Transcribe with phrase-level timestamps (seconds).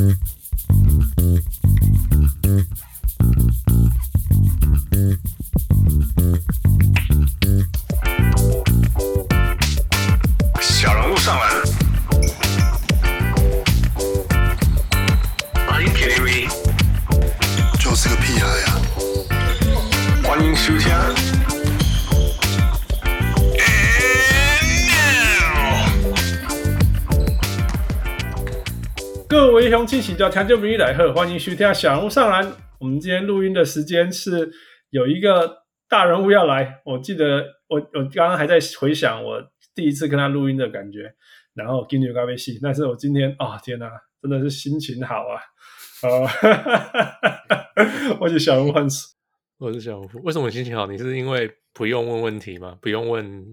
[0.00, 0.39] Mm-hmm.
[29.90, 32.52] 各位乡亲，大家听众朋友来好，欢迎收听小人物上篮。
[32.78, 34.48] 我们今天录音的时间是
[34.90, 39.42] 有一个大人物要来，我记得我我刚刚还在回想我。
[39.74, 41.12] 第一次跟他录音的感觉，
[41.54, 42.60] 然后给你咖啡戏。
[42.62, 43.90] 但是我今天啊、哦，天哪，
[44.22, 45.42] 真的是心情好啊！
[46.02, 46.06] 啊、
[48.14, 48.72] 哦，我是小人物，
[49.58, 50.08] 我是小人物。
[50.22, 50.86] 为什么心情好？
[50.86, 52.78] 你是因为不用问问题吗？
[52.80, 53.44] 不用问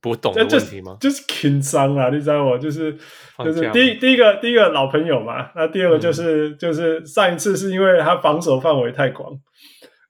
[0.00, 0.96] 不懂的问题吗？
[1.00, 2.96] 就是紧张啊，你知道我就是
[3.44, 5.50] 就是第一第一个第一个老朋友嘛。
[5.54, 9.32] 那第二个就是、嗯、就是上一次是因为他防守范围太广，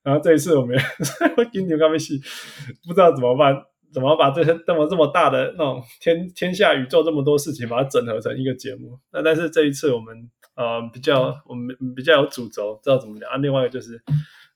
[0.02, 0.76] 然后这一次我们
[1.36, 3.62] 不知道怎么办。
[3.92, 8.98] 怎么把这些这么这么大的那种天天下宇宙这么多事情，把它整合成一个节目？
[9.12, 10.12] 那但是这一次我们
[10.56, 13.36] 呃比较我们比较有主轴，知道怎么聊啊。
[13.36, 14.02] 另外一个就是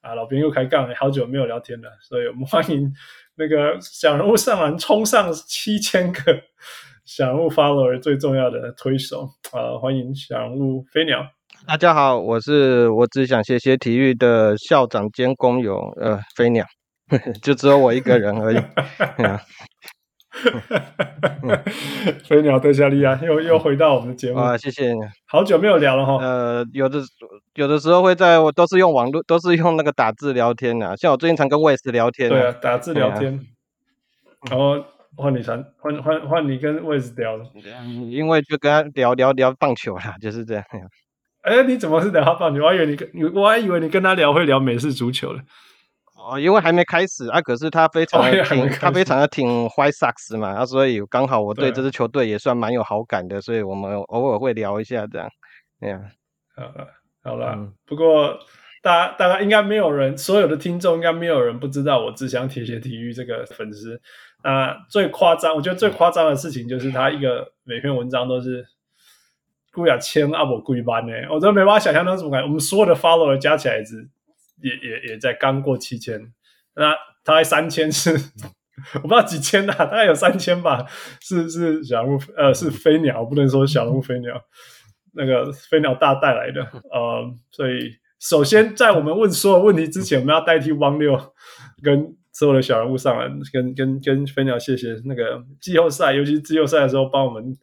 [0.01, 2.93] 啊，老编又开杠，好久没有聊天了，所以我们欢迎
[3.39, 6.21] 那个小人物上篮冲上七千个
[7.05, 11.25] 小人物 follower 最重要的推手啊，欢迎小人物飞鸟。
[11.65, 16.67] 大家好，我是我只想谢谢体育的校长兼工友呃飞鸟。
[17.41, 18.57] 就只有我一个人而已。
[22.25, 26.19] 飞鸟德夏利亚又又回到我们的节目啊，谢谢你，好久没有聊了哈。
[26.21, 27.01] 呃，有的
[27.55, 30.95] 有的时候会在我都是用网络，都是用那个打字聊天啊。
[30.97, 33.41] 像我最近常跟魏斯聊天，对啊，打字聊天。
[34.49, 34.85] 然后
[35.17, 37.45] 换你传，换换换你跟魏斯聊了，
[38.09, 40.65] 因为就跟他聊聊聊棒球啦，就是这样。
[41.43, 42.63] 哎，你怎么是聊他棒球？
[42.63, 45.41] 我还以为你跟你，我还以为你跟他聊会聊美式足球了。
[46.21, 55.31] 哦，因为还没开始啊，可是他非常的挺，他非常的挺 White Sox 嘛，啊，所以刚好我对这支球队也算蛮有好感的，所以我们偶尔会聊一下这样，
[55.81, 56.01] 对呀，
[56.57, 56.89] 好了，
[57.23, 58.37] 好了，嗯、不过
[58.83, 64.01] 大家大家应该没有人，所有的听众应该没有人不知道我只想铁血体育这个粉丝。
[64.43, 68.67] 啊，最夸张，我觉得最夸张的事情就是他一个每篇文章都是
[69.73, 72.47] 贵两千阿伯贵班呢，我真的没办法想象那种感觉。
[72.47, 74.09] 我们所有的 follower 加起来是。
[74.63, 76.33] 也也也在刚过七千，
[76.75, 78.11] 那大概三千是
[78.95, 80.87] 我不知道几千呐、大概有三千吧。
[81.21, 84.41] 是是小人物呃是飞鸟，不能说小人物飞鸟，
[85.13, 91.35] 那个飞鸟大带来的呃，所以首先在我们问所有问题之前，我们要代替汪六
[91.83, 97.57] 跟所有的小人物上来，跟跟跟飞鸟谢谢那个季后赛，尤其是季后赛的时候帮我们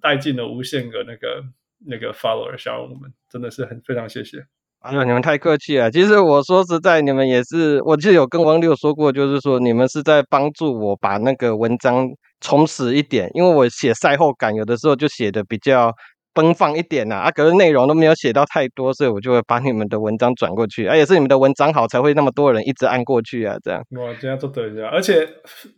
[0.00, 1.44] 带进了无限个那个
[1.86, 4.46] 那个 follower 小人物们，真的是很非常谢谢。
[4.80, 5.90] 哎呦，你们太客气了。
[5.90, 12.08] 其实我说实在，你们也是，我就有跟王六说过，就是说你们是在帮助我把那个文章
[12.40, 15.92] 充实一点，因为我写赛后感有的时候就写的比较
[16.32, 23.82] 奔放一点呐，啊，可是内容都没有写到太多，所以我就会把你们的文章转过去，而且是你们的文章好，才会那么多人一直按过去啊，这样。
[23.96, 25.28] 哇，这样做对的，而且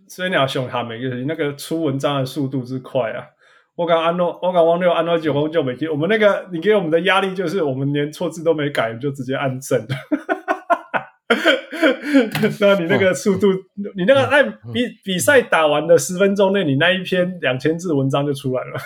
[0.09, 3.25] 所以你要熊他们，就是那个出文章的速度之快啊。
[3.81, 5.89] 我刚安诺，我刚王六安诺九红就没记。
[5.89, 9.81] 我们那个你给我们的压力就是，我们连错字都没改，就直接按正。
[12.61, 13.47] 那你那个速度，
[13.97, 14.43] 你那个在
[14.75, 18.79] 比比赛打完的十分钟内，你那一篇两千字文章就出来了。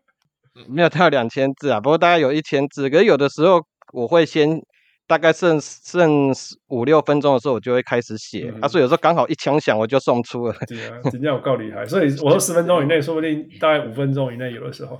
[0.66, 2.88] 没有到两千字啊，不过大概有一千字。
[2.88, 3.60] 可是有的时候
[3.92, 4.62] 我会先。
[5.06, 6.32] 大概剩剩
[6.68, 8.50] 五六分钟的时候，我就会开始写。
[8.54, 10.54] 嗯、啊，所以有时候刚好一枪响，我就送出了。
[10.66, 11.84] 对啊，人家有够厉害。
[11.86, 14.98] 所以我说十分钟以内，说不定大概五分钟以内，有的时候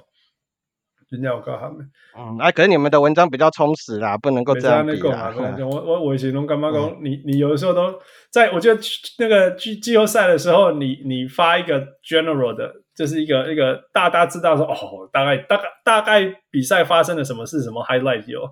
[1.09, 1.79] 人家有告他们。
[2.19, 5.33] 嗯，哎、啊，可是你们的文章比较充实啦，不能够这样比啦。
[5.61, 6.99] 我我我以前都干嘛讲？
[7.03, 7.95] 你你有的时候都
[8.31, 8.81] 在，我觉得
[9.19, 18.43] 那个季季后赛的时候，你你发一个 general 的，就是一个一个大家知道说哦，大概大概大概比赛发生了什么事，什么 highlight 有。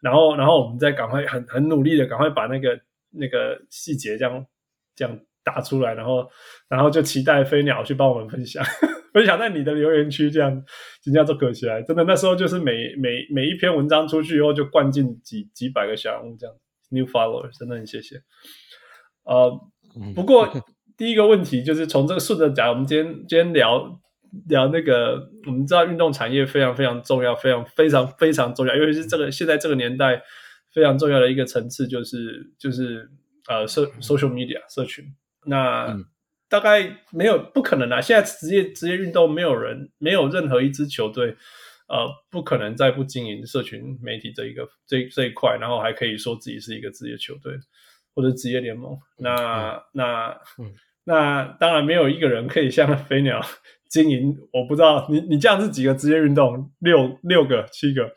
[0.00, 2.78] 然后，然后我们再赶快很很努力的赶快把那个
[3.10, 4.46] 那个细节这样
[4.94, 6.28] 这样打出来，然后
[6.68, 8.64] 然后就期待飞鸟去帮我们分享
[9.14, 10.50] 分享在你的留言区，这样
[11.04, 11.82] 人家都可起来。
[11.82, 16.54] 真的，那时候就是每每每一篇文章出去以后，就灌进几几百个小人物这样
[16.90, 18.16] new followers，真的很谢谢。
[19.24, 19.50] 呃，
[20.14, 20.48] 不过
[20.96, 24.00] 第一个问题就是从这个顺着讲，我们今天今天聊。
[24.48, 30.22] 聊那个，我们知道运动产业非常非常重要，非常非常非常重要，尤其是这个现在这个年代
[30.72, 33.10] 非常重要的一个层次，就是就是
[33.48, 35.04] 呃社 social media 社群。
[35.44, 36.04] 那、嗯、
[36.48, 41.36] 大概没有不可能啊，现在职业职业运动没有人没有任何一支球队
[41.88, 47.56] 呃，不可能再不经营社群媒体这一个这这一块，然后还可以说自己是一个职业球队
[48.12, 48.98] 或者职业联盟。
[49.18, 50.74] 那、嗯、那、嗯、
[51.04, 53.40] 那当然没有一个人可以像飞鸟
[53.88, 54.36] 经营。
[54.52, 56.70] 我不知道你你这样是几个职业运动？
[56.80, 58.10] 六六个、七个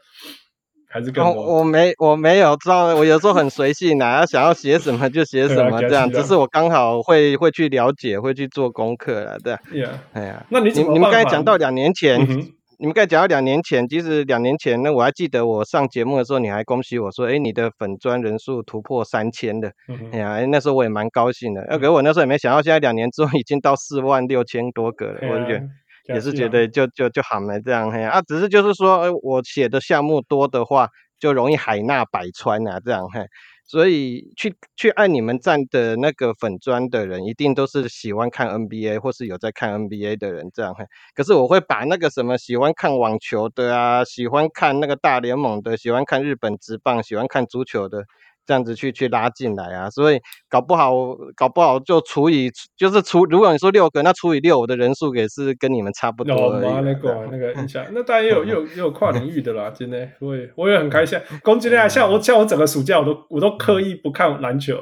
[0.89, 1.43] 还是更多？
[1.43, 6.11] 哦、我没我没有知道，我有时候很随性啊，想要写什么就写什么，这样。
[6.11, 9.53] 只是我刚好会会去了解，会去做功课了，对。
[9.71, 9.89] Yeah.
[10.13, 12.53] 哎呀，那你你你们刚才讲到两年前。
[12.79, 21.61] 嗯你们刚才讲到两年前，其实两年前呢，我还记得我上节目的时候，你还恭喜我说，哎，你的粉专人数突破三千的，嗯、哎呀，那时候我也蛮高兴的。
[21.63, 25.67] 呃，可是我那时候也没想到，现在两年之后已经到四万六千多个了，我就觉得
[26.13, 30.87] 也是觉得就就就好没这样，嘿啊，只是就是说，我写的项目多的话，
[31.19, 33.19] 就容易海纳百川啊，这样嘿。
[33.69, 40.73] 所以去去按你们站的那个粉砖的人，一定都是喜欢看 NBA 或是有在看 NBA 的人这样。
[41.15, 48.03] 可是我会把那个什么喜欢看网球的啊，喜欢看那个大联盟的，喜欢看日本职棒，喜欢看足球的。
[48.49, 50.19] 这样子去去拉进来啊，所以
[50.49, 50.91] 搞不好
[51.35, 56.65] 搞不好就除以就是除，如果你说六个，那除以六，我的人数也是跟你们差不多而已。
[56.65, 61.19] 哦、那个那个印象，那当然也有也有也有跨领域的啦，真的，我也我也很开心。
[61.43, 64.73] 攻击力像我像我整个暑假我都我都刻意不看篮球，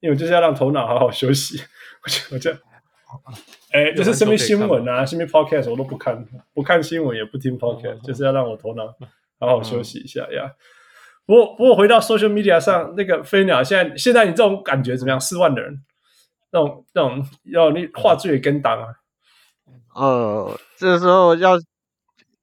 [0.00, 1.58] 因为我就是要让头脑好好休息。
[2.04, 2.50] 我就我就
[3.72, 6.22] 哎，就是身边新闻啊，身边 podcast 我都不看，
[6.52, 8.94] 不看新闻也不听 podcast，就是要让我头脑
[9.40, 10.52] 好好休息一下呀。
[11.26, 15.20] 不过，不过回到 social media 上，那个飞鸟现在现在你这种感觉怎么样？
[15.20, 15.82] 四万的人，
[16.52, 18.86] 那种那种要你画质也跟档啊。
[19.94, 21.56] 呃，这时候要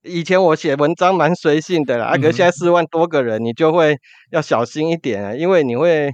[0.04, 3.96] 以前我写文章蛮随性的啦，啊，可是现在四万多个人，你就会
[4.32, 6.12] 要小心一点啊，因为你会，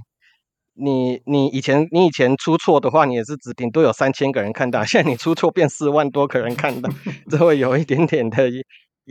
[0.74, 6.88] 你你以前你以前出错的话，你也是只顶多有三千个人看到，现在你出错变四万多个人看到，
[7.28, 8.48] 这会有一点点的。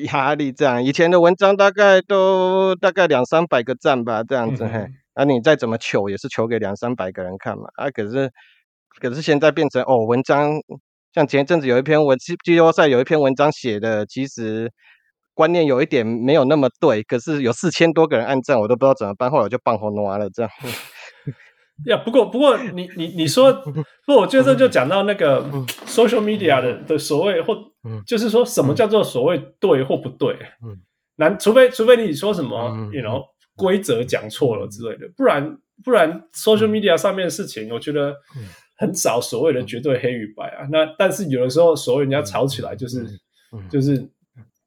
[0.04, 4.88] 压力这样，以前的文章大概都大概两三百个赞吧，这样子嘿。
[5.14, 7.64] 啊，你再怎么求也是求给两三百个人看嘛。
[7.76, 8.32] 啊，可是
[9.00, 10.52] 可是现在变成哦，文章
[11.14, 14.72] 像前一阵子有一篇文季季后赛有一篇文章写的，其实
[15.34, 20.52] 观念有一点没有那么对，可是有四千多个人按赞，我都不知道怎么办，后来我就放红挪了这样。
[21.86, 23.52] 呀，不过 不过你你你说
[24.06, 25.44] 不，我觉得这就讲到那个
[25.86, 27.56] social media 的的所谓或
[28.06, 30.36] 就是说什么叫做所谓对或不对，
[31.16, 33.24] 难除非除非你说什么，you know
[33.56, 38.16] 规则讲错了之类的，不然不然 social media 上面的事情，我觉得
[38.78, 40.68] 很少所谓的绝对黑与白啊。
[40.72, 43.06] 那但是有的时候所谓人家吵起来，就是
[43.70, 43.98] 就是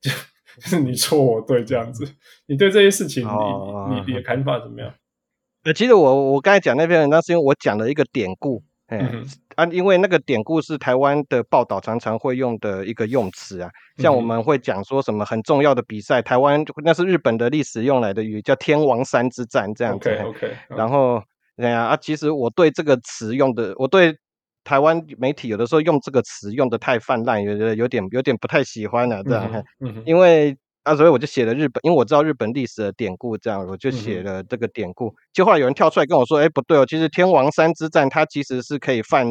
[0.00, 0.10] 就
[0.60, 2.06] 就是你错我对这样子，
[2.46, 4.92] 你对这些事情你你你的看法怎么样？
[5.64, 9.24] 呃，其实我我刚才讲那篇文章是因为我讲了一个典故，哎、嗯，
[9.54, 20.10] 啊，因为那个典故是台湾的报道常常会用的一个用词啊，像我们会讲说什么很重要的比赛，台湾那是日本的历史用来的语，叫天王山之战这样子。
[20.10, 20.56] OK OK。
[20.70, 21.22] 然后，
[21.58, 24.16] 哎呀啊，其实我对这个词用的，我对
[24.64, 29.48] 台湾媒体有的时候用这个词用的太泛滥，有的有点有点不太喜欢了、啊、这样，
[29.78, 30.56] 嗯嗯，因为。
[30.86, 35.14] 啊，所以我就写了日本，因为我知道日本历史的典故，这样我就写了这个典故。
[35.32, 39.26] 就后来有人跳出来跟我说：“哎，不对哦，其实天王山之战它其实是可以犯。”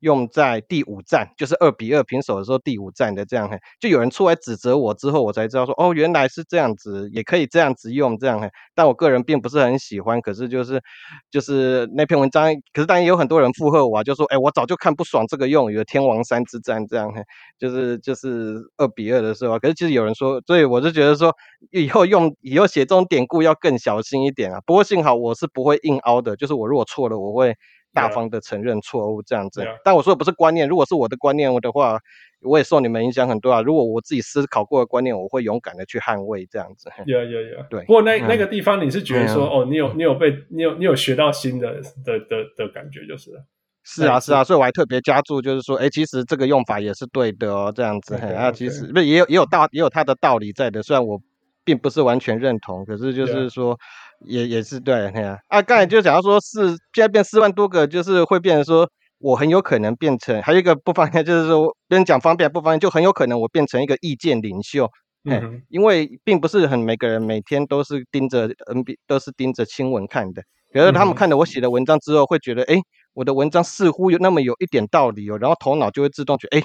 [0.00, 3.48] 用在第五战，就是二比二平手的时候，第五战的这样，
[3.78, 8.40] 就有人出来指责我之后，我才知道说，哦，原来是这样子，也可以这样子用这样，
[8.74, 10.82] 但我个人并不是很喜欢，可是就是
[11.30, 17.10] 就是那篇文章，可是当然也有很多人附和我啊，就说，哎，我早就看不爽这个用语，天王山之战这样，
[17.58, 21.34] 就是就是二比二的时候，可是其实有人说，所以我就觉得说，
[21.70, 24.60] 以后用以后写这种典故要更小心一点啊。
[24.66, 27.54] 不过幸好我是不会硬凹的，就是我如果错了，我会。
[27.92, 30.68] 大方的承认错误这样子.但我说的不是观念。
[30.68, 31.98] 如果是我的观念的话，
[32.42, 33.60] 我也受你们影响很多啊。
[33.60, 36.88] 如果我自己思考过的观念，我会勇敢的去捍卫这样子。
[37.06, 37.80] 有有有，对。
[37.84, 43.44] 不过那那个地方，你是觉得说，嗯、哦，你有你有被你有你有学到新的的的的感觉，就是了。
[43.82, 48.14] 是啊是啊，所以我还特别加注，就是说，哎，其实这个用法也是对的哦，这样子。
[48.14, 49.04] 啊，其实不 okay.
[49.04, 51.20] 也有也有道也有它的道理在的，虽然我
[51.64, 53.78] 并不是完全认同，可是就是说。
[54.26, 64.88] 也也是对，啊，啊，刚才就讲到说是，现在变四万多个，就是会变成说，我很有可能变成，还有一个不方便，就是说别人讲方便不方便，就很有可能我变成一个意见领袖，
[65.24, 72.76] 嗯，因为并不是很每个人每天都是盯着 NBA 都是盯着新闻看的，比如说他们看了我写的文章之后，会觉得，哎，
[73.14, 76.62] 我的文章似乎有那么有一点道理哦，然后头脑就会自动觉得，哎。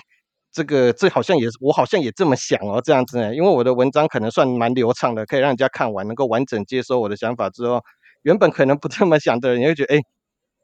[0.56, 3.20] 这个这好像也是我好像也这么想哦，这样子。
[3.20, 7.82] 呢，因为我的文章可能算蛮流畅的，可以让人家看完能够完整接收我的想法之后，
[8.22, 10.00] 原本可能不这么想的人，也会觉得哎，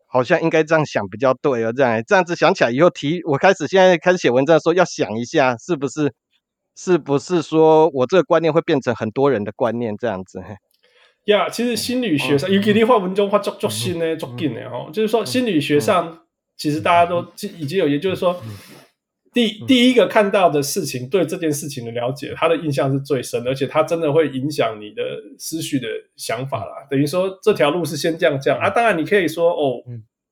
[0.08, 6.14] 好像应该这样想比较对哦，这样这样子想起来以后提，我开始现在开始写文章的时候要想一下，是不是
[6.76, 10.40] 是不是说我这个观念会变成很多人的观念这样子？
[11.26, 16.22] 呀，yeah, 其实心理学上，尤其你画文章画作作新的足紧的哦，就是说心理学上，
[16.58, 17.26] 其实大家都
[17.60, 18.42] 已经有研究，就是说，
[19.34, 25.02] 第第一个看到的事情，对这件事情的了解，他的印象是最深，而且他真的会影响你的
[25.38, 26.88] 思绪的想法啦。
[26.90, 28.60] 等于说这条路是先这样这样。
[28.60, 29.82] 啊，当然你可以说哦，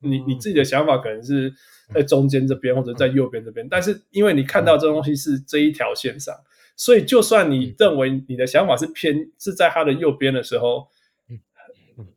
[0.02, 1.54] 你你自己的想法可能是
[1.94, 6.36] 在中间这边或者在右边这边，但是因为你看到这东西是这一条线上。
[6.76, 10.88] 所以，就算你认为你的想法是偏是在他的右边的时候，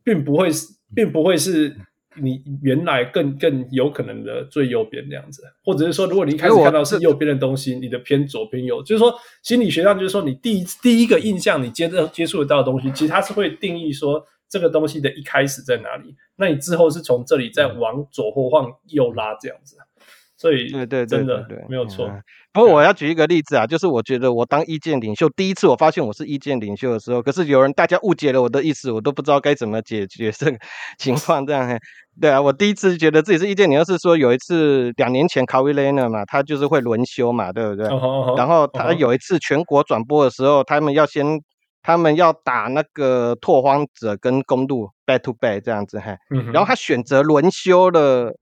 [0.05, 1.75] 并不会是，并不会是
[2.15, 19.75] 你原来更更有可能的最右边那样子，或者是说，如果你一开始看到是右边的东西，你的偏左偏右，就是说心理学上就是说，你第一第一个印象你接着接触得到的东西，其实它是会定义说这个东西的一开始在哪里，那你之后是从这里再往左或往右拉这样子。
[20.35, 22.11] 所以，对对，真的对，没有错。
[22.51, 30.57] 不过我要举一个例子啊，就是我觉得我当意见领袖，第一次我发现我是意见领袖的时候，可是有人大家误解了我的意思，我都不知道该怎么解决这个
[30.97, 31.45] 情况。
[31.45, 31.79] 这样，
[32.21, 37.87] 对啊，我第一次觉得自己是意见领袖，是说有一次两年前 Leonard 嘛，他就是会轮休嘛，对不对？
[38.37, 41.25] 然后他有一次全国转播的时候，他们要先，
[41.81, 46.15] 他们要打那个拓荒者跟公路 back to back 这样子，嘿，
[46.53, 48.33] 然后他选择轮休了。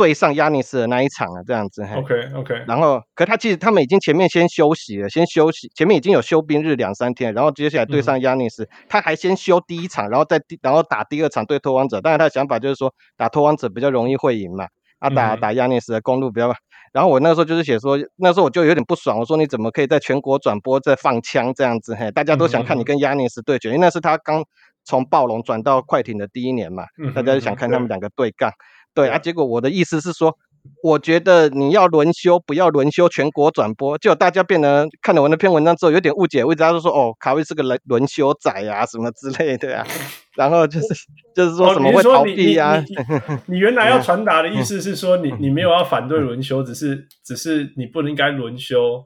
[0.00, 1.82] 对上亚尼斯的那一场啊，这样子。
[1.94, 2.54] OK OK。
[2.66, 12.00] 然后，可他其实他们已经前面先休息了，先休息，前面已经有休兵日两三天，然后接下来对上亚尼斯，嗯、他还先休第一场，然后再第，然后打第二场对拓荒者。
[12.00, 14.64] 但是他的想法就是说，打拓荒者比较容易会赢嘛，
[15.00, 16.50] 啊打打亚尼斯的公路比较。
[16.92, 21.94] 然后我那时候就是写说，那时候我就有点不爽，我说你怎么可以在全国转播在放枪这样子？
[21.94, 24.42] 嘿，大家都想看你跟亚尼斯对决，因为那是他刚
[24.84, 28.50] 从暴龙转到快艇的第一年嘛，大家就想看他们两个对干。
[28.94, 30.36] 对啊，结果我的意思是说，
[30.82, 39.86] 我觉得你要轮休，不要轮休全国转播，就大家变得看了我那篇文章之后有点误解，为啥都说哦，卡威是个轮轮休仔啊什么之类的啊，
[40.36, 40.88] 然后就是
[41.34, 42.76] 就是说什么会逃避啊？
[42.76, 49.04] 哦、你，你，你，你原来要传达的意思是说你，你你没有要反对轮休，只是只是你不应该轮休，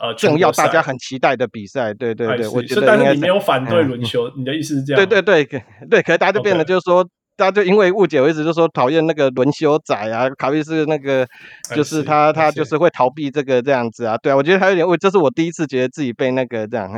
[0.00, 4.96] 呃，重要大家很期待的比赛，对对对，我觉得但是你没有反对轮休，嗯、你的意思是这样？
[4.96, 7.06] 对对对对，可是大家就变得就是说。
[7.36, 11.26] 大家就因为误解，我一直就说讨厌那个轮休仔啊，卡比是那个，
[11.74, 16.90] 就是他他就是会逃避这个这样子啊，对啊，我觉得他有点，这是我第一次觉得自己被那个这样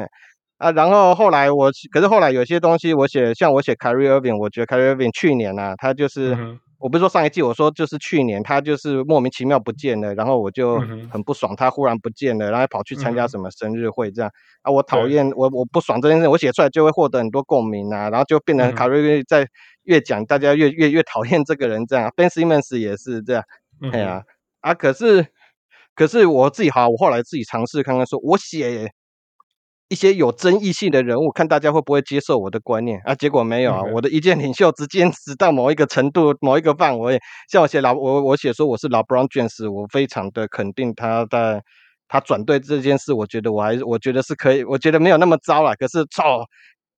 [0.58, 6.34] 啊，然后后来我，可是后来有些东西我写，像我写 Kyrie Irving，我觉得 Kyrie Irving 去年啊，他就是。
[6.34, 10.78] 嗯我不是说上一季，我说就是去年，他就是莫名其妙不见了，然后我就
[11.10, 14.30] 很不爽，他忽然不见了，然后跑去参加什么生日会这样。
[14.62, 19.44] 啊，我讨厌我我不爽这件事，我写出来就会获得很多共鸣啊，然后就变成卡瑞在
[19.88, 23.42] 越讲，大家越越越讨厌这个人这样，Ben Simmons 也是这样，
[23.92, 24.22] 哎呀
[24.60, 25.26] 啊，可是
[25.94, 28.92] 可是我自己好，我后来自己尝试看看，说我写。
[29.90, 33.14] 一些有争议性的人物，看大家会不会接受我的观念啊？
[33.14, 37.18] 结果没有啊.我的意见领袖只坚持到某一个程度、某一个范围。
[37.50, 41.62] 像我写老我我写说我是 LeBron James，我非常的肯定他在
[42.06, 45.74] 他转队这件事，我觉得我还我觉得是可以，我觉得没有那么糟了。
[45.76, 46.44] 可是操！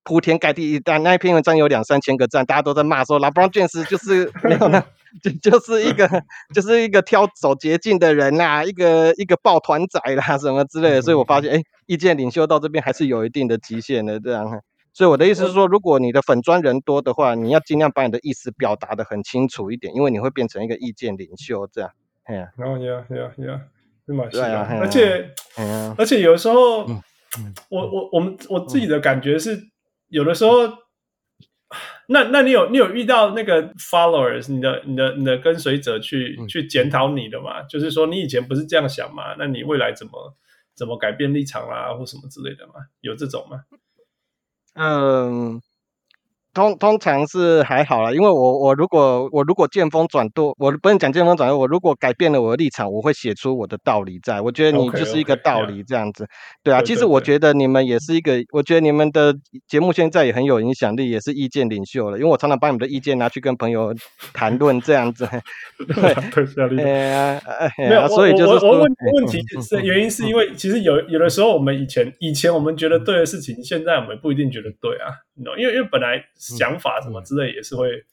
[0.02, 4.82] 铺天盖地，但那一篇文章有两三千个赞，大家都在骂说 LeBron James 就是 没有那，
[5.22, 6.08] 就就是一个
[6.54, 14.60] 就是一个挑走捷径的人呐、啊，一个一个抱团仔啦什么之类的，所以我发现，哎，意见领袖到这边还是有一定的极限的，这样。
[14.92, 21.90] 所以我的意思是说，如果你的粉砖人多的话，你要尽量把你的意思表达的很清楚一点，因为你会变成一个意见领袖这样。
[22.24, 23.16] 哎呀，然后呀呀
[23.46, 23.60] 呀，
[24.06, 25.30] 是蛮是啊，而且
[25.96, 26.86] 而且有时候，
[27.68, 29.69] 我我我们我自己的感觉是。
[30.10, 30.68] 有的时候，
[32.08, 37.62] 那那你有你有遇到那个 followers，你的你的你的跟随者去去检讨你的嘛？
[37.64, 39.34] 就是说你以前不是这样想嘛？
[39.38, 40.36] 那你未来怎么
[40.74, 42.74] 怎么改变立场啦，或什么之类的嘛？
[43.00, 43.64] 有这种吗？
[44.74, 45.60] 嗯。
[46.52, 51.56] 通通常是还好啦，因为我我如果我如果见风转舵，我不能讲见风转舵。
[51.58, 54.40] 我如果改变了我的立场，我会写出我的道理在。
[54.40, 56.60] 我觉得你就是一个道理这样子，okay, okay, yeah.
[56.64, 56.82] 对啊。
[56.82, 59.34] 其实我觉得你们也是一个，我觉得你们的
[59.68, 62.18] 节目现在也很有影响力，也是意见领袖了。
[62.18, 63.94] 因为我常常把你们的意见拿去跟朋友
[64.32, 65.28] 谈论这样子。
[65.86, 67.40] 对，哎呀，
[67.78, 75.14] 没有，所以就是我，我问问题 是原因是因为其实有有的时候我们以前以前我们觉得对的事情，现在我们不一定觉得对啊。
[75.58, 78.04] 因为因为本来想法什么之类也是会、嗯、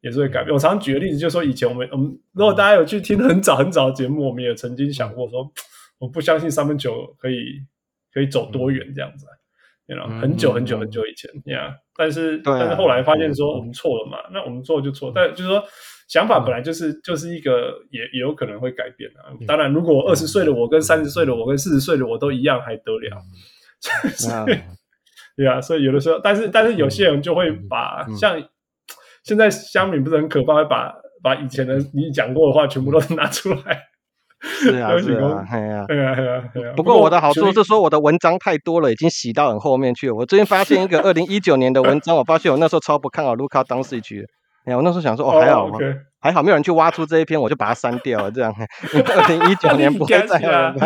[0.00, 0.52] 也是会改变。
[0.52, 5.52] 我常常举个例子，就是说以前我们我们如果大家有去听很早很早的节目，我们也曾经想过说，
[5.98, 7.60] 我不相信三分球可以
[8.12, 9.26] 可以走多远这样子。
[10.20, 15.62] 很久很久很久以前，yeah，但是但是后来发现说我们错了嘛，那我们错就错，但就是说
[16.08, 19.30] 想法本来就是就是一个也也有可能会改变啊。
[19.46, 23.22] 当然，如果二十岁的我跟三十岁的我跟四十岁的我都一样，还得了？
[25.36, 28.42] 对啊，所以有的时候，但是但是有些人就会把像
[29.22, 33.82] 现在乡民不是很可怕，会把把以前的你讲过的话全部都拿出来。
[34.40, 36.72] 是啊， 是啊，哎呀，对啊，对啊，对啊。
[36.76, 40.14] 不过我的好处是说，我的文章太多了，已经洗到很后面去了。
[40.14, 44.24] 我最近发现一个 二零一九年的文章，我发现我那时候超不看好卢卡当时局。
[44.66, 45.78] 哎呀，我那时候想说，哦，还好嘛，
[46.20, 48.30] 还好没有人去挖出这一篇，我就把它删掉了。
[48.30, 48.52] 这样，
[49.16, 50.48] 二零一九年不会再有。
[50.72, 50.78] 不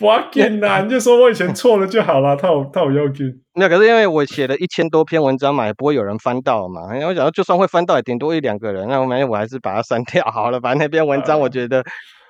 [0.00, 3.24] 要紧啦，你就说我以前错了就好了， 他有他有要求。
[3.54, 6.94] 那可是因为我写了一千多篇文章嘛，也不会有人翻到嘛。
[6.94, 8.88] 因为我想到，就算会翻到，也顶多一两个人。
[8.88, 10.60] 那我没有，我还是把它删掉好了。
[10.60, 11.84] 反正那篇文章，我觉得。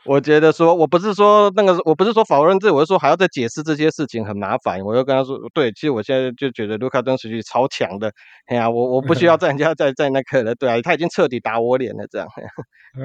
[0.07, 4.81] 我觉得说，我不是说那个，我不是说否认这，我是说还要再解释这些事情很麻烦。
[4.83, 8.13] 我就跟他说，对，其实我现在就觉得卢卡登实际超强的，
[8.47, 12.29] 哎呀，我我不需要 在人家在在那个了，对啊，他已经彻底打我脸了，这样。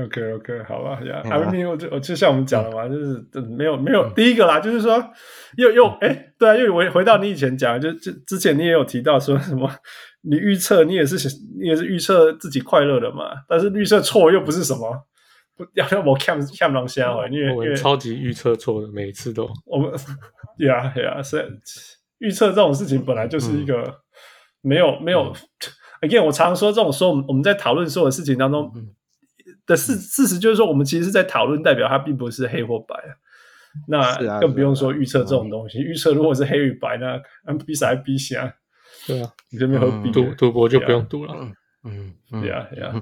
[0.03, 3.25] OK OK，好吧， 呀，阿明，我就我就像我们讲的嘛，就是
[3.57, 5.03] 没有没有第一个啦，就是说
[5.57, 9.69] 又又哎，对啊，又回回到你以前讲，就就之前你也有提到说什么，
[10.21, 11.15] 你预测你也是
[11.59, 15.05] 你也是预测自己快乐的嘛，但是预测错又不是什么。
[15.73, 19.91] 要要我看看不下来，因为我超级预测错的，每一次都我们
[20.59, 21.59] 呀呀， 是
[22.19, 24.01] 预测这种事情本来就是一个
[24.61, 25.33] 没有、嗯、没有。
[26.01, 28.71] Again，我常说这种说，我们在讨论所有的事情当中
[29.65, 32.95] 的事事实就是说，我们其实是在讨论，代表它并不是黑或白。
[33.87, 37.21] 那更不用说预测这种东西，预测如果是黑与白，那
[37.65, 38.55] 比啥还比啥？
[39.05, 41.35] 对啊，你这边何必赌赌博就不用赌了。
[41.83, 42.93] 嗯嗯，呀呀。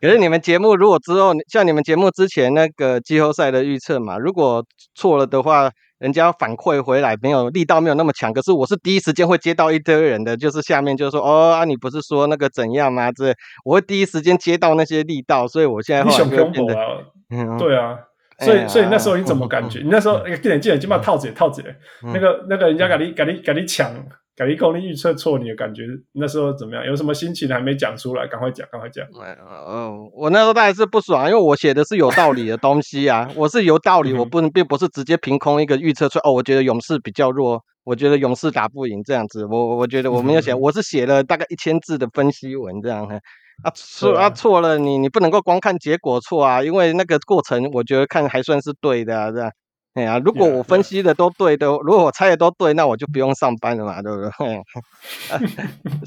[0.00, 4.64] 可是你们节目如果之后像你们节目之前那个季后赛的预测嘛，如果
[4.94, 8.32] 错了的话，人家反馈回来没有力道没有那么强。
[8.32, 13.10] 可是我是第一时间会接到一堆人的，就是下面就说哦啊，你不是说那个怎样吗？
[13.10, 16.74] 这我会第一时间接到那些力道，所以我现在后来就变得，
[17.30, 17.98] 嗯，对啊，
[18.38, 19.80] 所以所以那时候你怎么 感觉？
[19.80, 21.60] 你那时候那个记者记者就把套子也套子，
[22.14, 23.92] 那个那个人家给你给你给你抢。
[24.38, 26.86] 改立功，你预测错，你的感觉那时候怎么样？
[26.86, 28.24] 有什么心情还没讲出来？
[28.28, 29.04] 赶快讲，赶快讲。
[29.66, 36.20] 嗯，我那时候当然是不爽，因为我写的是有道理的东西啊，我是有道理，我不能并不是直接凭空一个预测出。
[36.20, 39.44] 哦，我觉得勇士比较弱，我觉得勇士打不赢这样子。
[39.44, 43.04] 我我觉得我没有写，我是写了大概一千字的分析文这样。
[43.64, 49.50] 啊错啊错了，你你不能够光看结果错啊，因为那个过程我觉得看还算是对的啊，这样。
[49.98, 51.82] 哎呀，如果我分析的都对的，yeah, yeah.
[51.82, 54.30] 如果我猜的都对，那我就不用上班了嘛，对不对？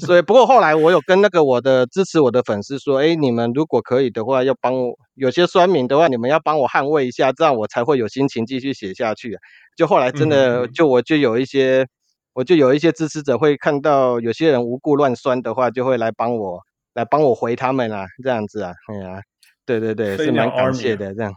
[0.00, 9.36] 所以，不过后来我有跟那个我的支持我的粉丝说，哎，你们如果可以的话，要帮我有些酸民的话，你们要帮我捍卫一下，这样我才会有心情继续写下去。
[9.76, 11.86] 就后来真的，就我就有一些，
[12.32, 16.60] 我就有一些支持者会看到有些人无故乱酸的话，就会来帮我
[16.94, 19.20] 来帮我回他们啊，这样子啊，哎呀，
[19.66, 21.32] 对对对，是蛮感谢的，这样。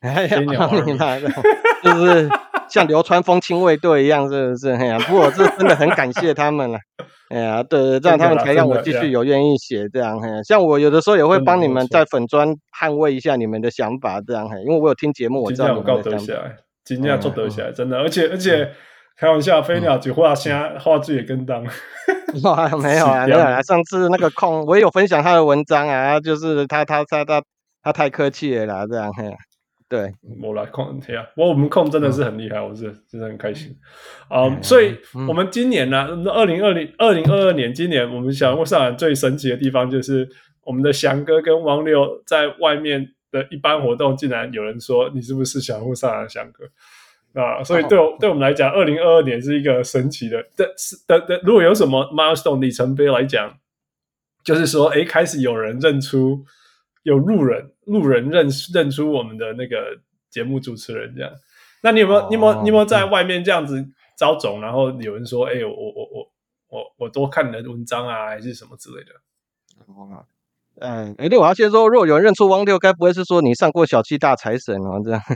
[0.00, 0.38] 哎呀，
[0.86, 1.28] 你妈的！
[1.82, 2.28] 就是
[2.68, 4.70] 像流川枫亲卫队一样，是不是？
[4.70, 6.78] 哎呀，不过我是真的很感谢他们了。
[7.30, 10.20] 哎呀，对，这样他们才让我继续有愿意写这样。
[10.20, 14.60] 嘿，像我有的时候也会帮你们在粉砖捍卫一下你们的想法，这样嘿。
[14.62, 16.42] 因为我有听节目，我知道你们的想法。
[16.84, 17.98] 今天做得起来，真的。
[17.98, 18.70] 而且而且，
[19.18, 21.62] 开玩笑，飞鸟只画虾，画质也跟当。
[22.44, 23.60] 哇，没有啊，没有啊。
[23.60, 27.42] 上次那个空，我也有分享他的文章啊，就是他他他他
[27.82, 29.12] 他太客气了啦，这样。
[29.88, 33.74] 对，我来控呀，我我们控真的是很厉害，嗯、我是真的很开心
[34.28, 34.62] 啊、um, 嗯！
[34.62, 34.94] 所以，
[35.26, 40.28] 我们今年呢，二零二零二零二二年，今年我们小人物上篮最神奇的地方就是，
[40.62, 47.64] 我们的翔哥跟汪六在外面的一般活动，竟然有人说你是不是小人物上篮的翔哥啊？
[47.64, 50.68] 所以对我对我们来讲，二零二二年是一个神奇的的
[51.06, 51.40] 的的。
[51.42, 53.56] 如果有什么 milestone 里程碑来讲，
[54.44, 56.44] 就是说，哎，开始有人认出。
[57.04, 59.98] 有路人，路人认认出我们的那个
[60.30, 61.32] 节目主持人这样，
[61.82, 63.84] 那你有没有，哦、你有没有，你有没有在外面这样子
[64.16, 66.30] 招总，然后有人说，哎、欸，我我我
[66.68, 69.12] 我我多看你的文章啊，还是什么之类的？
[69.86, 70.24] 哦，
[70.80, 75.00] 嗯，哎，对，我要先说，如果有人认出汪六，该不会是说你上过小气大财神哦？
[75.04, 75.20] 这样，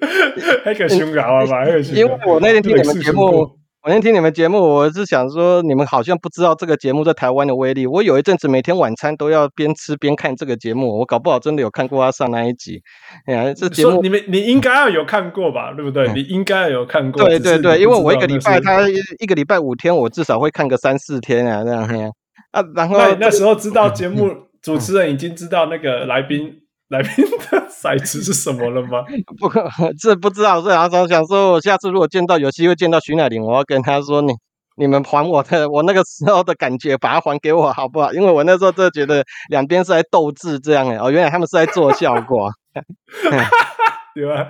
[0.64, 1.68] 还可凶搞吧？
[1.94, 3.58] 因为我那天听你们节目。
[3.84, 7.86] 我先听你们节目，我是想说，你们好像不知道这个节目在台湾的威力。
[7.86, 12.80] 我有一阵子每天晚餐都要边吃边看这个节目，我搞不好真的有看过他上那一集。
[13.26, 15.74] 哎呀，这节目你们你应该要有看过吧？
[15.74, 16.06] 对不对？
[16.08, 17.28] 嗯、你应该要有看过。
[17.28, 22.10] 对对对，因为我一个礼拜他一个礼拜五天，我至少会看个三四天啊，这样。
[22.52, 24.30] 啊，然后那，那时候知道节目
[24.64, 26.63] 主持人已经知道那个来宾。
[26.94, 29.02] 来宾的骰子是什么了吗？
[29.38, 29.48] 不，
[30.00, 30.62] 这不知道。
[30.62, 34.32] 所以阿张想说，我下次如果见到有机会见到徐乃麟，我要跟他说你。
[34.76, 38.12] 你们还我的，我那个时候的感觉，把它还给我好不好？
[38.12, 42.50] 因为我那时候真的觉得两边是在斗智这样哎，哦，原来他们是在做效果，
[44.16, 44.48] 对吧？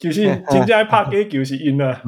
[0.00, 2.00] 就是真正怕给就是赢了，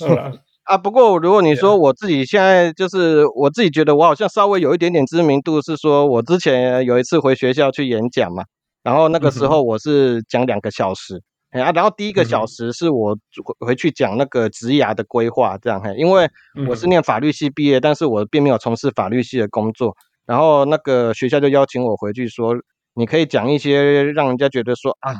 [0.00, 0.32] 好了
[0.64, 0.76] 啊。
[0.76, 8.42] 不过如果你说我自己现在就是我自己觉得我好像稍微有一点点知名度，是说我之前有一次回学校去演讲嘛，
[8.82, 11.22] 然后那个时候我是讲两个小时。
[11.50, 13.18] 哎啊，然后第一个小时是我
[13.58, 16.30] 回去讲那个职涯的规划，这样嘿，因为
[16.68, 22.54] 我是念法律系毕业，但是我并没有从事法律系的工作，然后那个学校就邀请我回去说，
[22.94, 25.12] 你可以讲一些让人家觉得说啊。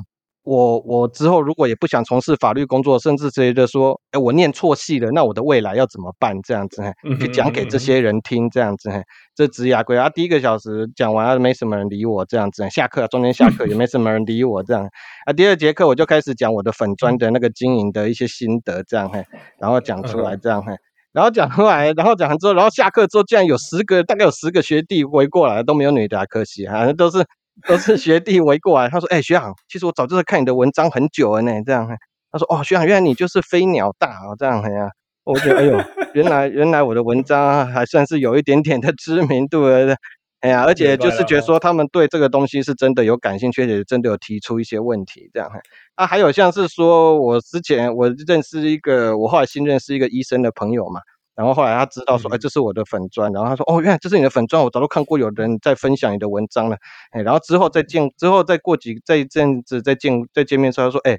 [0.50, 6.36] 我我之后如果也不想从事法律工作，甚至觉得说，哎，我念错系了，那我的未来要怎么办？
[6.42, 6.82] 这样子，
[7.20, 8.90] 去讲给这些人听，这样子，
[9.36, 10.10] 这职涯规划。
[10.10, 12.68] 第一个小时讲完了，没什么人理我，这样子。
[12.68, 14.88] 下课中间下课也没什么人理我，这样。
[15.24, 19.24] 啊，第二节课我就开始讲我的粉砖的那个经营的一些心得，这样嘿，
[19.60, 20.74] 然后讲出来，这样嘿，
[21.12, 27.24] 然后讲出来，然后讲完之后，然后下课之后，竟然有十个，大概有十个学弟围过来，都没有女的，啊可惜，好像都是。
[27.66, 31.88] 都是学弟围过来，他说：“哎、欸，学长，其实我早就在看你的文章很久了呢。”这样，
[32.30, 34.88] 他说：“哦，学长，原来你就是飞鸟大哦。”这样，哎呀，
[35.24, 35.80] 我觉得，哎呦，
[36.14, 39.96] 原来原来我的文章还算是有一点点的知名度的。
[40.40, 45.28] 哎呀，而且就是觉得说他们对这个东西是真的有感兴趣，也真的有提出一些问题。
[45.34, 45.50] 这样，
[45.96, 51.00] 啊，还有像是说我之前我认识一个，我后来新认识一个医生的朋友嘛。
[51.40, 53.32] 然后后来他知道说，哎，这是我的粉砖。
[53.32, 56.76] 然后他说，哦，原来这是你的粉砖，我早都看过有人在分享你的文章了。
[57.12, 61.18] 哎，然后之后再见，之后再过几再一阵子再见再见面时候，他说，哎，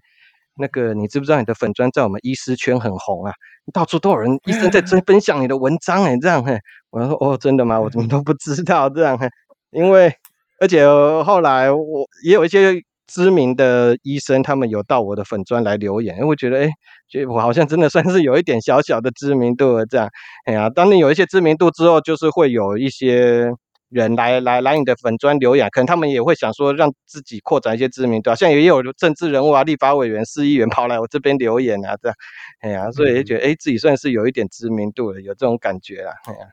[0.54, 3.34] 那个你知不知道你的粉砖在我们医师圈很红啊？
[3.74, 6.60] 到处都有人医生在在分享你的文章，哎，这样，嘿，
[6.92, 7.80] 我说，哦，真的吗？
[7.82, 9.28] 我怎么都不知道这样，嘿，
[9.72, 10.14] 因为
[10.60, 10.86] 而且
[11.24, 12.84] 后来我也有一些。
[13.14, 16.70] 知名的医生，他们有到我的粉砖来留言，因为我觉得，哎，
[17.10, 19.86] 觉得我好像真的算是有一点小小的知名度了。
[19.86, 20.08] 这样，
[20.46, 23.52] 哎呀，当你有一些知名度之后，就是会有一些
[23.90, 32.16] 人来来来你的粉砖留言，可能他们也会想说，让自己扩展一些知名度，啊像也有政治人物啊、立法委员、市议员跑来我这边留言啊，这样，
[32.62, 36.48] 哎呀，所以也觉得，哎，自己算是有一点知名度了，有这种感觉啦，哎呀，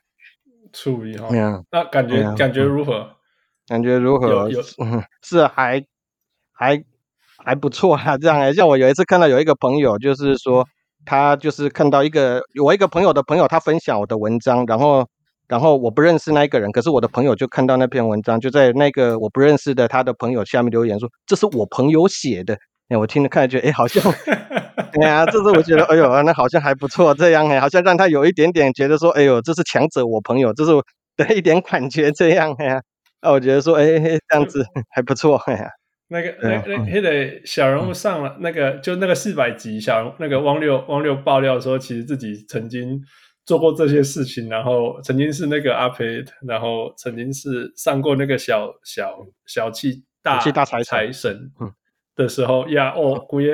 [0.73, 1.29] 处理哈，
[1.71, 3.09] 那感觉感觉如何？
[3.69, 4.29] 感觉如何？
[4.29, 5.85] 有有嗯， 是还。
[6.59, 6.83] 还
[7.45, 8.39] 还不错啊，这样。
[8.41, 10.67] 哎，像我有一次看到有一个朋友，就是说
[11.07, 15.07] 他就是看到一个我一个朋友的朋友，他分享我的文章，然后
[15.49, 24.03] 然后我不认识那一个人，可是我的朋友就看到那篇文章，就在那个我不认识的他的朋友下面留言说，这是我朋友写的，哎，我听了看觉得哎，好像，
[25.01, 30.85] 哎呀，这是我觉得哎呦，那好像还不错，这样哎，好像让他有一点点觉得说，哎呦，这是强者我朋友，这是我
[31.17, 32.83] 的一点感觉，这样哎呀，
[33.23, 33.85] 那我觉得说，哎，
[34.29, 35.78] 这样子 还不错，哎呀。
[36.11, 42.99] 那个那那那个小人物上了那个就那个四百集小那个汪六汪六爆料说，其实自己曾经
[43.45, 51.51] 做过这些事情，然后曾经是那个阿培，然后曾经是上过那个小小小气大气大财财神
[52.17, 53.53] 的时候呀，哦，姑爷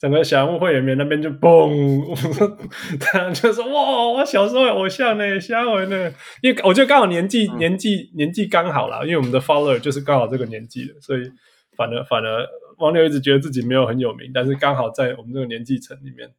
[0.00, 2.16] 整个小人物会员面那边就嘣，
[2.98, 11.30] 他就说哇，我小时候偶像呢，小文呢，因为我觉得刚好年纪年纪年纪刚好啦，因为我们的 follower 就是刚好这个年纪的，所以。
[11.76, 12.46] 反而反而，
[12.78, 16.30] 王六一直觉得自己没有很有名，但是刚好在我们这个年纪层里面，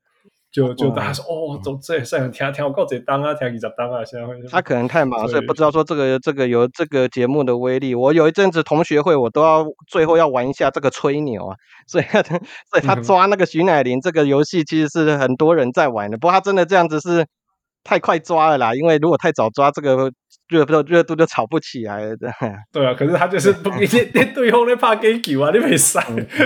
[0.51, 7.95] 就就大家说哦，走这算听听我够这当啊，听几十当啊，现在他可能太忙，所以不知道说这个这个有这个节目的威力。
[7.95, 11.55] 我有一阵子同学会，我都要最后要玩一下这个吹牛啊，
[11.87, 12.21] 所以他
[12.71, 16.17] 所以他抓那个徐乃麟这个游戏，其实是很多人在玩的。
[16.17, 17.25] 不过他真的这样子是
[17.83, 20.11] 太快抓了啦，因为如果太早抓这个。
[20.47, 22.29] 热不热度就炒不起来了，对。
[22.71, 25.99] 对啊，可是他就是不 给你，你对方在怕给球啊，你没塞，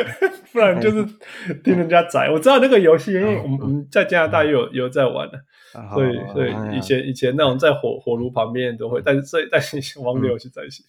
[0.54, 1.06] 不然就是
[1.64, 2.30] 听人家宰。
[2.32, 5.40] 我知道那个游戏，因为我们我们在加拿大也有有在玩的，
[5.94, 10.84] 所以所以以前以前那种在火火炉旁边都会，但是所以但是网友是在一起。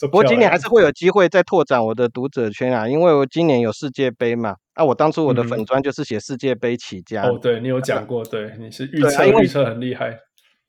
[0.00, 4.56] 不过今年还是会有机会再拓展我的读者圈啊，因为我今年有世界杯嘛。
[4.72, 7.24] 啊，我当初我的粉专就是写世界杯起家。
[7.24, 10.18] 哦，对你有讲过，对你是预测预测很厉害。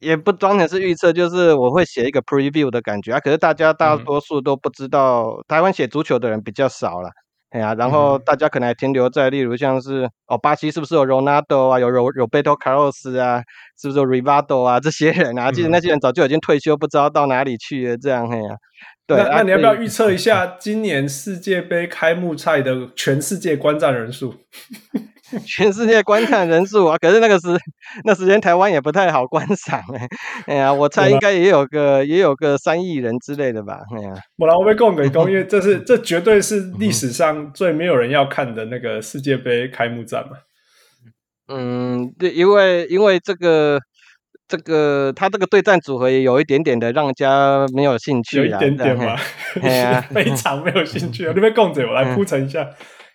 [0.01, 3.19] 也不当成是预测，就是我会写一个 preview 的感觉啊。
[3.19, 7.09] 可是大家大多数都不知道，嗯、台湾写足球的人比较少了，
[7.51, 13.43] 哎呀、啊，然后大家可能还停留在，例如像是哦，巴西是不是有 Ronaldo 啊，有 Roberto Carlos 啊，
[13.79, 15.51] 是不是有 Rivaldo 啊这些人啊？
[15.51, 18.55] 其实那些人早就已经退休，不知道到哪里去了，这样嘿呀、啊。
[19.05, 24.33] 对，那那你要不要预测一下今年世界杯开幕赛的全世界观战人数？
[25.45, 27.47] 全世界观看人数啊，可是那个时
[28.03, 30.07] 那时间台湾也不太好观赏哎，
[30.47, 40.37] 哎呀，我猜应该也有个也有个三亿人之类的吧，哎呀，我来我被供给供，因为这是 这绝对是历史上最没有人要看的那个世界杯开幕战嘛。
[41.47, 43.79] 嗯，对，因为因为这个。
[44.47, 49.15] 这个他这个对战组合也有一点点的让人家没有兴趣，有一点点嘛，
[50.11, 51.31] 非常没有兴趣啊！
[51.33, 52.67] 那边共者，我来铺陈一下，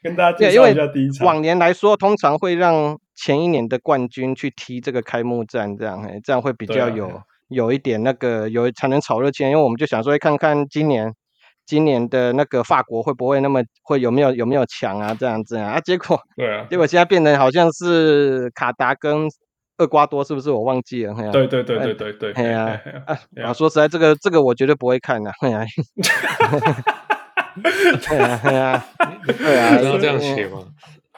[0.02, 1.26] 跟大家介绍一下第一场。
[1.26, 11.12] 往年来说，通常会让前一年的冠军去踢这个开幕战，这样，这样会比较有有一点那个有才能炒热气，因为我们就想说，看看今年
[11.64, 15.14] 今年的那个法国会不会那么会有没有有没有强啊？
[15.18, 15.80] 这样子啊？
[15.80, 19.28] 结果对啊，结果现在变成好像是卡达跟。
[19.78, 21.12] 厄瓜多是不是我忘记了？
[21.30, 22.32] 对对对对对对。
[22.32, 22.80] 哎呀，
[23.44, 25.30] 啊，说实在，这个这个我绝对不会看的。
[25.42, 25.66] 哎呀，
[27.62, 28.86] 对 啊，对啊，
[29.26, 30.64] 对啊，要这样写吗？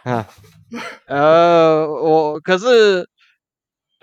[0.05, 0.27] 啊，
[1.07, 3.09] 呃，我可是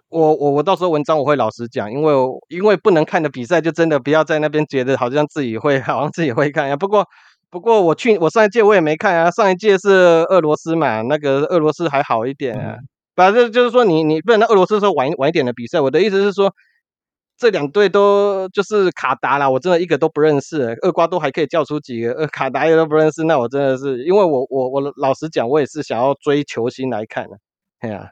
[0.09, 2.13] 我我我到时候文章我会老实讲，因为
[2.49, 6.75] 因为不能看的比赛，就真的不要在那边觉得好像自己会，好像自己会看呀。
[6.77, 7.05] 不过
[7.49, 9.89] 不过我去我上一届我也没看啊，上一届是
[10.29, 12.77] 俄罗斯嘛，那个俄罗斯还好一点啊。
[13.15, 15.79] 反正就是说你，你你不能在俄罗斯说晚晚一点的比赛。
[15.79, 16.53] 我的意思是说，
[17.37, 20.77] 这两队都就是卡达啦，我真的一个都不认识。
[20.83, 23.23] 厄瓜多还可以叫出几个，呃，卡达也都不认识。
[23.25, 27.37] 那我真的是，因为我我我老实讲，我也是想要追球星来看的，
[27.79, 28.09] 哎呀，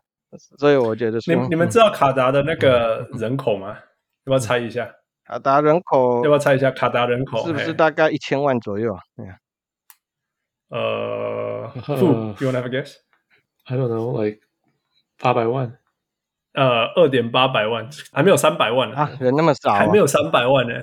[0.57, 3.77] 所以我觉得说，你你们知道卡达的那个人口吗？
[4.25, 4.93] 要不要猜一下？
[5.25, 6.69] 卡达人口要不要猜一下？
[6.71, 8.93] 卡达人口是不是大概一千万左右？
[9.15, 9.37] 哎呀，
[10.69, 12.95] 呃，Who you wanna have a guess?
[13.65, 14.39] I don't know, like.
[15.19, 15.77] 八百万，
[16.53, 18.95] 呃，二点八百万，还没有三百万呢。
[18.95, 20.73] 啊，人那么少，还没有三百万呢，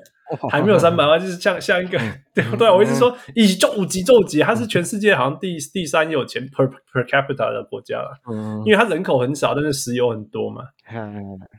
[0.50, 1.98] 还没有三百万，就是像像一个，
[2.34, 10.62] 对对，我一直说以重级重级，它是全世界好像第第三有钱 per per capita 的国家了，嗯，因为它人口很少，但是石油很多嘛，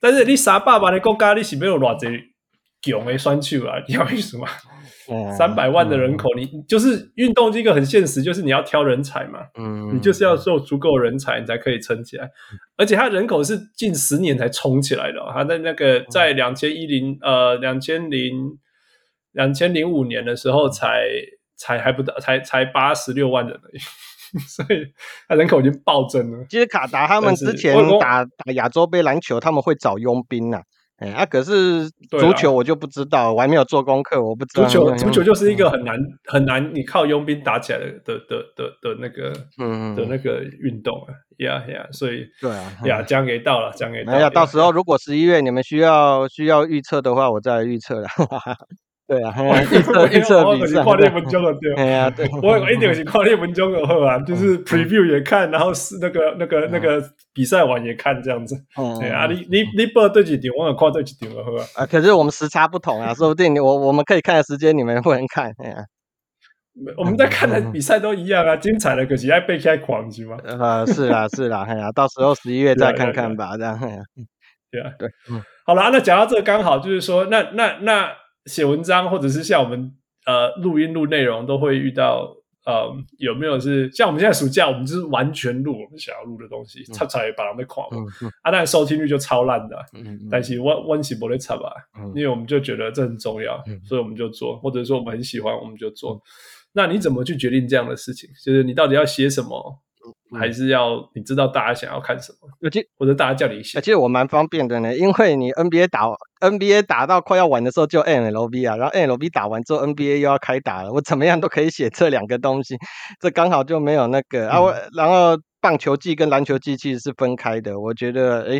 [0.01, 2.07] 但是你三百万的国家，你是没有偌济
[2.81, 4.47] 强的选手啊，你要意思吗？
[5.37, 12.29] 三百万的人口，你就是运动这个很现实，就是你要挑人才嘛，嗯，你就是要做足够人才，你才可以撑起来。
[12.77, 18.31] 而且他人口是近十年才冲起来的，他在那个在两千一零呃两千零
[19.33, 21.03] 两千零五年的时候才
[21.57, 24.85] 才还不到，才才八十六万人而已， 所以
[25.27, 26.45] 他人口已经暴增了。
[26.49, 30.61] 其实卡达他们之前打打亚洲杯篮球，他们会找佣兵啊。
[31.01, 34.67] 哎，啊，可是足球我就不知道，我还没有做功课，我不知道。
[34.67, 41.09] 足球足球就是一个很难很难，你靠佣兵打起来的的的的的那个嗯的那个运动啊，
[41.39, 44.13] 呀呀，所以对啊，呀，讲给到了，讲给到。
[44.13, 48.07] 哎呀，到时候如果十一月你们需要需要预测的话，我再来预测了。
[49.07, 49.33] 对啊，
[49.63, 50.81] 预测预测比赛。
[51.75, 58.55] 哎呀，对，我我一定是看那文章的好啊，就是 preview 也看，然后是那个那个那个比赛完也看这样子。
[59.01, 61.61] 哎呀，你你你报对几点，我也看对几点了，好吧？
[61.75, 65.53] 啊，可是我们时差不同啊， 说不定我我们可以看的时间你们不能看。
[65.57, 65.83] 哎呀，
[66.95, 70.37] 我们在看的比赛都一样啊，精彩的可惜还背起来狂是吗？
[70.57, 73.77] 啊，是啦是啦，哎呀，到时候十一月再看看吧，这样。
[74.71, 75.09] 对啊，对，
[75.65, 78.20] 好了，那讲到这个刚好就是说，那那那。
[78.45, 79.91] 写文章，或者是像我们
[80.25, 87.97] 呃录音录内容，都会遇到呃有没有是像我们现在暑假，我们就是完全录我们想要录的东西，插才把它们垮了
[88.41, 91.73] 啊，但收听率就超烂的，嗯，但是温温习不会插吧，
[92.15, 96.21] 因为我们就觉得这很重要，所以我们就做，或者说我们很喜欢，我们就做。
[96.73, 98.29] 那你怎么去决定这样的事情？
[98.43, 99.79] 就是你到底要写什么？
[100.39, 103.79] 还是要你知道大家想要看什么，其或者大家叫你写。
[103.81, 106.05] 其实我蛮方便的呢，因为你 NBA 打
[106.39, 112.75] NBA 打到快要完的时候就 MLB 啊，然后 MLB 打完之后 NBA 又要开打了，我怎么样都可以写这两个东西，
[113.19, 114.61] 这刚好就没有那个、嗯、啊。
[114.61, 118.59] 我然后棒球季跟篮球季其实是分开的，我觉得哎，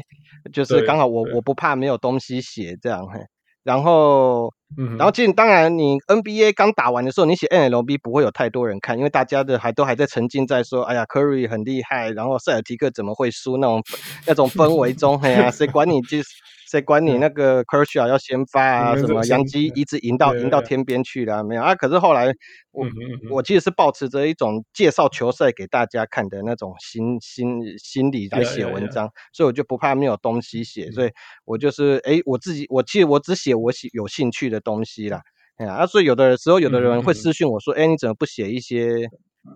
[0.53, 3.19] 就是刚好我我不怕没有东西写这样嘿。
[3.63, 4.51] 然后，
[4.97, 13.83] 然后其实当然，你 NBA 刚打完的时候，你写 NLB 不会有太多人看，因为大家的还都还在沉浸在说，哎呀，Curry 很厉害，然后塞尔提克怎么会输那种
[14.25, 16.29] 那种氛围中，哎呀，谁管你就是。
[16.71, 18.95] 谁管你那个 Kershaw 要先发啊？
[18.95, 21.75] 什么洋基一直赢到赢到天边去了没有啊？
[21.75, 22.33] 可是后来
[22.71, 22.87] 我
[23.29, 31.11] 我其实是抱持着一种介绍球赛给大家看的那种心心心理来写文章，所以我就不怕没有东西写，所以
[31.43, 35.21] 我就是哎，我自己我其实我只写我喜有兴趣的东西啦。
[35.57, 39.09] 哎呀，啊，所以有的时候有的人会私讯我说，哎，你怎么不写一些？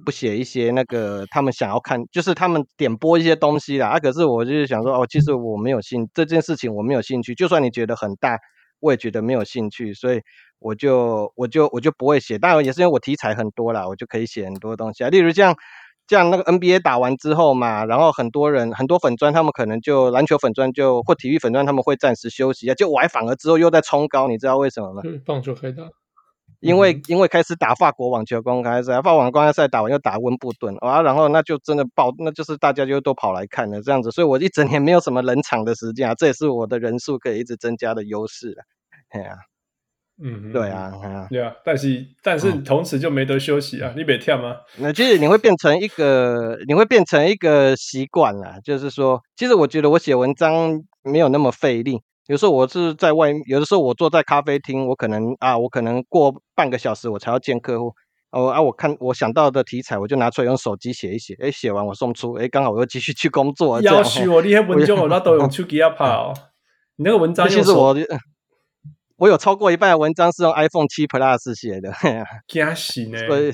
[0.03, 3.99] 不写一些那个他们想要看，就是他们点播一些东西啦啊！
[3.99, 7.35] 可是我就是想说，哦，其实我没有兴这件事情，我没有兴趣。
[7.35, 8.39] 就算你觉得很大，
[8.79, 10.21] 我也觉得没有兴趣，所以
[10.59, 12.39] 我就我就我就不会写。
[12.39, 15.09] 当然也是因为我题材很多啦，我就可以写很多东西啊。
[15.09, 15.55] 例如像
[16.07, 22.73] 像那个 NBA 打完之后嘛，然后很多人很多粉砖，他们可能就篮球粉砖就或体育粉砖，他们会暂时休息啊。
[22.73, 25.01] 就我还反而之后又在冲高，你知道为什么吗？
[25.05, 25.83] 嗯， 棒球开打。
[26.65, 38.63] 因为因为开始打法国网球公开赛，法国网球公开赛打完又打温布顿啊，然后那就真的爆，那就是大家就都跑来看了这样子，所以我一整年没有什么冷场的时间啊，这也是我的人数可以一直增加的优势了。
[39.09, 39.35] 哎呀，
[40.21, 40.91] 嗯，对啊，
[41.29, 44.55] 对啊，但是但是同时就没得休息啊，嗯、你别跳吗？
[44.77, 52.01] 那其实你会变成一个，你会变成一个习惯了，就是说，其实我觉得我写文章没有那么费力。
[52.27, 57.93] 有时候我是在外，有的时候我坐在咖啡厅，我可能啊，我可能过半个小时我才要见客户，
[58.31, 63.79] 哦啊，我看我想到的题材，我就拿出来用手机写一写，哎，写完我送出，哎，刚好我又继续去工作。
[63.81, 66.33] 要许我那些文章我那都用手机要跑，
[66.95, 67.95] 你那个文章其实我
[69.17, 71.93] 我有超过一半的文章是用 iPhone 七 Plus 写的，
[72.47, 73.19] 惊死呢。
[73.27, 73.53] 所以。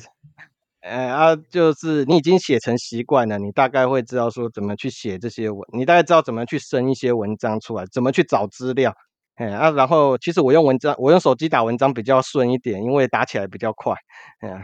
[0.81, 8.91] 哎啊，就是你已经写成习惯了，你大概会知道说怎么去写这些文，你大概知道怎么去生一些文章出来，怎么去找资料。
[9.35, 13.93] 哎啊，然后其实我用文章，我用手机打文章比较顺一点，因为打起来比较快。
[14.39, 14.61] 哎呀，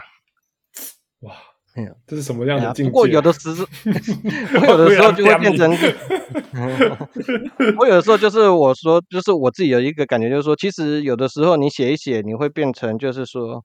[1.21, 1.34] 哇，
[1.75, 2.89] 哎呀，这是什么样的境界？
[2.89, 3.65] 不过有的时候，
[4.62, 5.71] 我有的时候就会变成，
[7.77, 13.63] 我有的时候就是我说，就是我自己有一个感觉，就是说，其实有的时候你写一写，你会变成就是说。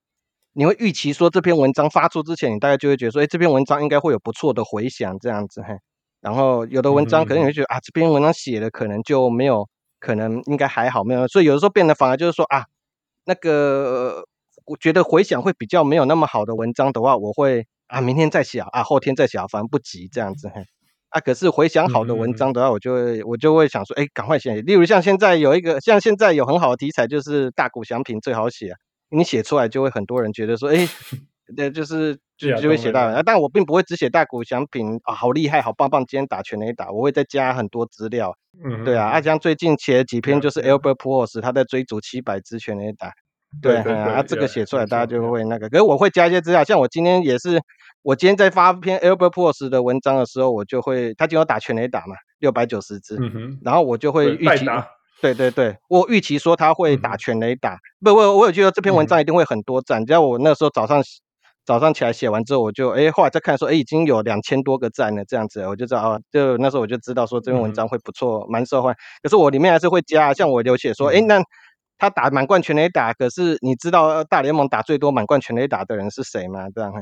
[0.55, 5.75] 你会预期说这篇文章发出之前，你大概就会觉得说，哎，这篇文章应该会有不错的回响，这样子嘿。
[6.21, 11.27] 然后有的文章可能你会觉得啊，这篇文章写的可能就没有，可能应该还好，没有。
[11.27, 12.67] 所以有的时候变得反而就是说啊，
[13.25, 14.25] 那个
[14.67, 20.65] 我觉得回响会比较没有那么好的文章的话，我会啊明天再写啊，后天再写，反正不急这样子嘿。
[21.09, 24.63] 啊，可是回想好的文章的话，我就会我就会想说，哎，赶快写。
[24.63, 28.77] 例如像现在有一个，像现在有很好的题材，就是大谷翔平最好写啊。
[29.13, 30.89] 你写出来就会很多人觉得说，哎，
[31.55, 43.13] 对，就是就就会写到啊，但我并不会只写大谷翔平啊，好厉害，好棒棒，今天打全垒打，我会再加很多资料，嗯，对啊，阿江最近写了几篇就是 Albert Pujols 他在追逐七百支全垒打，
[43.61, 47.61] 对啊，啊，这个写出来大家就会那个，可是我会加一些资料，像我今天也是，
[48.03, 54.65] 我今天在发篇 Albert Pujols 的文章的时候，我就会他今天有打全垒打嘛，六百九十支，嗯，然后我就会预期。
[55.23, 60.05] 对对对，我预期说他会打全垒打，嗯、不，我我有觉得这篇文章一定会很多赞。
[60.05, 61.01] 只要、嗯、我那时候早上
[61.65, 68.97] 早上起来写完之后，我就哎，后来再看说，哎，已经有两千多个赞了，这样子，我就知道啊，就那时候我就知道说这篇文章会不错，蛮、嗯、受欢迎。
[69.23, 71.41] 可是我里面还是会加，像我有写说，哎、嗯，那
[71.99, 76.67] 他打满贯全垒打，可是你知道大联盟打最多满贯全垒打的人是谁吗？
[76.75, 76.93] 这样，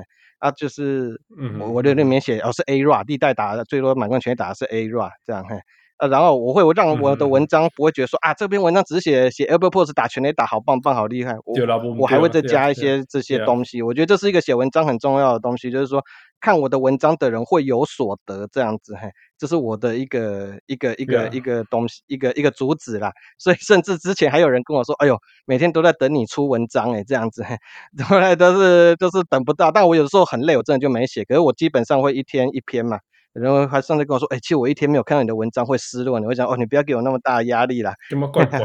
[0.40, 1.18] 啊，就是
[1.58, 5.56] 我我的里面写哦是 A-Rod，历代打的最多满贯全垒打的是 A-Rod，这样，嘿。
[6.00, 11.54] 呃，然后我会我让我的文章不会觉得说、嗯、啊，这篇文章只是写写 Albert Pujols 打全垒打好棒棒好厉害，我
[11.98, 13.82] 我还会再加一些这些东西。
[13.82, 16.02] 我觉得这是一个写文章很重要的东西，就是说
[16.40, 23.12] 看我的文章的人会有所得这样子，嘿，这是我的一个一个一个一个东西，一个一个主旨啦。
[23.38, 27.56] 所以甚至之前还有人跟我说，哎呦，每天都在等你出文章哎，这样子，嘿，
[28.08, 29.70] 后来都是都是等不到。
[29.70, 31.26] 但我有时候很累，我真的就没写。
[31.26, 32.98] 可是我基本上会一天一篇嘛。
[33.32, 37.94] 然后还上次跟我说，哎，其实我一天没有看到你的文章会失落，你会想，哦，你不要给我那么大的压力啦。
[38.08, 38.60] 这么怪怪。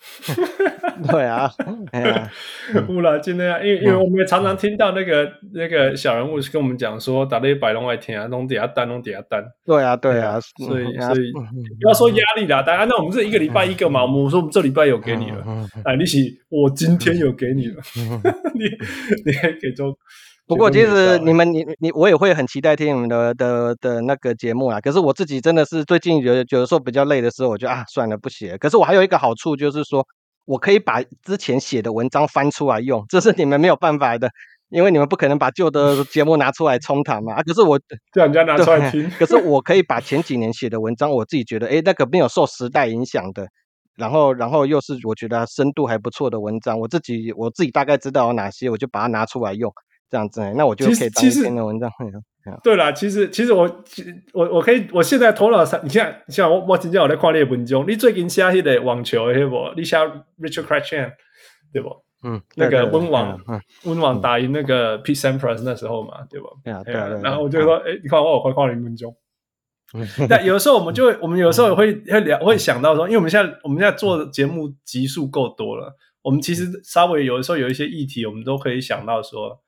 [1.10, 1.50] 对啊，
[1.92, 2.30] 哎呀，
[2.86, 9.44] 不了，就那样，因为因为我们也常常听到那个那个小人物是跟我们讲说，打了一百龙外天啊，弄底下单，弄底下单。
[9.64, 11.32] 对啊，对啊，所以所以
[11.80, 15.44] 不要说压力啦，大家那我们这一个礼拜一个嘛，我们说我们这礼拜有给你了，
[15.84, 17.82] 哎，你是我今天有给你了，
[18.54, 18.64] 你
[19.26, 19.94] 你还给周。
[20.50, 24.80] 不过其实你们你你我也会很期待听你们的的的那个节目啊。
[24.80, 28.58] 可是我自己真的是最近有有的时候比较累的时候，我就啊算了不写。
[28.58, 30.04] 可是我还有一个好处就是说，
[30.46, 34.28] 我可以把之前写的文章翻出来用，这是你们没有办法的，
[34.70, 37.34] 因为你们不可能把旧的 节目拿出来冲谈嘛。
[37.34, 37.78] 啊，可是我
[38.12, 39.08] 叫人家拿出来听。
[39.10, 43.46] 可是我可以把前几年写的文章，我自己觉得诶那个没有受时代影响的，
[43.96, 49.72] 然后然后又是我觉得深度还不错的文章，我自己我自己大概知道有哪些，我就把它拿出来用。
[50.10, 51.90] 这样子，那我就可以当一篇的文章。
[52.64, 53.84] 对啦，其实其实我
[54.32, 59.56] 我我可以，我现在头脑上，你像像我我今天我在看你的文章，你最近写那个网球的不？
[59.76, 59.96] 你写
[60.40, 61.12] Richard Cratchan
[61.72, 61.90] 对不？
[62.22, 63.38] 嗯，那个温网
[63.84, 66.48] 温网打赢那个 Pete Sampras 那时候嘛，对不？
[66.64, 67.08] 对啊，对啊。
[67.22, 69.10] 然后我就说，哎，你看我我快看你文章。
[70.28, 79.60] 但有的时候我们就会，我们有的时候会会聊，会想到说，因为我们现在我们现在做的节目集数够多了，我们其实稍微有的时候有一些议题，我们都可以想到说。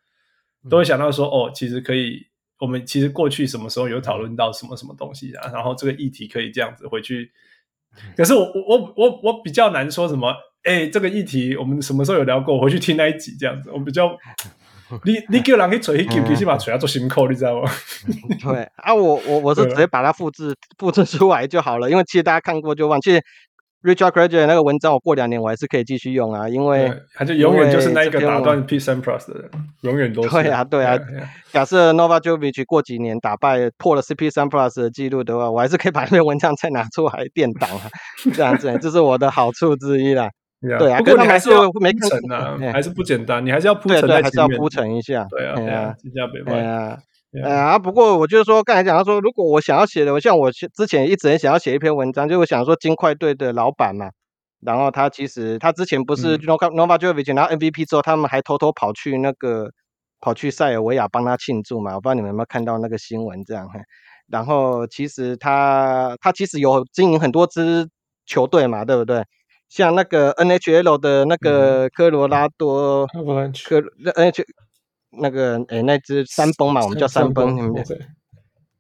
[0.71, 2.27] 都会想到说，哦，其实可以，
[2.59, 5.51] 我们其实过去什么时候有讨论到什么什么东西啊？
[5.53, 7.31] 然后这个议题可以这样子回去。
[8.17, 12.61] 可是我我我我我比较难说什么，哎，这个议题我们什么时候有聊过？
[12.61, 14.17] 回去听那一集这样子，我比较
[15.05, 17.71] 你你叫人去找一件，其实嘛找要做辛苦，你知道吗？
[18.43, 23.01] 对啊，我我我是直接把它复制复制出来就好了，因为其实大家看过就忘。
[23.01, 23.23] 其实
[23.83, 29.51] Richard Kradger 那个文章，我过两年我还是可以继续用啊，因为他就永远就是那一个打断 Pete Sampras 的人，
[29.83, 30.29] 永远都是。
[30.31, 30.99] 对啊，对啊。
[31.53, 37.83] 假设 Novak Djokovic 过几年打败破了 Pete Sampras 的记录的话，我还是可以把那篇文章再拿出来垫档啊，
[38.33, 40.31] 这样子，这是我的好处之一啦。
[40.79, 45.27] 对啊，不过你还是要铺陈啊，还是不简单，你还是要铺陈，还是要铺陈一下。
[45.29, 46.39] 对啊，对啊，新加坡。
[46.45, 46.97] 对啊，
[47.41, 54.11] 啊，不过我就是说，刚才讲到说，如果我想要写的，我像我之前一直很想要写一篇文章，就我想说金块队的老板嘛，
[54.61, 59.71] 然后他其实他之前不是 Novak Djokovic 拿 MVP 之后，他们还偷偷跑去那个
[60.21, 63.67] 跑去塞尔维亚帮他庆祝嘛，我不知道你们有没有看到那个新闻这样。
[64.29, 67.89] 然后其实他他其实有经营很多支
[68.27, 69.25] 球队嘛，对不对？
[69.69, 73.07] 像那个 NHL 的那个科罗拉多，
[73.65, 74.31] 科那 N
[75.21, 77.57] 那个诶、欸，那只山崩嘛，我们叫山崩，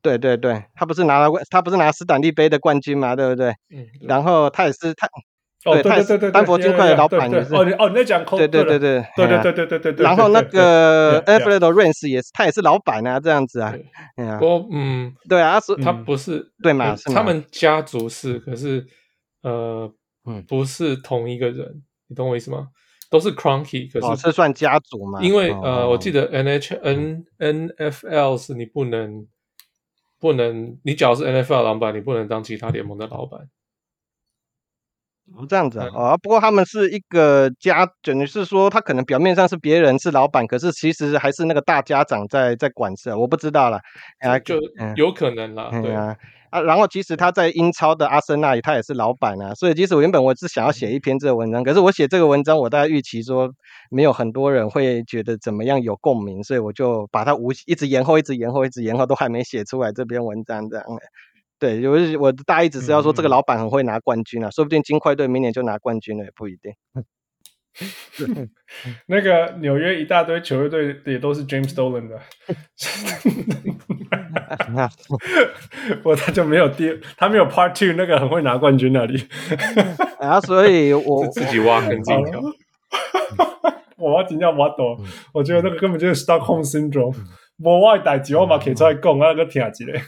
[0.01, 3.51] 对对对，他不是拿了他不是拿斯坦利杯的冠军嘛，对不对？
[3.70, 3.87] 嗯。
[4.03, 5.09] 然后他也是他，
[5.64, 7.55] 对，他也是丹佛金块的老板也是。
[7.55, 10.05] 哦，你哦你在讲，对对对对对对对对对。
[10.05, 13.74] 然后那个 Alfredo Reyes 也是，他也是老板啊，这样子啊。
[14.41, 16.97] 我嗯，对啊，是他不是对嘛？
[17.14, 18.87] 他们家族是，可是
[19.43, 19.93] 呃。
[20.24, 22.68] 嗯，不是同一个人，你懂我意思吗？
[23.13, 25.21] 都是 Cronky，可是、哦、是算家族嘛？
[25.21, 29.27] 因为、哦、呃，我记得 N H N N F L 是你不能
[30.19, 33.51] 不能，你只要是 N F L 老板，你不能当其他联盟的老板。
[35.47, 43.79] 这样子啊、嗯哦，不过他们是一个家，等于是说他可能表面上是别人是老板，可是其实还是那个大家长在在管事，我不知道了。
[44.21, 44.59] 啊，就
[44.97, 46.17] 有可能啦，嗯、对啊。
[46.53, 53.51] 啊，然后其实他在英超的阿森纳，他也是老板啊，所以其实我原本我是想要写一篇这个文章，可是我写这个文章，我大概预期说
[53.91, 60.85] 没有很多人会觉得怎么样有共鸣，所以我就把它无一直延后，一直延后，一直延后，都还没写出来这篇文章这样。
[61.59, 66.75] 对，我我大意只是要说这个老板很会拿冠军啊，说不定金块队明年就拿冠军了，也不一定。
[69.07, 72.20] 那个纽约一大堆球队也都是 James Dolan 的，
[75.97, 79.27] 不过他就没有第，他没有 Part Two 那个很会拿冠军那里
[80.20, 82.41] 啊，所以我自己挖坑自己跳。
[83.97, 84.99] 我要紧张挖多，
[85.33, 87.14] 我觉得那个根本就是 Stockholm Syndrome，
[87.62, 90.03] 我挖一代几万把可以出来讲，那个听起来。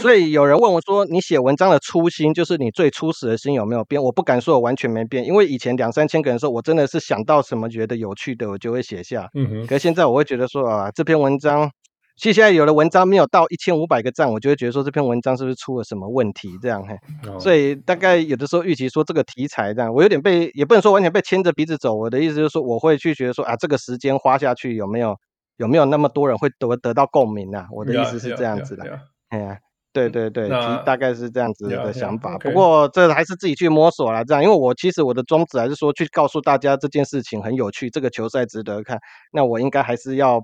[0.00, 9.28] 所以有人问我说：“你写文章的初心，就是你最初始的心有没有变？”我不敢说我完全没变，因为以前两三千个人说，我真的是想到什么觉得有趣的，我就会写下。
[9.34, 9.66] 嗯哼。
[9.66, 11.70] 可是现在我会觉得说啊，这篇文章，
[12.16, 16.48] 其实现在有的文章没有到一千五百个赞，我就会觉得说这篇文章是不是出了什么问题？
[16.62, 16.94] 这样嘿。
[17.28, 17.38] 哦。
[17.38, 21.94] 所以大概有的时候预期说这个题材这样，我有点被，也不能说完全被牵着鼻子走。
[21.94, 25.14] 我的意思就是说，我会去觉得说啊，这个时间花下去有没有
[25.58, 27.66] 有没有那么多人会得得到共鸣啊？
[27.70, 28.84] 我的意思是这样子的。
[29.28, 29.58] 哎呀。
[29.92, 30.48] 对对对，
[30.84, 32.38] 大概是这样子的想法。
[32.38, 34.22] 不过这还是自己去摸索啦。
[34.22, 38.98] 这样，因为我其实我的宗旨还是说去告诉大家这件事情很有趣，这个球赛值得看。
[39.32, 40.40] 那我应该还是要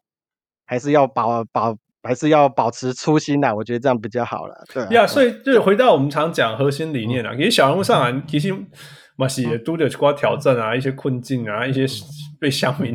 [0.67, 4.65] 还是要保保还是要保持初心啦，我觉得这样比较好了。
[4.73, 8.55] 对呀，所以就回到我们常讲核心理念啊，其实小人物上篮其实
[9.17, 11.87] 嘛是都得去过挑战啊，一些困境啊，一些
[12.39, 12.95] 被乡民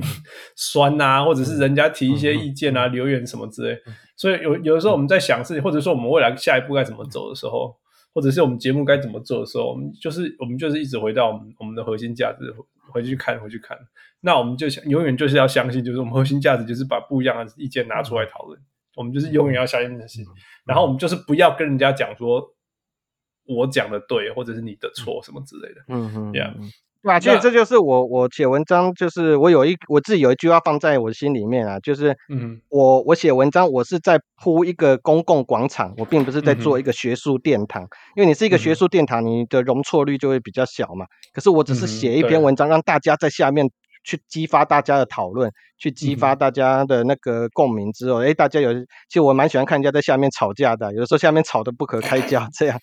[0.56, 3.78] 酸啊，或者是人家提一些意见啊、留言什么之类。
[4.16, 7.76] 所以有有的时候我们在想事情，或者说我们未来下一步该怎么走的时候，
[8.14, 12.54] 或者是我们节目该怎么做的时候，我们就是我们就是一直回到我们我们的核心价值，
[12.94, 13.78] 回去看回去看。
[14.22, 18.60] 那我们就想永远就是要相信，就是我们核心价值就是把不一样的意见拿出来讨论。
[18.96, 20.22] 我们就是永远要相信这些，
[20.66, 22.46] 然后我们就是不要跟人家讲说
[23.46, 25.82] 我讲的对，或者是你的错什么之类的。
[25.88, 26.54] 嗯哼，这样。
[27.04, 37.82] 对啊，其实这就是我我写文章，就是我有一我自己有一句话放在我心里面啊，就是嗯，我我写文章，我是在铺一个公共广场，我并不是在做一个学术殿堂，
[38.16, 41.08] 因为你是一个学术殿堂，你的容错率就会比较小嘛。
[41.34, 43.68] 可是我只是写一篇文章，让大家在下面
[44.04, 52.80] 去激发大家的讨论，去激发大家的那个共鸣之后，诶，大家有，其实我蛮喜欢看人家在下面吵架的，有的时候下面吵得不可开交， 这样，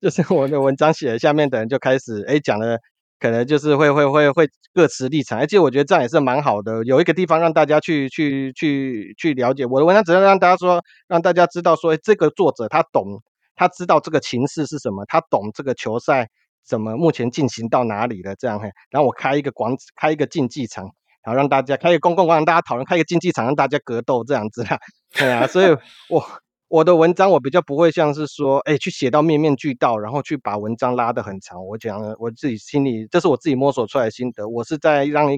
[0.00, 2.78] 就是我的文章写了，下面的人就开始哎讲了。
[3.20, 9.64] 可能就是会会会会各持立场，而且我觉得这样也是蛮好的，有一个地方让大家去去去去了解。
[9.64, 13.22] 我的文章，只能让大家说，让大家知道说，这个作者他懂，
[13.54, 16.28] 他知道这个情势是什么，他懂这个球赛
[16.66, 20.84] 怎么目前进行到哪里了，这样嘿，然后我开一个广开一个竞技场，
[21.22, 24.78] 然后让大家开一个公共广场，大家讨论，开一个竞技场让大家格斗这样子啦，
[25.14, 25.76] 对啊，所以
[26.10, 26.24] 我。
[26.68, 31.64] 我的文章我比较不会像是说，哎，去写到面面俱到，然后去把文章拉得很长。
[31.64, 34.48] 我讲我自己心里，这是我自己摸索出来的心得。
[34.48, 35.28] 我是在让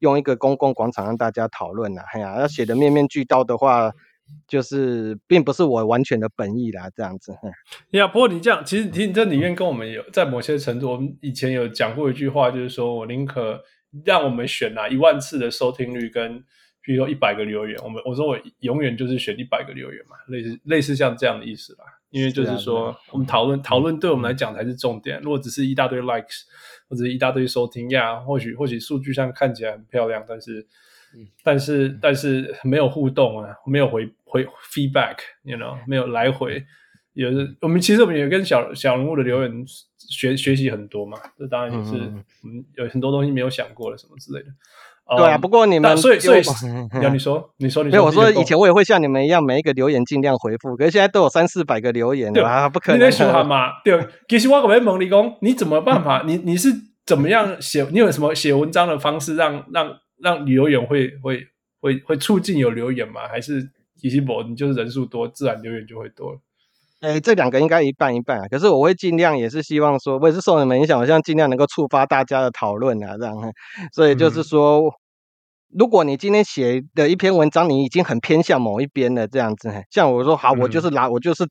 [0.00, 2.02] 用一个公共广场让大家讨论呐。
[2.12, 3.90] 哎呀，要写的面面俱到的话，
[4.46, 7.32] 就是并不是我完全的本意啦，这样子。
[7.90, 13.62] 呀，不过你这样，其实你这里面跟我们有在某些程度，我们以前有讲过一句话，就是说我宁可
[14.04, 16.44] 让我们选哪一万次的收听率跟。
[16.84, 21.84] 比如说一百个留言，我们我说我永远就是选一百个留言嘛，类似类似像这样的意思啦。
[22.10, 25.20] 因为就是说，我们讨论讨论对我们来讲才是重点。
[25.20, 26.40] 如果只是一大堆 likes
[26.88, 30.66] 或者一大堆收听呀，或许或许数据上看起来很漂亮，但是
[31.42, 36.64] 但是但是没有互动啊，没有回回 feedback，you know，没有来回。
[37.14, 39.64] 也是我们其实我们也跟小小人物的留言
[39.98, 41.18] 学学习很多嘛。
[41.38, 41.92] 这当然也是
[42.42, 44.46] 我们有很多东西没有想过的什么之类的。
[45.16, 46.42] 对啊，不过你们所以所以，
[47.02, 52.98] 要你说，你说，你说，没有，我说以前我也会像你们一样，每一个留言尽量回复，可是现在都有三四百个留言了啊，不可能。
[52.98, 53.82] 你在说嘛？
[53.84, 56.22] 对，其实我可问你工，你怎么办法？
[56.24, 56.70] 你你是
[57.04, 57.86] 怎么样写？
[57.90, 59.92] 你有什么写文章的方式让，让
[60.22, 61.46] 让让留言会会
[61.80, 63.28] 会会促进有留言吗？
[63.28, 66.40] 还是其实不，你就是人数多，自然留言就会多。
[67.00, 68.46] 哎，这两个应该一半一半啊。
[68.48, 73.34] 可是我会尽量，也是希望说，我也是受你们影响，我希望尽量能够触发大家的讨论啊，这样。
[73.92, 74.80] 所以就是说。
[74.80, 74.92] 嗯
[75.74, 81.44] 如果你今天写的一篇文章，你已经很偏向某一边了，这样子，像我说好，我就是拿，我就是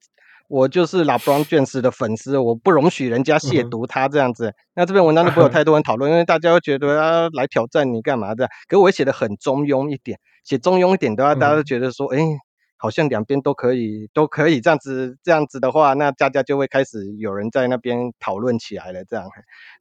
[0.52, 8.52] 我就是 LeBron James 的粉丝，我不容许人家亵渎他这样子，那这篇文章就不会有太多人讨论，因为大家会觉得啊，来挑战你干嘛这样？
[8.68, 12.20] 可是我写的很中庸一点，写中庸一点的话，大家都觉得说，哎。
[12.84, 19.04] 好像两边都可以，都可以这样子，这样子的话，那大家就会开始有人在那边讨论起来了。
[19.06, 19.24] 这样，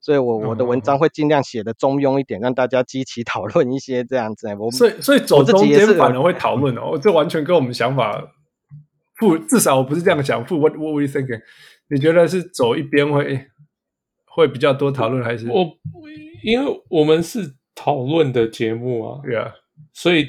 [0.03, 4.55] 所以我我的文章会尽量写的中庸一点，让大家激起讨论一些这样子。
[4.59, 8.23] 我所以所以走中间反而会讨论哦，这完全跟我们想法
[9.21, 10.43] 不，至少我不是这样想。
[10.43, 11.41] 不，What What were you thinking？
[11.89, 13.47] 你觉得是走一边会
[14.27, 15.65] 会比较多讨论，还是我？
[16.43, 19.53] 因为我们是讨论的节目啊，对啊，
[19.93, 20.27] 所以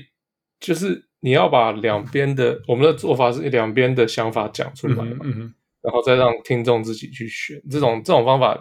[0.60, 1.08] 就是。
[1.24, 7.62] 你要把两边的我们的做法是两边的想法讲出来嘛，嗯嗯、然后再让听众自己去选。
[7.70, 8.60] 这种这种方法，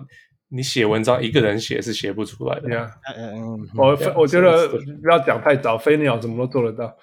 [0.50, 2.68] 你写文章一个人写是写不出来的。
[3.16, 6.94] 嗯嗯，我我觉得不要讲太早，飞鸟怎么都做得到。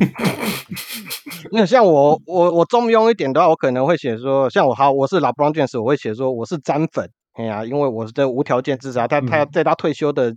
[1.52, 7.10] 那像我我我中庸一点的话，我可能会写说，像我好，我是 LeBron James，我会写说我是詹粉。
[7.34, 10.34] 哎呀，因为我是在无条件支持他，他他在他退休的。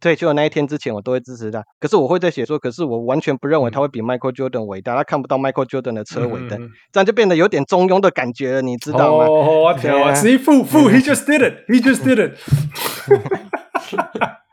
[0.00, 1.62] 退休的那一天之前，我都会支持他。
[1.78, 4.96] 可是我会在写说，可是我完全不认为他会比 Michael Jordan 伟大。
[4.96, 9.26] 他看不到 Michael Jordan 的车尾灯，嗯、这样就变得有点中庸的感觉了，你知道吗？
[9.26, 11.64] 哦，我天啊！See, fool, fool, he just did it.
[11.68, 12.36] He just did it.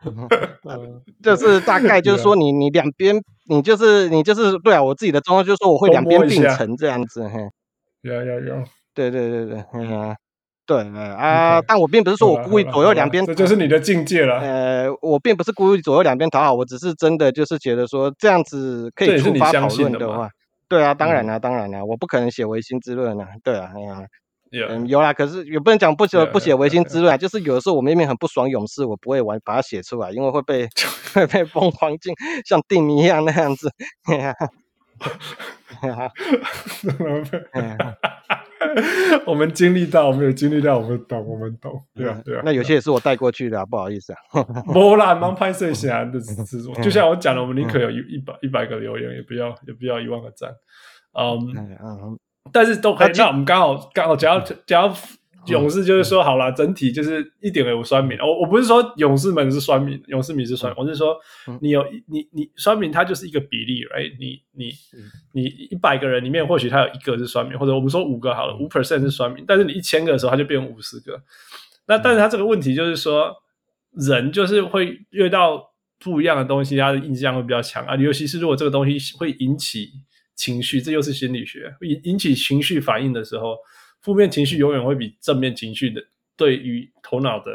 [1.23, 3.15] 就是大概就是说你，你你两边，
[3.49, 7.27] 你就是你就是对啊，我自己的中庸就是说，我会两边并成这样子。
[7.27, 7.39] 嘿，
[8.01, 10.15] 有有有，对对对对，嗯。
[10.65, 14.37] 对，啊.但我并不是说我故意左右两边，这就是你的境界了。
[14.39, 20.29] 呃，我并不是故意左右两边讨好，我只是真的就是觉得说这样子可以触发讨论的话，
[20.67, 23.99] 对啊，当然了、啊，当然了、啊，我不可能写唯心之论啊，对啊，哎呀
[24.51, 30.67] 嗯，有啦，可是也不能讲不写不写唯心之论啊，就是有的时候我明明很不爽勇士，我不会玩把它写出来，因为会被
[31.13, 32.13] 会被疯狂进
[32.45, 33.71] 像定名一样那样子。
[39.25, 41.81] 我们经历到，我们有经历到，我们懂，我们懂。
[41.95, 42.41] 对啊，对啊。
[42.43, 44.19] 那有些也是我带过去的，啊不好意思啊。
[44.65, 46.19] 没啦，忙拍摄起来的，
[46.83, 50.51] 就像我讲的，我们宁可有一一百一百个留言，也不要也不要一万个赞。
[51.13, 52.19] 嗯，
[52.51, 53.11] 但是都可以。
[53.15, 54.95] 那我们刚好刚好，只要只要。
[55.45, 58.15] 勇士就是说好了，整体就是一点也不酸民。
[58.19, 60.71] 我我不是说勇士们是酸民，勇士迷是酸。
[60.77, 61.17] 我是说
[61.61, 64.15] 你有你你酸民，它就是一个比例，right？
[64.19, 64.69] 你你
[65.33, 69.43] 你一百个人里面，或许他有一个是酸民，或者我们说五个好了，五 percent 是酸民。
[69.47, 71.19] 但是你一千个的时候，它就变成五十个。
[71.87, 73.33] 那但是他这个问题就是说，
[73.93, 77.95] 人就是会遇到不一样的东西，他的印象会比较强啊。
[77.95, 79.89] 尤其是如果这个东西会引起
[80.39, 83.57] 情绪，这又是心理学，引引起情绪反应的时候。
[84.01, 86.01] 负面情绪永远会比正面情绪的
[86.37, 87.51] 对于头脑的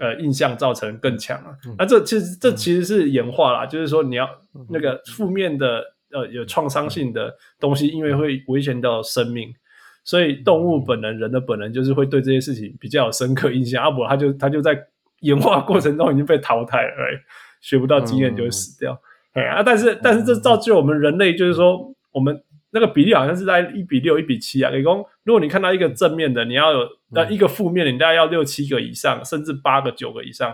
[0.00, 1.54] 呃印象造成更强啊。
[1.78, 4.28] 那、啊、这其实这其实是演化啦，就是说你要
[4.68, 9.54] 那个负面的呃有创伤性的东西，因为会危险到生命，
[10.02, 13.80] 所以动物本能、人的本能就是会对这些事情比较有深刻印象。
[13.80, 14.76] 阿、啊、伯他就他就在
[15.20, 17.22] 演化过程中已经被淘汰了，哎，
[17.60, 19.00] 学不到经验就会死掉。
[19.34, 22.42] 哎啊，但是但是这造就我们人类就是说我们。
[22.70, 24.70] 那个比例好像是在一比六、一比七啊。
[24.70, 26.80] 李工，如果你看到一个正面的，你要有
[27.12, 30.52] 那一个负面的，你大概要六七个以上，甚至八个、九个以上，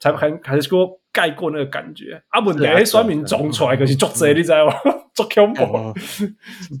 [0.00, 2.22] 才还还是说盖过那个感觉。
[2.28, 4.72] 啊不，哎，酸民总出来可是作贼，你知道吗？
[5.12, 5.92] 作恐怖。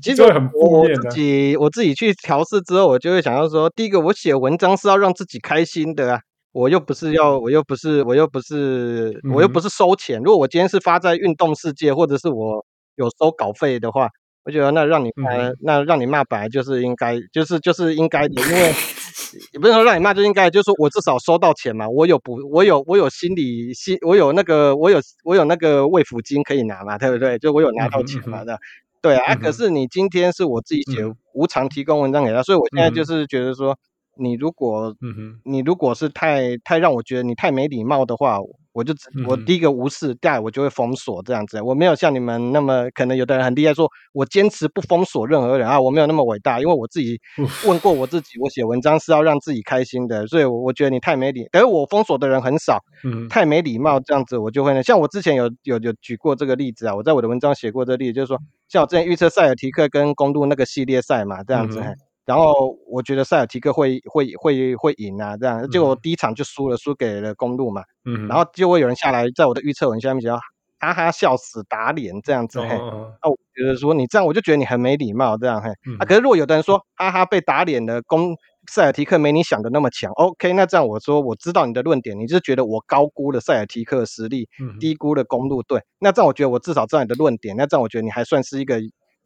[0.00, 1.08] 其实很负面的。
[1.08, 6.20] 我自己我自己去调试之后，我就会想要说，第一个，我写文章是要让自己开心的啊。
[6.52, 10.18] 我又不是要，我又不是，我又不是，我又不是收钱。
[10.22, 12.64] 如果我今天是发在运动世界，或者是我
[12.94, 14.08] 有收稿费的话，
[14.48, 18.72] 我觉得那让你骂，嗯、那让你骂本来就是应该，就是就是应该的，因为
[19.52, 27.38] 也不是说让你骂就应该，就是说我至少收到钱嘛，我有补，我有我有心理心，我有那个我有我有那个慰抚金可以拿嘛，对不对？
[27.38, 28.58] 就我有拿到钱嘛的，嗯、
[29.02, 29.34] 对啊。
[29.34, 33.76] 嗯、可是你今天是我自己写，无偿提供文章给他，所以我现在就是觉得说。
[34.20, 38.40] 你如果，嗯，你如果是太太让我觉得你太没礼貌的话，
[38.78, 38.94] 我就
[39.26, 41.60] 我第一个无视，第二我就会封锁这样子。
[41.60, 47.18] 我没有像你们那么可能，有的人很厉害，说我坚持不封锁任何人啊，我没有那么伟大，因为我自己
[47.66, 61.82] 问过我自己，我写文章是要让自己开心的，所以我觉得你太没礼，但是我封锁的人很少，嗯，太没礼貌这样子，我就会呢，像我之前有有有举过这个例子啊，我在我的文章写过这个例子，就是说，像我之前预测塞尔提克跟公路那个系列赛嘛，这样子。
[62.28, 67.82] 然后我觉得塞尔提克会会会会赢啊，这样结果第一场就输了，输给了公路嘛。
[68.04, 68.28] 嗯。
[68.28, 70.38] 然后就会有人下来在我的预测文下面讲，
[70.78, 72.60] 哈哈笑死打脸这样子。
[72.60, 72.68] 嘿。
[72.68, 75.70] 那我觉得说你这样，我就觉得你很没礼貌这样嘿。
[75.98, 78.36] 啊，可是如果有的人说哈哈被打脸了，公
[78.70, 80.12] 塞尔提克没你想的那么强。
[80.12, 84.46] OK，那这样我说我知道你的论点，你是觉得我高估了塞尔提克实力，
[84.78, 85.80] 低估了公路队。
[85.98, 88.78] 那这样我觉得我至少知道你的论点，那这样我觉得你还算是一个。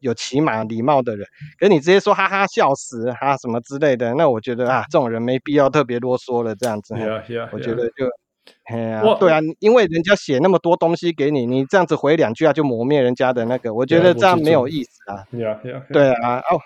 [0.03, 1.25] 有起码礼貌的人，
[1.57, 6.93] 可是你直接说哈哈笑死哈什么之类的，那我觉得啊，这种人没必要特别啰嗦了，这样子。
[6.93, 8.05] Yeah, yeah, 我觉得就，
[8.65, 15.23] 哎呀、啊，对啊，因为人家写那么多东西给你，你这样子回两句啊，就磨灭人家的那个，我觉得这样没有意思啊。
[15.31, 15.93] Yeah, yeah, yeah.
[15.93, 16.59] 对啊，哦，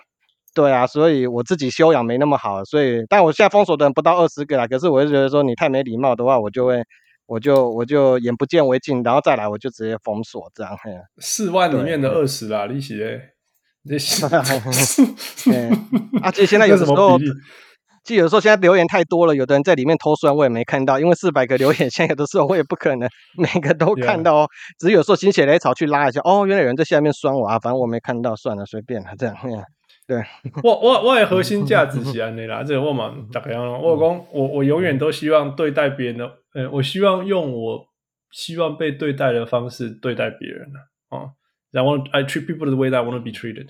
[0.54, 4.66] 对啊，所以我自己修养没那么好，所以，但我现在封锁的人不到二十个啦。
[4.66, 6.82] 可是我就觉得说你太没礼貌的话，我就会，
[7.28, 10.74] 我就我就眼不见为净，然后再来我就直接封锁这样。
[11.18, 13.20] 四万里面的二十啦，利息诶。
[13.86, 14.26] 这是，
[16.22, 17.18] 而且现在有的时候，
[18.04, 24.48] 就有的时候现在留言太多了，有的人在里面偷酸，我也没看到，因为四百个留言，现在有的时候我也不可能每个都看到哦。
[24.78, 29.36] 只是有时候心血来潮去拉一下，哦，原来有人在下面酸我啊，反正我没看到，算了，随便了，这样。
[30.08, 30.16] 对，
[30.64, 37.86] 我我我的核心价值是安内啦， 这个我嘛大概样，我讲我我永远都希望对待别人的，呃，我希望用我
[38.32, 40.78] 希望被对待的方式对待别人呢，
[41.10, 41.32] 哦。
[41.70, 43.68] 然后 I treat people the way that I want to be treated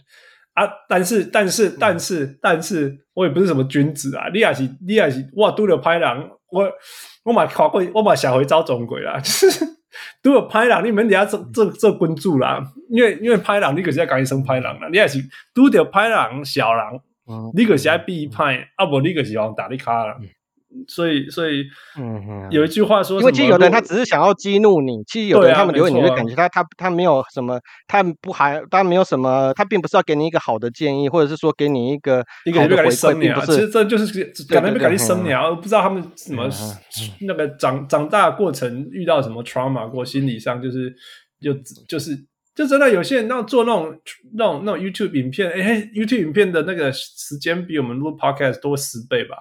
[0.54, 6.70] 啊，但是但是但是但是我也不是什么君子啊，你也是你也是我拄着歹人，我
[7.24, 9.64] 我嘛看过，我嘛社会走总鬼啦， 就是
[10.22, 15.18] 拄着歹人，你免底下做做做君主啦，因为因为歹人你可是要讲一声歹人啦，你也是
[15.54, 16.84] 拄着歹人小人，
[17.54, 20.16] 你可是要避歹，啊不你可是要打你卡啦。
[20.86, 21.64] 所以，所以，
[21.98, 33.46] 嗯哼，有一句话说，因为其实有的人他只是想要激怒你，其实有的人他们留言你会感觉他他他没有什么，他不还他没有什么，他并不是要给你一个好的建议，或者是说给你一个一个回馈，并不是。
[33.46, 36.48] 其实这就是感觉被感觉生鸟，不知道他们什么
[37.22, 40.94] 那个长长大过程遇到什么 trauma 过，心理上就是
[41.40, 41.54] 就
[41.88, 42.14] 就是
[42.54, 43.98] 就真的有些人那做那种
[44.36, 49.36] 那种那种 YouTube 影片，哎，YouTube 影片的那个时间比我们录 Podcast 多十倍吧。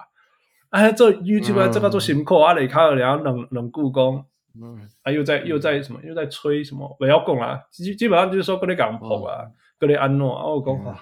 [0.70, 4.22] 啊，做 YouTube 啊，这个做辛苦啊，雷卡尔两冷冷故宫，
[4.60, 9.44] 嗯，啊，又在又在什么，又在吹什么，不要讲啊，基基本上就是说跟你讲破啊，
[9.78, 11.00] 跟你安诺啊，我讲啊，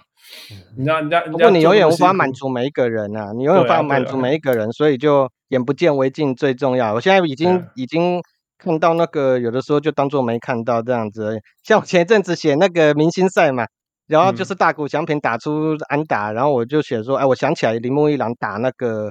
[0.77, 6.95] 人家人家，不过你永远无法满足每一个人啊，你永远无法满足每一个人，所以就眼不见为净最重要。
[6.95, 8.21] 我现在已经已经
[8.59, 13.67] 看到那个有的时候就当做没看到这样子，像我前一阵子写那个明星赛嘛，
[14.07, 19.11] 然后就是大谷翔平打出安打，然后我就写说，哎，我想起来铃木一朗打那个。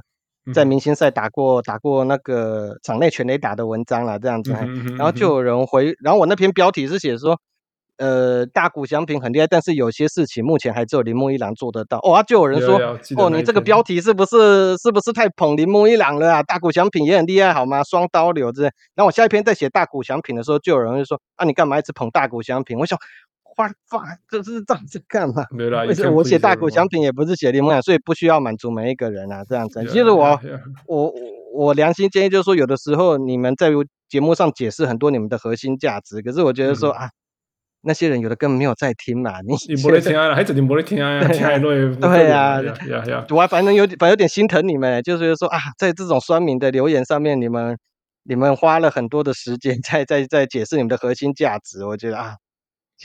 [0.54, 4.52] 在明星赛打过打过那个场内全垒打的文章了，这样子，
[4.98, 7.40] 然后就有人回，然后我那篇标题是写说，
[7.98, 11.98] 呃，大谷翔平很厉害，但是有些事情目前还只有铃木一郎做得到。
[12.00, 12.78] 哦，就有人说，
[13.18, 16.44] 哦，你这个标题是不是是不是太捧铃木一郎了啊？
[16.44, 17.84] 大谷翔平也很厉害，好吗？
[17.84, 18.68] 双刀流之类。
[18.96, 22.78] 然后我下一篇在写大谷翔平的时候，就有人会说，啊，你干嘛一直捧大谷翔平？
[22.78, 23.00] 我想。
[23.56, 25.46] 发发这是这样子干嘛？
[25.52, 29.84] 没啦，我写大谷翔平也不是写铃木，所以不需要满足每一个人啊，这样子。
[29.86, 30.40] 其实我
[30.88, 31.14] 我
[31.54, 33.72] 我良心建议就是说，有的时候你们在
[34.10, 37.10] 节目上解释很多你们的核心价值，可是我觉得说啊，
[37.82, 39.40] 那些人有的根本没有在听嘛。
[39.42, 40.36] 你你不会听啊？
[40.36, 41.22] 还是你不会听啊？
[41.22, 41.96] 太累。
[41.96, 42.62] 对呀，
[43.30, 47.78] 我还反正有点反正有点心疼你们，就是说啊，在这种酸民的留言上面，你们
[48.24, 52.36] 你们花了很多的时间 在在在解释你们的核心价值，我觉得啊。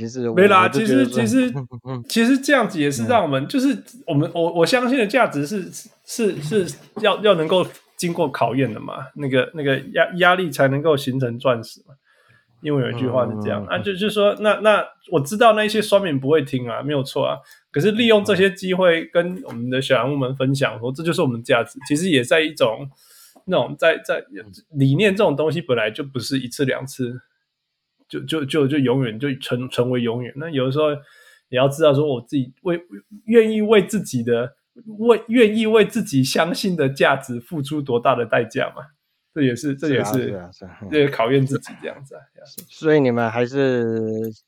[0.01, 1.53] 其实没啦，其实其 实
[2.09, 3.77] 其实这样子也是让我们，就是
[4.07, 5.71] 我们我我相信的价值是
[6.05, 6.67] 是是
[7.03, 11.95] 要要能够经过考验的嘛，那个那个压压力才能够形成钻石嘛。
[12.63, 17.39] 因为有一句话是这样啊，就就是说，那那我知道那一些酸民不会听啊，没有错啊。
[17.71, 22.87] 可是利用这些机会跟我们的小人物们分享说，这就是我们的价值，其实也在一种
[23.47, 24.23] 那种在在
[24.75, 27.23] 理念这种东西本来就不是一次两次，
[28.11, 30.33] 就就就就永远就成成为永远。
[30.37, 30.91] 那有的时候
[31.49, 32.81] 也要知道说，我自己为
[33.25, 34.55] 愿意为自己的
[34.99, 38.83] 为愿意为自己相信的价值付出多大的代价嘛。
[39.33, 40.37] 这也是，这也是，
[40.91, 42.21] 这也考验自己这样子啊。
[42.69, 44.01] 所以你们还是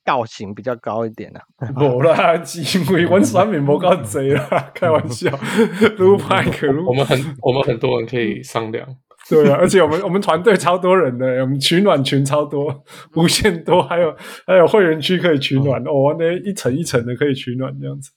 [0.04, 1.40] 道行比较高一点啊。
[1.76, 5.30] 没啦，因为我选民不够贼啦，开玩笑。
[5.98, 8.84] 卢派克，我们很，我们很多人可以商量。
[9.28, 14.14] 对啊， 而且我们我们团队超多人的，我们取暖群超多，无限多，还有
[14.46, 18.10] 还有会员区可以取暖哦，那一层一层的可以取暖这样子。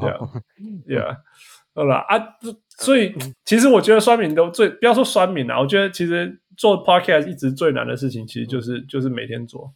[0.00, 0.18] 对啊，
[0.86, 1.16] 对啊。
[1.74, 2.16] 好了啊，
[2.78, 9.70] 所以其实我觉得酸敏都最不要说酸敏啊，我觉得其实做 podcast 一直最难的事情，其实就是就是每天做，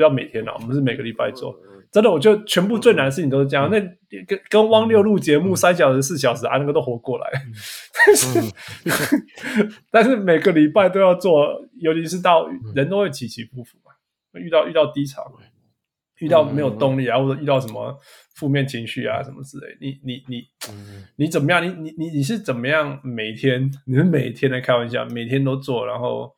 [0.00, 1.54] 不要每天了，我们是每个礼拜做。
[1.92, 3.68] 真的，我觉得全部最难的事情都是这样。
[3.70, 3.78] 那
[4.24, 7.30] 跟跟汪六录节目三小时四小时啊，那个都活过来，
[8.06, 8.52] 但是
[9.92, 13.92] 但是每个礼拜都要做，尤其是到人都会起起伏伏嘛，
[14.40, 15.30] 遇到遇到低潮。
[16.20, 17.98] 遇到没有动力啊，或者遇到什么
[18.34, 20.44] 负面情绪啊，什么之类，你你你，
[21.16, 21.66] 你怎么样？
[21.66, 23.00] 你你你你是怎么样？
[23.02, 26.30] 每天你是每天在开玩笑，每天都做，然后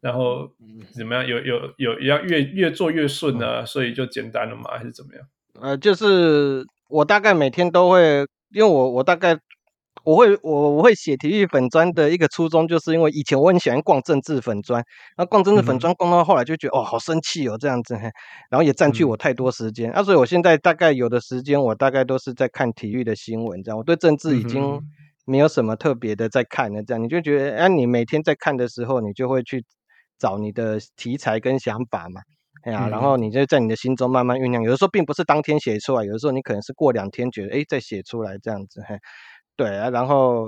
[0.00, 0.50] 然后
[0.94, 1.26] 怎么样？
[1.26, 3.64] 有有有要越越做越顺呢？
[3.66, 4.76] 所以就简单了嘛？
[4.76, 5.24] 还是怎么样？
[5.60, 9.38] 呃，就是我大概每天都会，因为我我大概。
[10.04, 14.82] 我会我我会写体育粉专的一个初衷，就是因为以前我很喜欢逛政治粉专，
[15.16, 17.94] 然后逛政治粉专逛到后来就觉得、嗯、哦好生气哦这样子，
[18.48, 24.80] 然后也占据我太多时间，嗯、啊所以我现在大概有的时间我大概都是在看体育的新闻，这样我对政治已经
[25.26, 29.62] 没有什么特别的在看了，这样你就觉得哎、啊、你每天在看的时候，你就会去
[30.18, 32.20] 找你的题材跟想法嘛，
[32.64, 38.98] 哎呀、啊，然后你就在你的心中慢慢酝酿，有的时候并不是当天写出来，有的时候你可能是过两天觉得哎再写出来这样子，嘿。
[39.56, 40.46] 对啊，然后，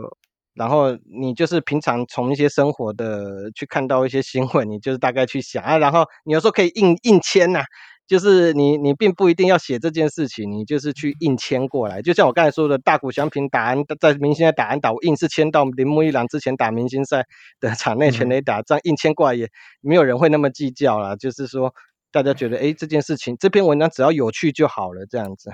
[0.54, 7.64] 然后你就是平常从一些生活的去看到一些新闻，你就是大概去想啊，然后你有时候可以硬硬签呐、啊，
[8.10, 17.24] 就是你你并不一定要写这件事情，你就是去硬签过来，就像我刚才说的，大谷翔平打安在明星赛打安打，我硬是签到铃木一郎之前打明星赛
[17.60, 19.48] 的场内全垒打，这样硬签过来也
[19.80, 21.72] 没有人会那么计较啦，就是说
[22.10, 25.48] 大家觉得哎这件事情这篇文章只要有趣就好了，这样子。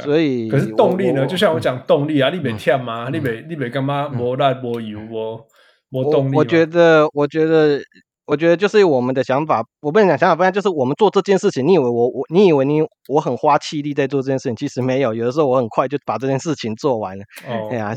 [0.00, 1.26] 所以，可是动力呢？
[1.26, 3.08] 就像我讲动力啊，你别忝吗？
[3.12, 4.08] 你没你没干嘛？
[4.08, 5.44] 无力无油哦，
[5.90, 6.34] 磨动力。
[6.34, 7.78] 我觉得，我觉得，
[8.26, 9.62] 我觉得就是我们的想法。
[9.80, 11.66] 我不能讲想法，不然就是我们做这件事情。
[11.66, 14.56] 你以为我我你以为你我很花气力在做这件事情？
[14.56, 17.24] 其实没有，有的时候我很快就把这件事情做完了。
[17.46, 17.94] 哦， 对啊，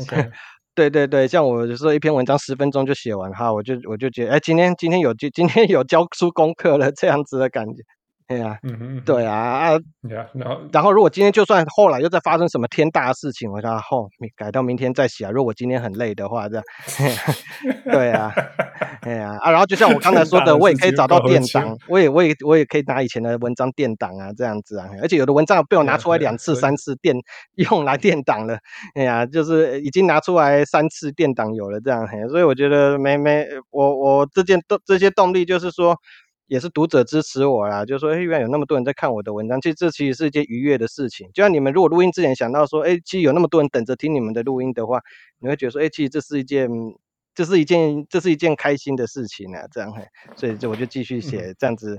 [0.74, 7.82] 对对对，像我有时候一篇文章十分钟就写完哈，我就我就觉得，哎，今天今天有今今天有交出功课了，这样子的感觉。
[8.28, 9.78] 对啊，嗯哼，对啊啊，
[10.34, 14.06] 然后然后如果今天就算后来又再发生什么天大的事情，我说后
[14.36, 15.30] 改到明天再写啊。
[15.30, 16.64] 如果我今天很累的话，这样，
[17.90, 18.30] 对啊，
[19.00, 27.16] 哎呀啊，然后就像我刚才说的，我也可以找到垫档，我也我也我也可以拿以前的文章垫档啊，这样子啊，而且有的文章被我拿出来两次三次垫
[27.54, 28.58] 用来垫档了，
[28.94, 35.96] 哎呀，就是已经拿出来三次垫档有了这样，所以我觉得没没我我这件动这些动力就是说。
[36.48, 41.28] 也是读者支持我啦，就是说，哎，原来有那么多人在看我的文章，其实这其实是一件愉悦的事情。
[41.34, 44.98] 就像你们如果录音之前想到说，哎，其实有那么多人等着听你们的录音的话，
[45.40, 46.68] 你会觉得说，哎，其实这是一件，
[47.34, 50.02] 这是一件，这是一件开心的事情啊，这样嘿，
[50.36, 51.98] 所以就我就继续写这样子，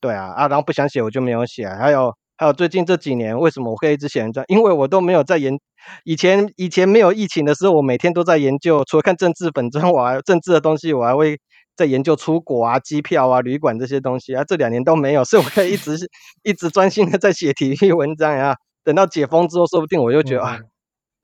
[0.00, 1.68] 对啊，啊，然后不想写我就没有写。
[1.68, 4.42] 还有还有最近这几年为什么我会一直写文章？
[4.48, 5.60] 因为我都没有在研，
[6.04, 11.38] 以前以前没有疫情的时候，我每天都在研究，除了看政治本身，我还政治的东西我还会。
[11.76, 15.96] 在研究出国啊、机票啊、旅馆这些东西啊，这两年都没有，所以我可以一直
[16.44, 18.54] 一直专心的在写体育文章啊。
[18.82, 20.58] 等到解封之后，说不定我就觉得、嗯、啊，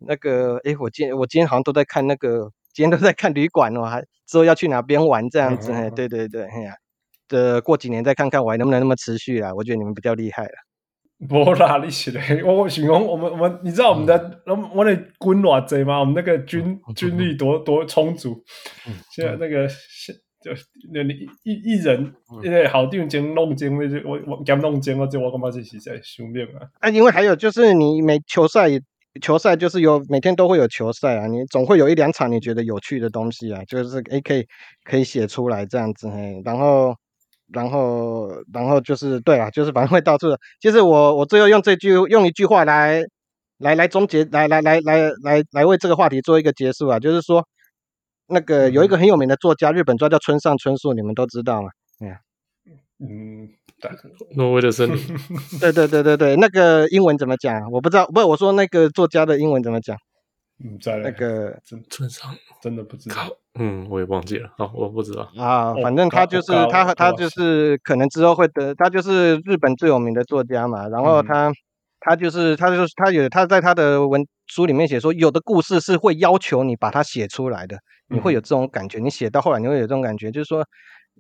[0.07, 5.72] 那个，诶，我今我今天好像都在看那个，今天都在看旅馆哦，还之后要去哪边玩这样子。
[5.72, 6.74] 嗯、对对对，哎呀，
[7.26, 9.53] 这过几年再看看我还能不能那么持续啊？
[9.55, 10.53] 我觉得你们比较厉害了。
[11.26, 15.99] 不啦，你是嘞， 我我形容我们我们，你知道我们的我们我的军多少吗？
[16.01, 18.44] 我们那个军军力多多充足，
[19.14, 19.76] 现在那个现。
[20.47, 26.68] 就那你一一人，因为好定金弄精，我我兼弄精，我这我感觉是实在修命啊。
[26.78, 28.68] 啊，因为还有就是你每球赛
[29.20, 34.47] 球赛就是有每天都会有球赛啊，你总会有一两场你觉得有趣的东西啊，就是诶可以
[34.84, 36.94] 可以写出来这样子嘿，然后
[37.53, 40.38] 然后然后就是对啊，就是反正会到处的。
[40.61, 43.03] 其实我我最后用这句用一句话来
[43.59, 47.44] 来来终结，来来来来来来为这个话题做一个结束啊，就是说。
[48.29, 51.68] 那个有一个很有名的作家，日本作家村上春树，你们都知道吗？
[52.99, 53.51] 嗯，
[54.37, 54.97] 挪威的森林。
[55.61, 57.70] 对对对对对，那个英文怎么讲？
[57.70, 59.97] 我不知道，不是我说那个作家的英文怎么讲？
[60.64, 61.59] 嗯，在那个
[61.91, 63.16] 村上真的不知道。
[63.59, 64.51] 嗯，我也忘记了。
[64.57, 65.74] 好，我不知道啊。
[65.83, 70.89] 反正他就是他，他就是可能之后会得，他就是日本最有名的作家嘛。
[70.89, 71.53] 然后他，
[72.07, 77.77] 他就是他就是他有他在他的文书里面写说，有的故事是会要求你把它写出来的，
[78.09, 78.99] 你会有这种感觉。
[79.01, 80.65] 你写到后来，你会有这种感觉，就是说。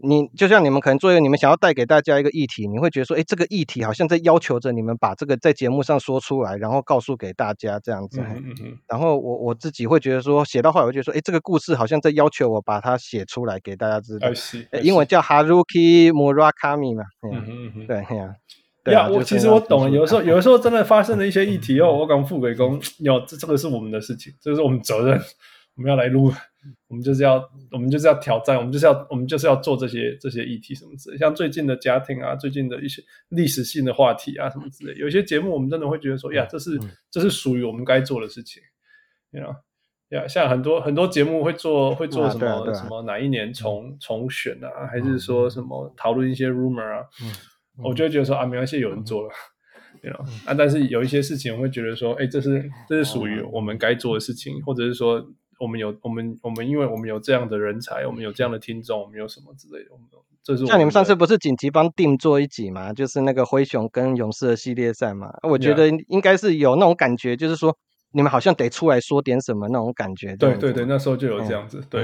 [0.02, 8.20] 你就像你们可能作为你们想要带给大家一个议题，你会觉得说，哎，这个议题好像在要求着你们把这个在节目上说出来，然后告诉给大家这样子。
[8.20, 8.78] 嗯嗯嗯。
[8.86, 14.28] 然后我我自己会觉得说，写到后来我就觉得说，哎，这个故事好像在要求我把它写出来给大家知道。
[14.82, 17.02] 英文叫 Haruki Murakami 嘛。
[17.32, 17.86] 嗯嗯嗯。
[17.86, 18.34] 对呀。
[18.86, 19.90] 对啊，我其实我懂。
[19.90, 25.20] 有的时候，有的时候真的发生了一些议题哦，我讲副给公， 有这这个是我们的事情，这是我们责任，
[25.74, 26.32] 我们要来录。
[26.88, 27.36] 我们就是要，
[27.70, 36.76] 我们就是要挑战，我们就是要，我们就是要做这些这些议题什么之类，像最近的家庭啊，最近的一些历史性的话题啊什么之类，有些节目我们真的会觉得说，呀，这是
[37.08, 38.60] 这是属于我们该做的事情，
[39.30, 39.54] 你知道？
[40.08, 47.04] 呀，像很多很多节目会做会做什么、啊啊啊、什么哪一年重重选啊，还是说什么讨论一些 rumor 啊，
[47.82, 49.30] 我就会觉得说啊，没关系，有人做了，
[50.02, 50.24] 你知道？
[50.44, 55.26] 啊，但是有一些事情我会觉得说，哎，这是这是属于我们该做的事情，或者是说。
[55.58, 59.86] 我们有我们我们，因为我们有这样的人才，我们有这样的听众，我们有什么之类的。
[59.90, 60.06] 我们
[60.44, 62.92] 这是像你们上次不是紧急帮 Dim 做一集嘛？
[62.92, 65.32] 就是那个灰熊跟勇士的系列赛嘛。
[65.42, 67.74] 我觉得应该是有那种感觉，就是说
[68.16, 70.34] 你们好像得出来说点什么那种感觉。
[70.36, 71.82] 对对对，那时候就有这样子。
[71.90, 72.02] 对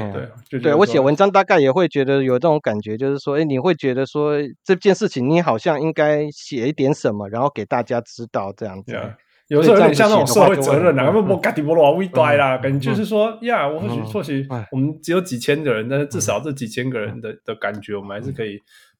[0.50, 8.94] 对，对我写文章大概也会觉得有这种感觉，就是说，哎，你会觉得说这件事情你好像应该写一点什么，然后给大家知道这样子。
[9.48, 18.58] 有时候有点像那种社会责任啊，不不，嘎迪波罗维呆啦，感觉就是说呀，我或许或许我们只有几千个人，但是至少这几千个人的的感觉，我们还是可以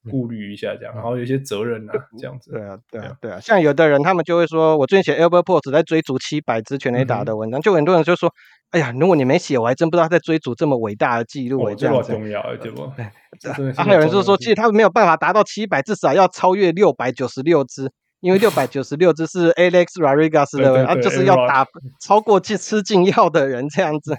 [0.09, 2.51] 顾虑一下这样，然后有一些责任啊，这样子。
[2.51, 8.31] 对啊，对啊，对啊，像有的人他们就会说，我最近写 Albert Pujols 在追逐七百支全垒打的文章，就很多人就说，
[8.71, 12.11] 哎呀，如果你没写，我还真不知道他在追逐这么伟大的记录，这样子。
[12.11, 12.91] 重要，对不？
[13.41, 13.73] 对。
[13.73, 17.91] 还有人就是说，其实他没有办法达到七百，至少要超越六百九十六支。
[18.23, 21.67] 因为六百 九十六只是 Alex Rodriguez 的，然后就是要打
[22.01, 24.15] 超过去吃禁药的人这样子，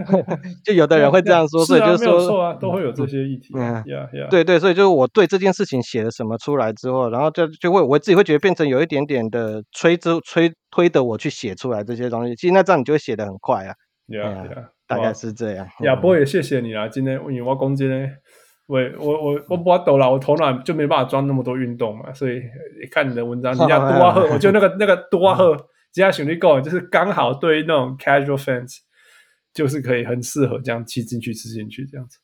[0.62, 3.48] 就有的人会这样说，所以就是说，错啊，都会有这些议题。
[3.56, 3.82] 嗯，
[4.28, 13.72] 对对，所以就是我对这件事情写了什么出来之后，然后就就会我自己会觉得变成有一点点的催之催推的我去写出来这些东西，其实那这样你就会写得很快啊。
[14.86, 15.66] 大概是这样。
[15.80, 18.06] 亚波也谢谢你啊，今天因为我攻击呢。
[18.68, 22.42] 我我我我不抖了，我头脑就没办法装那么多运动嘛，所以
[22.90, 25.56] 看你的文章， 你讲多喝，我觉得那个那个多喝，
[25.90, 28.80] 只要兄弟够，就是刚好对于那种 casual fans，
[29.54, 32.18] 就是可以很适合这样吃进去吃进去这样子。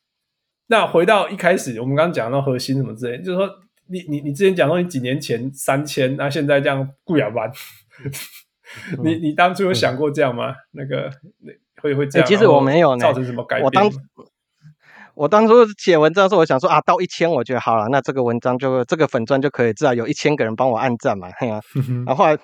[0.67, 3.49] 那回到一开始，我们刚刚讲到核心什么之类，就是说
[3.87, 7.51] 你你你之前讲说你几年前三千，那现在这样固亚班，
[9.03, 10.53] 你你当初有想过这样吗？
[10.73, 11.09] 那个
[11.81, 12.27] 会会这样？
[12.27, 13.65] 其实我没有造成什么改变？
[13.65, 13.89] 我当
[15.47, 21.61] 初写文章的时候，我想说啊，到一千，我觉得好了，那这个文章就这个粉钻就可以至少有一千个人帮我按赞嘛，嘿啊，
[22.05, 22.37] 然后后来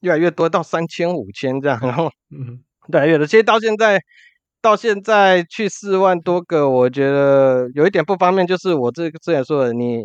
[0.00, 2.60] 越来越多，到三千、五千这样，然后嗯，
[2.92, 3.98] 对，有的其实到现在
[4.60, 10.02] 到现在去四万多个，我觉得有一点不方便，就是我这个之前说的，你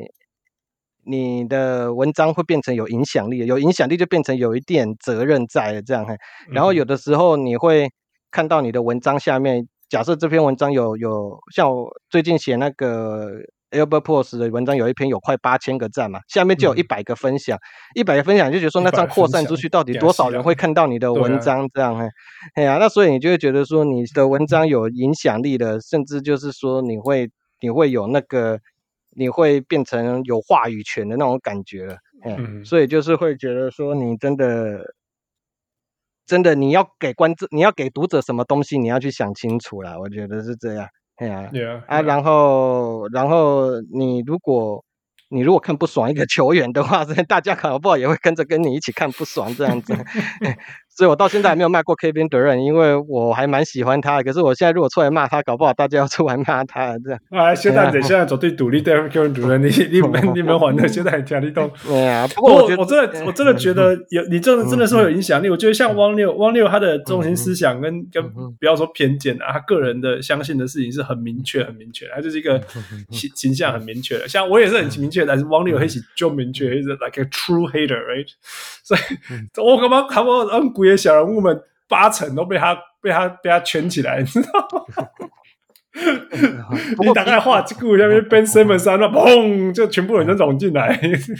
[1.06, 6.16] 你的文章会变成有影响力，有影响力就变成有一点责任在这样，嘿，
[6.52, 7.90] 然后有的时候你会
[8.32, 9.68] 看到你的文章下面。
[9.90, 13.30] 假设这篇文章有有像我最近写那个
[13.72, 17.58] Albert Pujols 的文章，有一篇有快八千个赞嘛，下面就有一百个分享，
[17.96, 21.68] 一百、嗯、个分享就觉得说那这样扩散出去，到底多少人会看到你的文章？
[21.74, 21.96] 这样，
[22.56, 27.30] 哎呀、啊，那所以你就会觉得说你的文章有影响力的，甚至就是说你会
[27.62, 28.60] 你会有那个
[29.16, 34.80] 你会变成有话语权的那种感觉了，嗯，所以就是会觉得说你真的。
[36.34, 40.00] 真的，你要给观众，你要给读者什么东西，你要去想清楚啦。
[40.00, 44.84] 我觉得是这样，对啊，yeah, 啊.然后，然后你如果
[45.30, 49.94] 你如果看不爽一个球员的话， 大家搞不好也会跟着跟你一起看不爽这样子。
[50.96, 54.24] 所以我到现在还没有骂过 Kevin Durant，因为我还蛮喜欢他的。
[54.24, 57.20] 可是我现在如果出来骂他，搞不好大家要出来骂他这样。
[57.32, 59.70] 啊，现在等现在走对独立对 Kevin Durant，你
[60.00, 61.72] 你们你们玩的现在很听得懂。
[61.84, 65.50] 对啊，不过我我真的我真的觉得有你真的真的是会有影响力。
[65.50, 68.24] 我觉得像汪六汪六他的中心思想跟跟
[68.60, 72.62] 不要说偏见啊，他个人的相信的事情是很明确很明确，他就是一个
[73.10, 74.28] 形形象很明确的。
[74.28, 78.28] 像我也是很明确，但是汪六还是就明确，是 like a true hater，right？
[78.84, 79.00] 所以
[79.60, 80.72] 我干嘛看我嗯。
[80.84, 85.06] 这些小人物们八成都被他被他被他圈起来， 你知道吗？
[87.00, 91.00] 你大概画这个下面 Ben Simmons 那砰，就全部人都涌进来，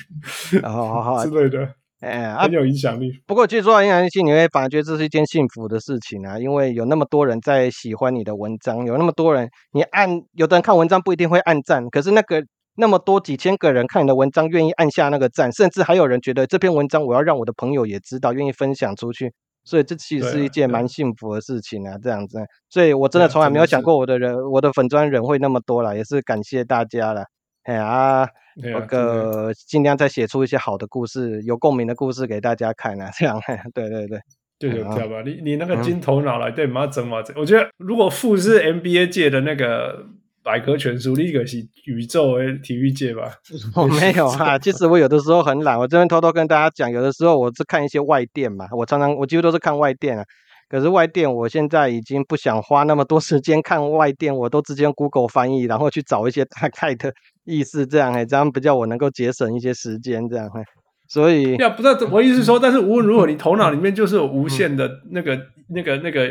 [0.64, 1.68] 好好好之类的。
[2.02, 3.12] 哎，很有影响力。
[3.26, 12.44] 不过，其实说到影响力，你会反而觉得这是一件幸福的事情啊，因为有那么多人在喜欢你的文章，有那么多人，你按有的人看文章不一定会按赞，可是那个
[12.76, 22.40] 那么多几千个人看你的文章，愿意按下那个赞，甚至还有人觉得这篇文章我要让我的朋友也知道，愿意分享出去，所以这其实是一件蛮幸福的事情啊，这样子。
[22.70, 27.26] 所以我真的从来没有想过我的人，我的粉专人会那么多了，也是感谢大家了。
[27.64, 28.28] 哎呀。
[28.56, 33.42] 那个尽量再写出一些好的故事，有共鸣的故事给大家看啊，这样，
[33.74, 34.20] 对 对对，
[34.60, 35.24] 对对对吧？
[35.26, 36.86] 你你那个金头脑来对嘛？
[36.86, 37.36] 整嘛整？
[37.36, 40.06] 我觉得如果富是 NBA 界的那个
[40.44, 43.32] 百科全书，另一个是宇宙诶体育界吧？
[43.76, 50.24] 我没有啊， 其实我有的时候很懒，我这边偷偷跟大家讲，有的时候我是看一些外电嘛，我常常我几乎都是看外电啊。
[50.70, 57.14] 可是外电，我现在已经不想花那么多时间看外电，我都直接 Google 翻译，然后去找一些大概的
[57.46, 60.64] 意思，这样哎，这样比较我能够节省一些时间，这样哎，
[61.08, 65.40] 所以要不知道我意思是说，但是无论如何，你头脑里面就是有无限的那个、
[65.70, 66.28] 那个、那个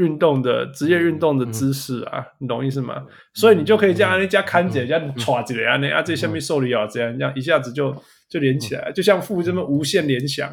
[0.00, 3.04] 运动的职业运动的知识啊，你懂意思吗？
[3.34, 7.94] 所以你就可以这样那家看着，这样歘起来啊，那啊这下面受理啊，这样这样一下子就
[8.28, 10.50] 就连起来，就像父这么无限联想。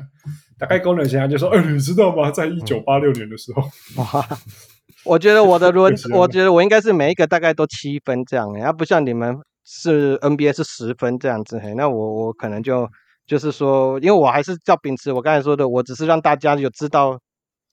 [0.59, 2.31] 大概功能性就说：“哎、欸，你知道吗？
[2.31, 3.61] 在一九八六年的时候，
[4.01, 4.27] 哇，
[5.05, 11.59] 我觉得我的轮， 我觉得我应该是每一个大概都七分这样，而不像你们是 NBA 是十分这样子。
[11.59, 12.89] 嘿，那我我可能就
[13.27, 17.19] 就是说，因为我还是要秉持我刚才说的，我只是让大家有知道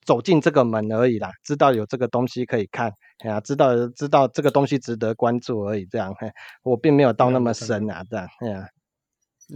[0.04, 2.92] 走进这个门而已啦，知道有这个东西可以看，
[3.24, 6.30] 哎呀，知道知道这个东西值得关注而已，这样，嘿，
[6.62, 8.66] 我并没有到那么深啊，这样，哎呀。”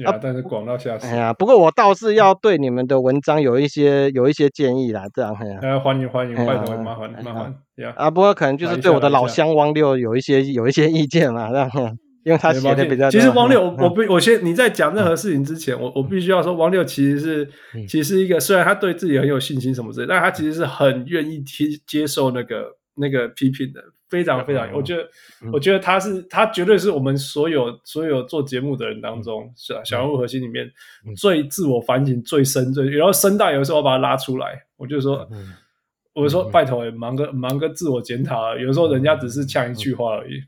[0.05, 1.07] 啊，但是广到下次。
[1.07, 5.35] 哎呀，不过我倒是要对你们的文章有一些有一些建议啦，这样。
[5.35, 7.55] 哎呀，欢迎欢迎，拜托麻烦麻烦。
[7.97, 11.71] 啊，不过可能就是对我的老乡汪六有一些有一些意见嘛，这样。
[12.25, 13.11] 因为他写的比较。
[13.11, 17.49] 其实汪六，我不，我先你在讲任何事情之前，我我必须要说，汪六其实是
[17.87, 23.83] 其实是一个，虽然他对自己很有信心什么之类，但他其实是很愿意接接受那个那个批评的。
[24.11, 25.03] 非常非常，我觉得，
[25.45, 30.67] 嗯、我觉得他是他绝对是我们所有所有做节目的人当中，是啊，小人物核心里面
[31.15, 35.29] 最自我反省最深、最然后深大，有时候我把他拉出来，我就说，
[36.15, 40.41] 我说拜托，忙个忙个自我检讨，有时候人家只是呛一句话而已，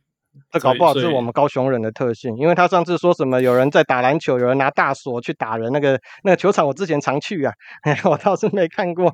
[0.52, 7.52] 这搞不好是我们高雄人的特性，因为他上次说什么有人在打篮球，有人拿大锁去打人，那个那个球场我之前常去啊，
[8.04, 9.12] 我倒是没看过，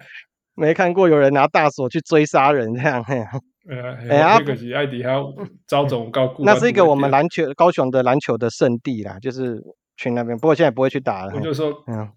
[0.55, 3.05] 没看过有人拿大锁去追杀人这样。
[4.09, 5.17] 哎呀，可惜艾迪他
[5.67, 9.61] 招总高顾，那是一个我们篮球高雄的篮球的圣地啦，就是
[9.97, 10.39] 去那边。
[10.39, 11.33] 不过现在不会去打了。
[11.35, 12.09] 我就说，嗯，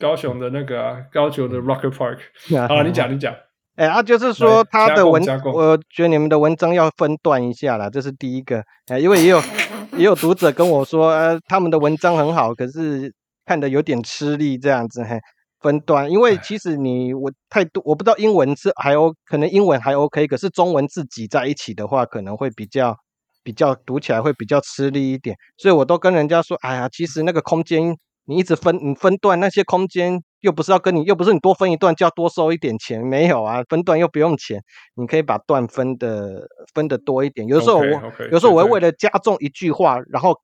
[0.00, 2.18] 高雄的那个啊，高雄的 Rocker Park。
[2.66, 3.32] 好，你讲，你讲。
[3.76, 5.22] 哎啊，就是说他的文，
[5.52, 8.62] 我觉得你们的文章要分段一下啦，这是第一个。
[8.88, 9.40] 哎，因为也有
[9.96, 13.12] 也有读者跟我说，呃，他们的文章很好，可是
[13.44, 15.18] 看的有点吃力这样子，嘿。
[15.60, 22.94] 分段，因为其实你我太多，我不知道英文是还 O，可能英文还 OK，可是中文字挤在一起的话，可能会比较
[23.42, 27.96] 比较读起来会比较吃力一点，所以我都跟人家说，哎呀，其实那个空间
[28.26, 34.62] 你一直分，你分段那些空间又不是要跟你，又不是你多分一段就要多收一点钱，没有啊，分段又不用钱，
[34.94, 40.34] 你可以把段分的分的多一点，有时候我 okay, okay, 有时候我会为了加重一句话，然后。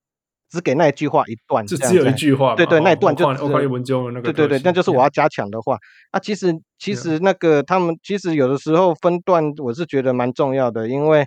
[0.52, 5.78] 只给那一句话一段，就只有一句话，对对，那一段就是文中的那个，对对对，那就是我要加强的话。
[6.10, 11.24] 啊，其实其实那个他们其实有的时候分段，我是觉得蛮重要的，因为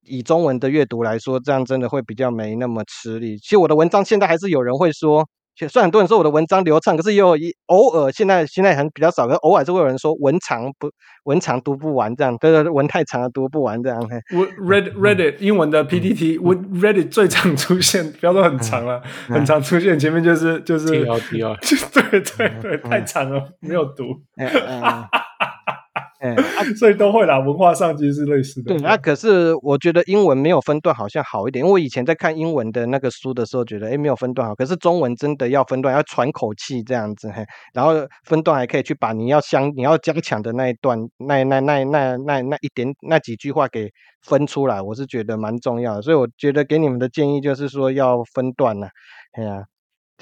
[0.00, 3.36] 以中文的阅读来说，这样真的会比较没那么吃力。
[3.36, 5.28] 其实我的文章现在还是有人会说。
[5.56, 10.90] 虽然很多人说我的文章流畅，可是也有一偶尔，现在现在很比较少，可偶尔就会有人说文长不
[11.24, 14.00] 文长读不完这样，对对，文太长了读不完这样。
[14.00, 24.04] 我 Reddit Reddit 英文的 PPT，我 Reddit 最常出现，不要说很长了，很常出现，前面就是就是 对对对，太长了，没有读。
[26.22, 26.36] 哎，
[26.78, 27.40] 所以都会啦。
[27.40, 28.72] 文化上其实是类似的。
[28.72, 34.54] 对，那可是我觉得英文没有分段好像好一点，因为我以前在看英文的那个书的时候，觉得哎没有分段好。
[34.54, 37.44] 可是中文真的要分段，要喘口气这样子，嘿，
[37.74, 37.94] 然后
[38.24, 40.96] 分段还可以去把你要相你要加强的那一段，
[41.26, 43.90] 那那那那那那一点那几句话给
[44.22, 46.02] 分出来，我是觉得蛮重要的。
[46.02, 48.86] 所以我觉得给你们的建议就是说要分段呐，
[49.32, 49.64] 哎呀。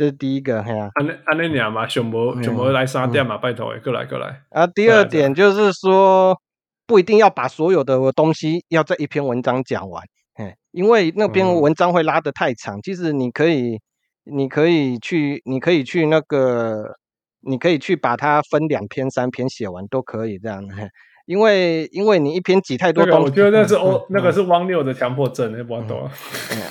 [0.00, 4.40] 这是第一个，嘿啊，安尼安尼俩嘛，熊无熊无来三点嘛，拜托诶，过来过来。
[4.48, 6.40] 啊，第二点就是说，
[6.86, 12.78] 不一定要把所有的东西要在一篇文章讲完，嘿，因为那篇文章会拉得太长。
[12.78, 13.78] 嗯、其实你可以，
[14.24, 16.96] 你可以去，你可以去那个，
[17.42, 20.88] 你可以去把它分两篇、三篇写完都可以这样，嘿。
[21.30, 26.02] 因为因为你一篇挤太多东西，我觉得那是哦，那个是汪六的强迫症，那不懂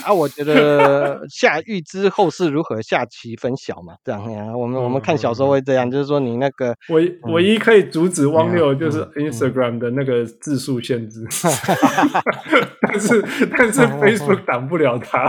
[0.03, 0.11] 啊。
[0.11, 4.47] 我觉得 下预知后事如何，下棋分晓嘛，这样呀。
[4.53, 11.25] 我们我们看小说会这样，就是说你那个唯唯一可以阻止汪六就是 Instagram 的那个字数限制，
[12.81, 13.23] 但是
[13.57, 15.23] 但是 Facebook 挡不了他。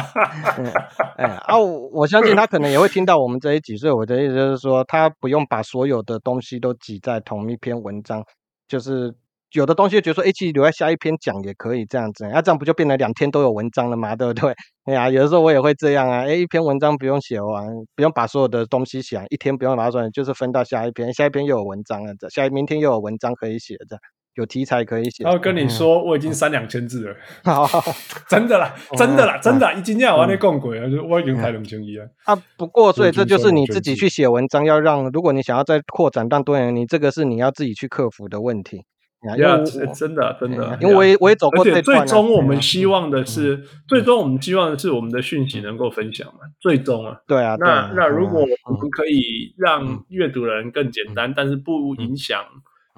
[1.17, 8.25] 哎啊，我相信他可能也会听到我们这一集，所以我的意思就是说，他不用把所有的东西都挤在同一篇文章。
[8.71, 9.13] 就是
[9.53, 14.55] 有的东西觉得说，哎，其实留在下一篇讲也可以这样子，那、这样不就变成两天都有文章了吗， 对不对？
[14.85, 17.67] 哎呀，有的时候我也会这样啊，哎，一篇文章不用写完，
[17.97, 24.01] 不用把所有的东西写完，一天不用拿出来，就是分到下一篇，下一篇又有文章了，下明天又有文章可以写，这样
[24.35, 25.25] 有题材可以写。
[25.25, 27.17] 然后跟你说，嗯、我已经三两千字了，
[28.29, 32.05] 真的啦，真的啦，真的，已经这样玩的共轨啊，就我已经太两千一了。
[32.25, 38.85] 啊，不过所以这就是你自己去写文章，要让如果你想要再扩展让多人，你这个是你要自己去克服的问题。
[39.37, 39.37] 呀，
[39.95, 41.99] 真的，真的，因为我也我也走过这段。
[41.99, 46.41] 最终我们希望的是，最终我们希望的是我们的讯息能够分享嘛。
[46.59, 47.55] 最终啊，对啊。
[47.61, 52.43] 那那如果我们可以让阅读的人更简单，但是不影响，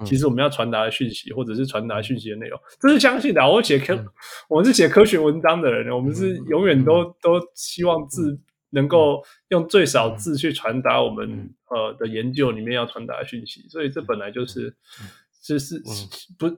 [0.05, 3.41] 其实我们要传达的讯息，或者是传达讯息的内容，这是相信的。
[3.47, 3.93] 我写科，
[4.49, 8.39] 我们是写科学文章的人，我们是永远都都希望字
[8.71, 13.67] 能够用最少字去传达我们呃的研究里面要传达的讯息。
[13.69, 14.75] 所以这本来就是。
[15.45, 15.75] 这是
[16.39, 16.49] 不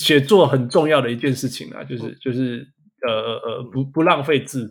[0.00, 2.66] 写作很重要的一件事情啊，就是就是
[3.06, 4.68] 呃呃不不浪费字，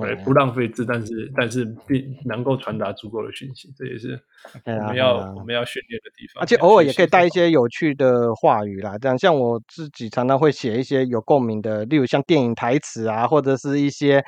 [0.00, 4.20] 对，不浪费字，但是但是并能够传达足够的讯息，这也是
[4.64, 6.42] 我们要我们要训练的地方。
[6.42, 14.24] 而且偶尔也可以带一些有趣的话语啦，这样像我自己常常会写一些有共鸣的，例如像电影台词啊，或者是一些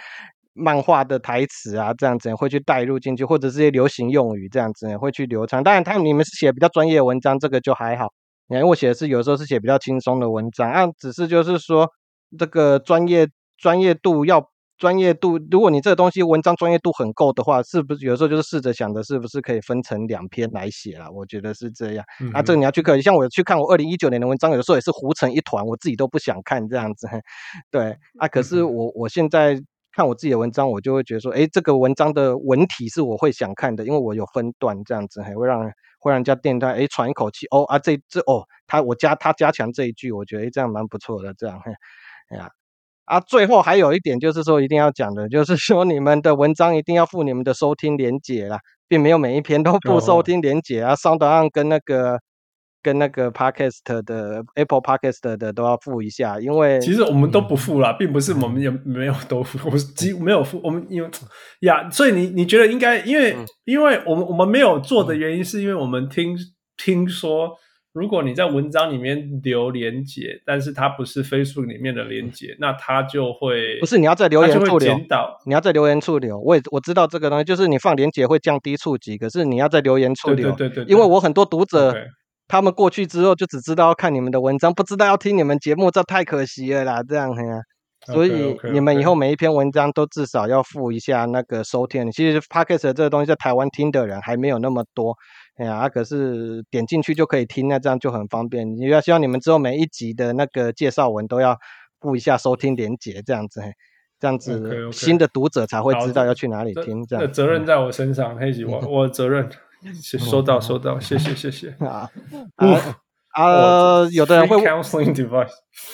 [0.52, 5.62] 漫画的台词啊，这样子会去带入进去，或者是一些流行用语这样子会去流传。
[5.62, 8.08] 当然，他你们是写比较专业的文章，这个就还好。
[8.48, 11.88] 因为我写的是有时候是写比较轻松的文章啊，只是就是说
[12.36, 14.49] 这个专业专业度要
[14.80, 21.08] 专业度，如果你这个东西文章专业度很够的话，是不是有时候就是试着想着是不是可以分成两篇来写啊？
[21.10, 22.04] 我觉得是这样。
[22.32, 27.06] 啊，这个你要去看，像我去看我二零一九年的文章，有的时候也是糊成一团，我自己都不想看这样子。
[27.70, 29.56] 对啊，可是我我现在
[29.92, 35.70] 看我自己的文章，我就会觉得说，哎，这个文章的文体是我会想看的，因为我有分段这样子，还会让。
[36.02, 41.70] 会让人家电台哎喘一口气哦啊这这哦他我加他加强这一句，我觉得哎这样蛮不错的这样嘿
[42.30, 42.48] 哎呀
[43.10, 48.58] 啊最后还有一点就是说一定要讲的，就是说你们的文章一定要附你们的收听连结啦，
[48.88, 52.18] 并没有每一篇都附收听连结啊，SoundOn 跟那个。
[52.82, 60.58] 跟那个 Podcast 的 Apple Podcast 的都要附一下，因为其实我们都不附啦，并不是我们也没有都附，我们几乎没有附。
[60.64, 61.10] 我们因为
[61.60, 63.36] 呀，所以你你觉得应该，因为
[63.66, 66.34] 因为我们我们没有做的原因，是因为我们听
[66.78, 67.50] 听说，
[67.92, 74.96] 如果你在文章里面留连接，但是它不是 Facebook 里面的连接，那它就会不是你要在留言处留，
[75.46, 76.38] 你要在留言处留。
[76.38, 81.94] 我也我知道这个东西，就是你放连接会降低触及，可是你要在留言处留，对对对，因为我很多读者。
[82.52, 87.00] 他们过去之后就只知道要看你们的文章，不知道要听你们节目，这太可惜了啦！
[87.08, 87.60] 这样呀，
[88.06, 92.10] 所以你们以后每一篇文章都至少要附一下那个收听。
[92.10, 95.14] 其实 Podcast 这个东西在台湾听的人还没有那么多，
[95.60, 98.66] 哎呀，可是点进去就可以听，那这样就很方便。
[98.76, 101.56] 你要希望你们之后每一集的那个介绍文都要
[102.00, 103.60] 附一下收听连结，这样子，
[104.18, 107.04] 这样子新的读者才会知道要去哪里听。
[107.06, 109.48] 这样，责任在我身上，黑吉，我 我责任。
[110.02, 112.06] 收到，收到，谢谢，谢谢啊
[113.32, 114.06] 啊！
[114.12, 114.58] 有的人会，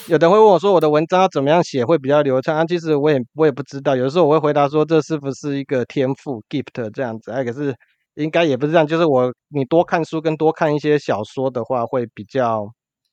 [0.08, 2.56] 有的人会问我说，我的文章要怎么样写会比较流畅？
[2.56, 7.30] 啊，其实我也我也不知道，有的时候我会回答说，这是不是一个天赋 gift 这样子？
[7.30, 7.72] 哎，可是
[8.16, 12.66] 应该也不是这样，就是我你多看书跟多看一些小说的话，会比较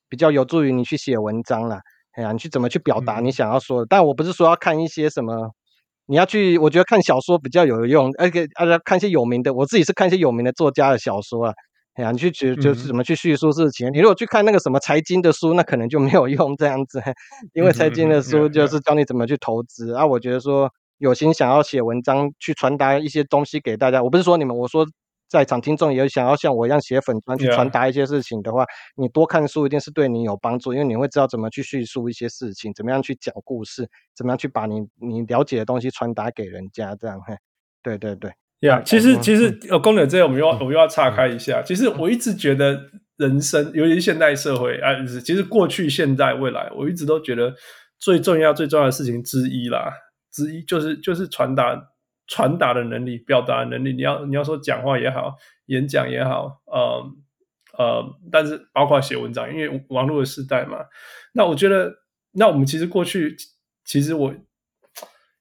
[0.09, 1.79] 比较有助于你去写文章啦。
[2.13, 3.85] 哎呀，你去怎么去表达你想要说的？
[3.89, 5.51] 但我不是说要看一些什么。
[6.05, 11.53] 你要去，我觉得看小说比较有用，而且而且看一些有名的，我自己是看一些有名的作家的小说啊。
[11.93, 13.89] 哎呀，你去觉就是怎么去叙述事情？
[13.93, 17.01] 你如果去看那个什么财经的书，那可能就没有用这样子，
[17.53, 20.05] 因为财经的书就是教你怎么去投资啊。
[20.05, 20.69] 我觉得说
[21.03, 24.87] 有心想要写文章去传达一些东西给大家，我不是说你们，我说。
[25.29, 28.63] 在场听众也想要像我一样写粉专去传达一些事情的话.
[28.95, 37.35] 你多看书一定是对你有帮助，因为你会知道怎么去叙述一些事情，怎么样去讲故事，怎么样去把你你了解的东西传达给人家，这样嘿，
[37.81, 41.61] 对对对，呀、其实其实呃功能这样，我们又要我们又要岔开一下。
[41.61, 42.79] 嗯、其实我一直觉得
[43.17, 44.93] 人生，尤其是现代社会啊，
[45.25, 47.51] 其实过去、现在、未来，我一直都觉得
[47.97, 49.91] 最重要、最重要的事情之一啦，
[50.33, 51.89] 之一就是就是传达。
[52.25, 55.35] 传达的能力、表达的能力，你要你要说讲话也好，
[55.65, 57.03] 演讲也好，呃，
[57.77, 58.01] 呃，
[58.31, 60.77] 但是包括写文章，因为网络的时代嘛。
[61.33, 61.93] 那我觉得，
[62.31, 63.35] 那我们其实过去，
[63.83, 64.33] 其实我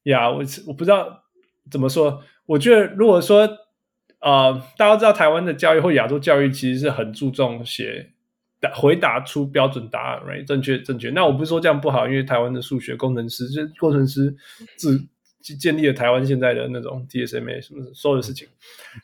[0.02, 1.22] 呀，我我不知道
[1.70, 2.20] 怎么说。
[2.46, 3.48] 我觉得，如果说
[4.20, 8.11] 呃，大家知道台湾的教育或亚洲教育，其实是很注重写
[8.62, 10.46] 答回答出标准答案，right？
[10.46, 11.10] 正确正确。
[11.10, 14.34] 那我不是说这样不好，因为台湾的数学工程师，就是工程师
[14.78, 14.98] 自
[15.58, 18.48] 建立了台湾现在的那种 TSMA 什么所有的事情。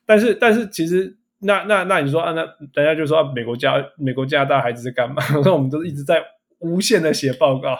[0.07, 1.19] 但是，但是其实。
[1.41, 2.45] 那那那你说啊，那
[2.75, 5.23] 大家就说、啊、美国加美国加拿大孩子在干嘛？
[5.45, 6.21] 那我们都是一直在
[6.59, 7.79] 无限的写报告，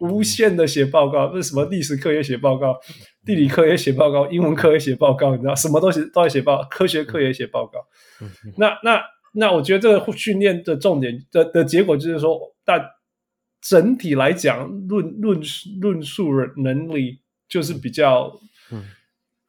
[0.00, 2.76] 无限的写报告，不是什么历史课也写报告，
[3.24, 7.78] 地理课也写报告，英文课也写报告，你知道什么东西都在写报，科学课也写报告。
[8.58, 9.00] 那那
[9.36, 12.84] 那我觉得这个训练的重点的的结果就是说，但
[13.60, 15.40] 整体来讲，论论
[15.80, 18.32] 论述能力就是比较。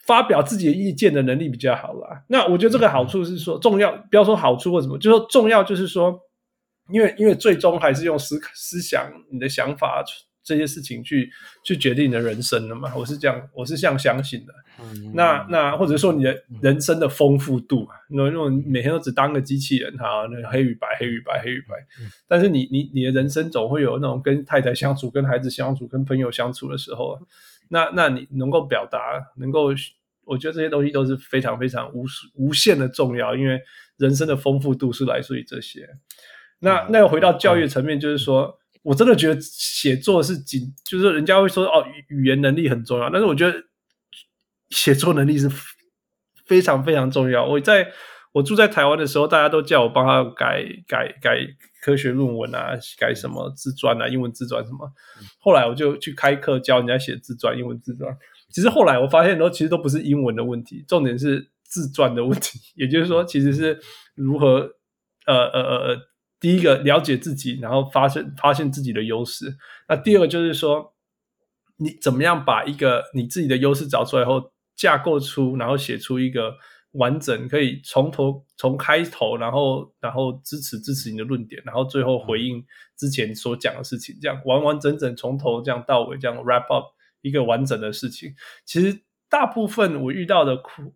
[0.08, 2.24] 发表自己的意见的能力比较好啦。
[2.30, 6.18] 那我觉得这个好处是说重要，不要说好处或什么，就说重要就是说，
[6.90, 10.02] 因为因为最终还是用思思想、你的想法
[10.48, 11.30] 这些事情去
[11.64, 12.91] 去决定你的人生的嘛。
[12.95, 14.53] 我是这样，我是这样相信的。
[15.14, 21.76] 那那或者说你的人生的丰富度啊，那种每天都只当个机器人哈，那黑与白，黑与白，黑与白。
[22.28, 27.19] 但是你你你的人生总会有那种跟太太相处、跟孩子相处、跟朋友相处的时候，
[27.69, 28.99] 那那你能够表达，
[29.36, 29.72] 能够。
[30.30, 32.03] 我觉得这些东西都是非常非常无
[32.36, 33.61] 无限的重要，因为
[33.95, 35.88] 人生的丰富度是来自于这些。
[36.60, 43.64] 那那又回到教育层面，就是说我真的觉得写作是仅，就是人家会说哦，语言能力很重要，但是我觉得
[44.70, 45.49] 写作能力是
[46.45, 47.45] 非常非常重要。
[47.45, 47.91] 我在
[48.34, 51.40] 我住在台湾的时候，大家都叫我帮他改改改
[51.82, 54.91] 科学论文啊，改什么自传啊，英文自传什么。
[55.40, 58.16] 后来我就去开课教人家写自传，英文自传。
[58.49, 62.60] 其实后来我发现，都其实都不是英文的问题，重点是自传的问题。
[62.76, 63.80] 也就是说，其实是
[64.16, 64.70] 如何
[65.26, 65.98] 呃呃呃，
[66.40, 69.58] 第一个了解自己，然后发现发现自己的优势。
[69.88, 70.94] 那第二个就是说，
[71.78, 76.56] 你怎么样把一个你自己的优势找出来后，架构出，然后写出一个
[76.92, 82.66] 完整，可以从头从开头，然后然后支持支持你的论点，然后最后回应
[82.96, 86.86] 之前所讲的事情，这样完完整整从头这样到尾这样 wrap up。
[87.22, 90.94] 一个完整的事情，其实大部分我遇到的苦，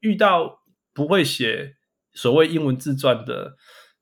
[0.00, 0.62] 遇到
[0.92, 1.76] 不会写
[2.14, 3.56] 所谓英文自传的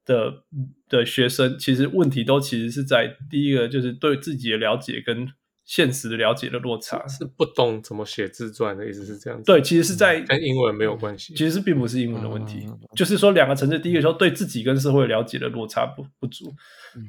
[0.07, 0.45] 的
[0.89, 5.28] 的学生，其实问题都其实是在第一个就是对自己的了解跟
[5.66, 9.45] 现实的了解的落差，是不懂怎么写自传的意思是这样子。
[9.45, 16.55] 对，其实是在跟英文没有关系，其实并不是英文的问题，就是说两个层次，第一个说对自己跟社会了解的落差不不足，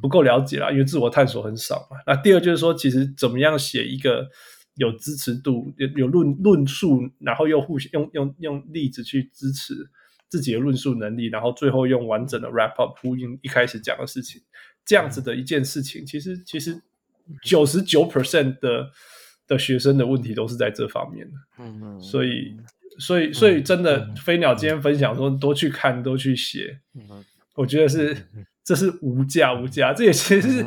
[0.01, 1.97] 不够了解啦，因为自我探索很少嘛。
[2.05, 4.27] 那第二就是说，其实怎么样写一个。
[4.79, 9.73] 有支持度，有有论论述，然后又互相用用用例子去支持
[10.29, 14.41] 自己的论述能力，然后最后用完整的 wrap up 呼应一开始讲的事情，
[14.85, 16.81] 这样子的一件事情，其实其实
[17.43, 18.89] 九十九 percent 的
[19.47, 21.33] 的学生的问题都是在这方面的。
[21.59, 22.57] 嗯嗯，所以
[22.99, 26.79] 所以所以真的飞鸟今天分享说多去看多去写，
[27.55, 28.15] 我觉得是
[28.67, 30.65] 这是无价无价，这也其实是。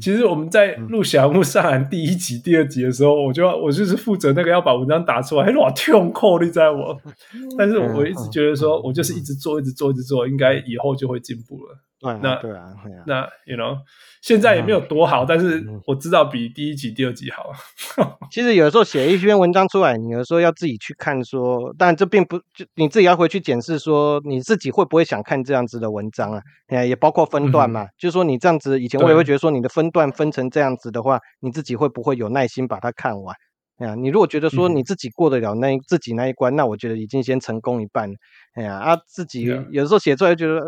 [0.00, 6.96] 其实我们在录小人物上篮第一集、第二集的时候，我就要我就是负责那个要把文章打出来，哇，痛扣你知道我。
[7.56, 11.76] 但是我一直觉得说，我就是一直做，一直做，一直做，应该以后就会进步了。
[12.00, 12.72] 那对啊，
[13.06, 13.76] 那 you know，
[14.22, 17.50] 现在也没有多好，但是我知道比第一集、第二集好。
[18.30, 26.40] 其实有的时候写一篇文章出来，你有时候要自己去看说，但这并不就你自己要回去检视说，你自己会不会想看这样子的文章啊？
[26.84, 33.34] 也包括分段嘛，就是说你这样子，以前我也会觉得说，你的分段分成这样子的话，你自己会不会有耐心把它看完？
[33.78, 38.08] 哎呀，你如果觉得说你自己过得了那自己那一关，那我觉得已经先成功一半。
[38.54, 40.62] 哎呀，啊，自己有的时候写出来觉得。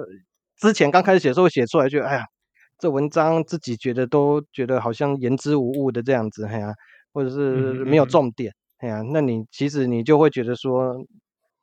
[0.61, 2.25] 之前刚开始写的时候写出来就哎呀，
[2.79, 6.73] 这文章自己觉得都觉得好像言之无物的这样子，哎呀，
[7.13, 10.95] 或者是没有重点，哎呀，那你其实你就会觉得说，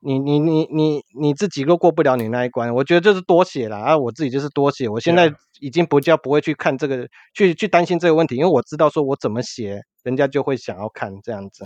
[0.00, 11.64] 你你你你你自己都过不了你那一关，我觉得就是多写了啊，我自己就是多写，我现在已经不叫不会去看这个，去去担心这个问题，因为我知道说我怎么写，人家就会想要看这样子，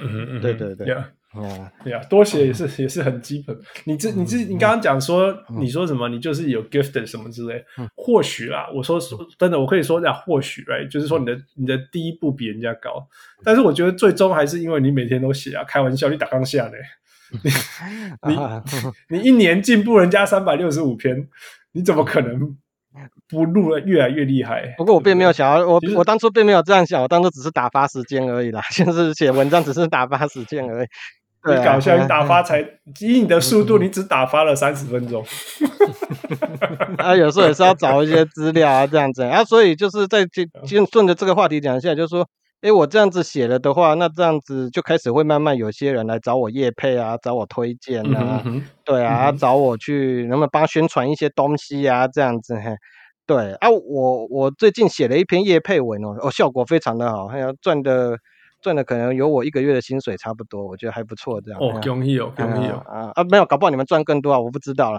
[0.00, 0.86] 嗯嗯，对对对。
[1.34, 3.54] 哦，对呀，多写也是也是很基本。
[3.84, 6.08] 你这你这你刚刚讲说，你说什么？
[6.08, 7.62] 你就是有 gifted 什么之类。
[7.94, 13.06] 或许啦，我说说真的，我可以说呀，或许，right，就是说你的你的第一步比人家高。
[13.44, 16.72] 但是我觉得最终还是因为你每天都写啊，开玩笑，你打刚下呢，
[18.26, 21.28] 你你你一年进步人家三百六十五篇，
[21.72, 22.56] 你怎么可能
[23.28, 24.74] 不录了越来越厉害？
[24.78, 30.86] 不过我并没有想要，我我当初并没有这样想，我当初只是打发时间而已啦， 就是写文章只是打发时间而已。
[31.44, 32.60] 你搞笑，你打发才
[33.00, 35.24] 以你的速度，你只打发了三十分钟。
[36.98, 40.42] 啊，有时候也是要找一些资料啊，这样子啊，所以就是在就
[40.86, 42.26] 顺着这个话题讲一下，就是说，
[42.60, 52.74] 哎，我这样子写了的话，那这样子就开始会慢慢有些人来找我叶配啊，找我推荐啊，嗯、对啊，嗯、找我去能不能帮宣传一些东西啊，这样子嘿，
[53.26, 58.18] 对啊，我我最近写了一篇叶配文哦，哦，效果非常的好，还要赚的。
[58.60, 61.60] 赚的可能有我一个月的薪水差不多，我觉得还不错，这样。
[61.60, 62.82] 哦，恭喜哦，恭喜哦！
[62.86, 64.98] 啊啊，没有，搞不好你们赚更多啊，我不知道了。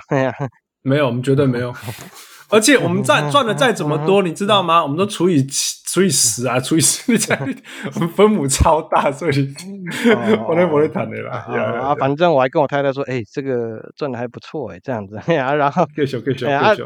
[0.81, 1.73] 没有，我们绝对没有。
[2.51, 4.81] 而且我们赚赚的再怎么多， 你知道吗？
[4.81, 7.11] 我们都除以七除以十啊，除以十，
[7.93, 9.31] 我们分母超大，所以
[10.47, 11.45] 我都不会谈的啦。
[11.79, 15.17] 啊，反正我还跟我太太说，哎，这个赚的还不错哎，这样子。
[15.17, 15.85] 啊，然后，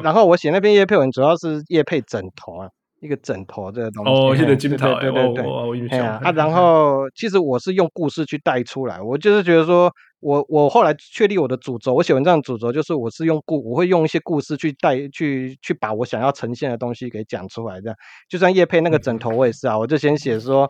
[0.04, 2.68] 然后我写那篇叶配文，主要是叶配枕头啊。
[3.04, 17.96] 一个枕头这个东西哦，现在金套对对对，我印象啊，然后其实我是用故事去带出来，我就是觉得说，我我后来确立我的主轴，我写文章的主轴就是我是用故，我会用一些故事去带去去把我想要呈现的东西给讲出来，这样
[18.30, 20.70] 就像叶佩那个枕头，我也是啊，我就先写说，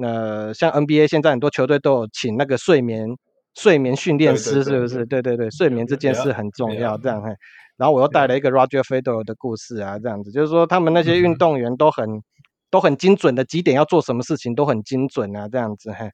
[0.00, 3.08] 呃，像 NBA 现在很多球队都有请那个睡眠
[3.56, 5.04] 睡眠训练师，是不是？
[5.06, 7.30] 对对对，睡眠这件事很重要，这样嘿。
[7.76, 12.22] 然后我又带了一个 Roger Federer 的故事啊，这样子就是说他们那些运动员都很、嗯、
[12.70, 16.08] 都很精准的几点要做什么事情都很精准啊，这样子嘿，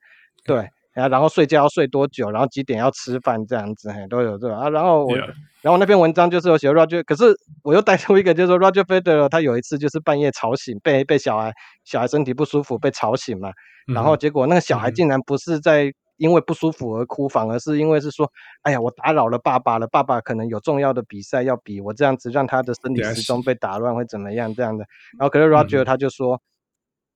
[0.44, 4.70] 对，然后睡觉要睡多久，然后几点要吃饭这样子嘿，都有这个啊。
[4.70, 5.14] 然后我.
[5.62, 11.52] 然后那篇文章就是有写 Roger，可是我又带出一个，就是说 Roger Federer 他有一次就是半夜吵醒，被被小孩
[11.84, 13.50] 小孩身体不舒服被吵醒嘛，
[13.94, 15.92] 然后结果那个小孩竟然不是在。
[16.20, 18.30] 因为不舒服而哭，反而是因为是说，
[18.62, 24.54] 哎呀，我打扰了爸爸了，爸爸可能有重要的比赛要比，我这样子让他的生理时钟被打乱会怎么样？
[24.54, 24.84] 这样的，
[25.18, 26.40] 然后可是 Roger 他就说。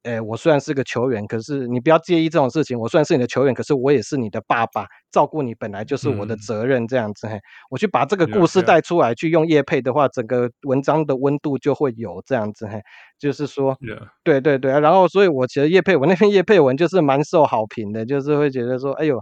[0.05, 2.79] 嗯哎，我虽然是个球员，可是你不要介意这种事情。
[2.79, 6.87] 我虽然是你的球员，可是我也是你的爸爸，照顾你本来就是我的责任。
[6.87, 7.39] 这样子，嘿，
[7.71, 12.81] 我去把这个故事带出来，去用叶配的话，整个文章的温度就会有这样子，嘿，
[13.19, 13.75] 就是说，
[14.23, 14.79] 对对对。
[14.79, 19.19] 然后，所以我觉得叶配文那篇叶配文就是蛮受好评的，就是会觉得说，哎呦，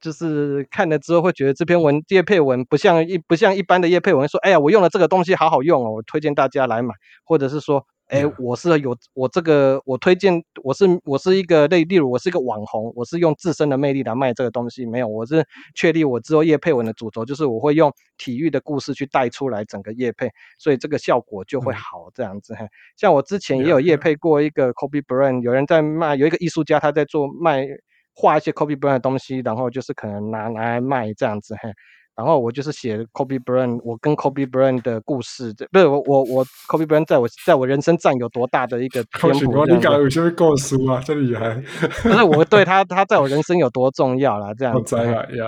[0.00, 6.94] 就是看了之后会觉得这篇文叶配文不像一不像一般的叶配文，说，哎呀，我用了这个东西好好用哦，我推荐大家来买，
[7.24, 7.84] 或者是说。
[8.10, 15.46] 哎，我是有我这个，我推荐我是我是一个类例如我是一个网红，我是用自身的魅力来卖这个东西，没有，我是
[15.76, 20.28] 确立我之后叶配文的主轴，就是我会用体育的故事去带出来整个叶配，
[20.58, 22.52] 所以这个效果就会好这样子。
[22.58, 27.64] 嗯、像我之前也有叶配过一个 Kobe Bryant，有人在卖，有一个艺术家他在做卖
[28.12, 31.54] 画一些 Kobe Bryant 的东西，然后就是可能拿拿来卖这样子。
[31.62, 31.72] 嘿。
[32.16, 39.66] 然后我就是写 Kobe Bryant，我跟 Kobe Bryant 的故事，不是我我我 Kobe Bryant 在我在我人生占有多大的一个篇幅？
[39.66, 41.62] 你讲有些会过书啊，这女孩！
[42.02, 44.96] 不是我对他他在我人生有多重要啦，这样子。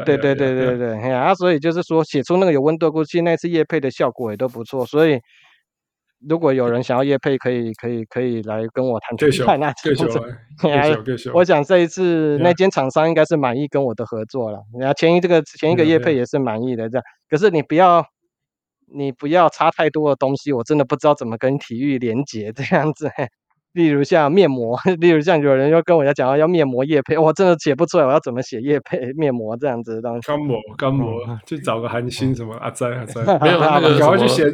[0.06, 5.20] 对对对对对，啊，所以就是说写出那个有温度的故事，那次夜配的效果也都不错，所以。
[6.28, 10.20] 如果有人想要叶配，可以可以可以来跟我谈谈那这样子。
[11.34, 14.60] 我想这一次那间厂商应该是满意跟我的合作了。
[14.78, 17.04] 然后前一这个前一个乐配也是满意的这样。
[17.28, 18.06] 可是你不要
[18.94, 23.10] 你不要差太多的东西，我真的不知道怎么跟体育连接这样子。
[23.72, 30.26] 例如像面膜， 例如像有人要跟我要讲要面膜液配，我真的写不出来，我要怎么写液配面膜这样子的东西？
[30.28, 34.44] 干膜干膜，去找个韩星什么阿哉阿哉， 没有那个赶快去写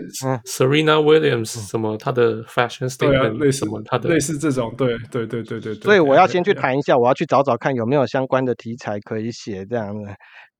[0.44, 5.82] Serena Williams 什么他的 fashion statement 类似什么他的类似这种，对对对对对对。
[5.82, 10.10] 所以我要先去谈一下，我要去找找看有没有相关的题材可以写这样子。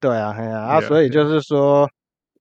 [0.01, 1.89] 对啊，哎呀啊，所以就是说。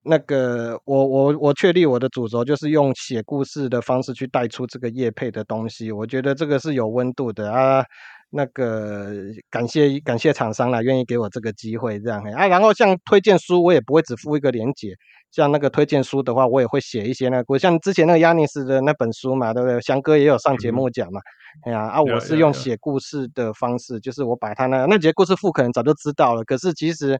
[0.02, 5.92] 那个，我我我确立我的主轴，就是用写故事的方式去带出这个叶配的东西。
[5.92, 7.84] 我觉得这个是有温度的啊。
[8.30, 9.10] 那个，
[9.50, 12.46] 感谢感谢厂商啦，愿意给我这个机会这样啊。
[12.46, 14.94] 然后像推荐书，我也不会只附一个连结。
[15.30, 19.80] 像那个推荐书的话，我也会写一些那个，像之前那个亚尼斯的那本书嘛，对不对？
[19.80, 21.20] 翔哥也有上节目讲嘛。
[21.64, 27.18] 哎呀啊，我是用写故事的方式，就是我把他那那节故事库可能早就知道了，可是其实。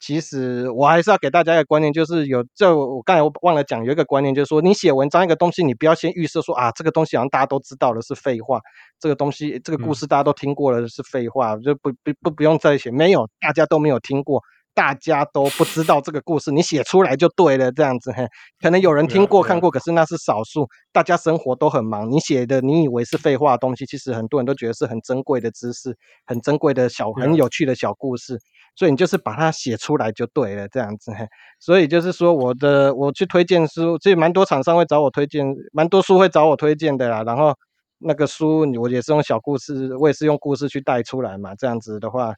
[0.00, 8.60] 其实我还是要给大家一个观念，就是有这我刚才我忘了讲，有一个观念就是说，你写文章一个东西，你不要先预设说啊，这个东西好像大家都知道了是废话，
[9.00, 14.40] 这个东西这个故事大家都听过了是废话，就不不不不用再写，没有，大家都没有听过，
[14.72, 18.24] 大家都不知道这个故事，你写出来就对了，这样子，嘿，
[18.62, 28.38] 可能有人听过看过，可是那是少数，大家生活都很忙，你写的你以为是废话的东西，其实很多人都觉得是很珍贵的知识，很珍贵的小很有趣的小故事。
[28.78, 31.10] 所以你就是把它写出来就对了，这样子。
[31.58, 37.24] 所以就是说，我的我去推荐书，其实蛮多厂商会找我推荐，蛮多书会找我推荐的啦。
[37.24, 37.52] 然后
[37.98, 41.56] 那个书我也是用小故事，我也是用故事去带出来嘛。
[41.56, 42.32] 这样子的话，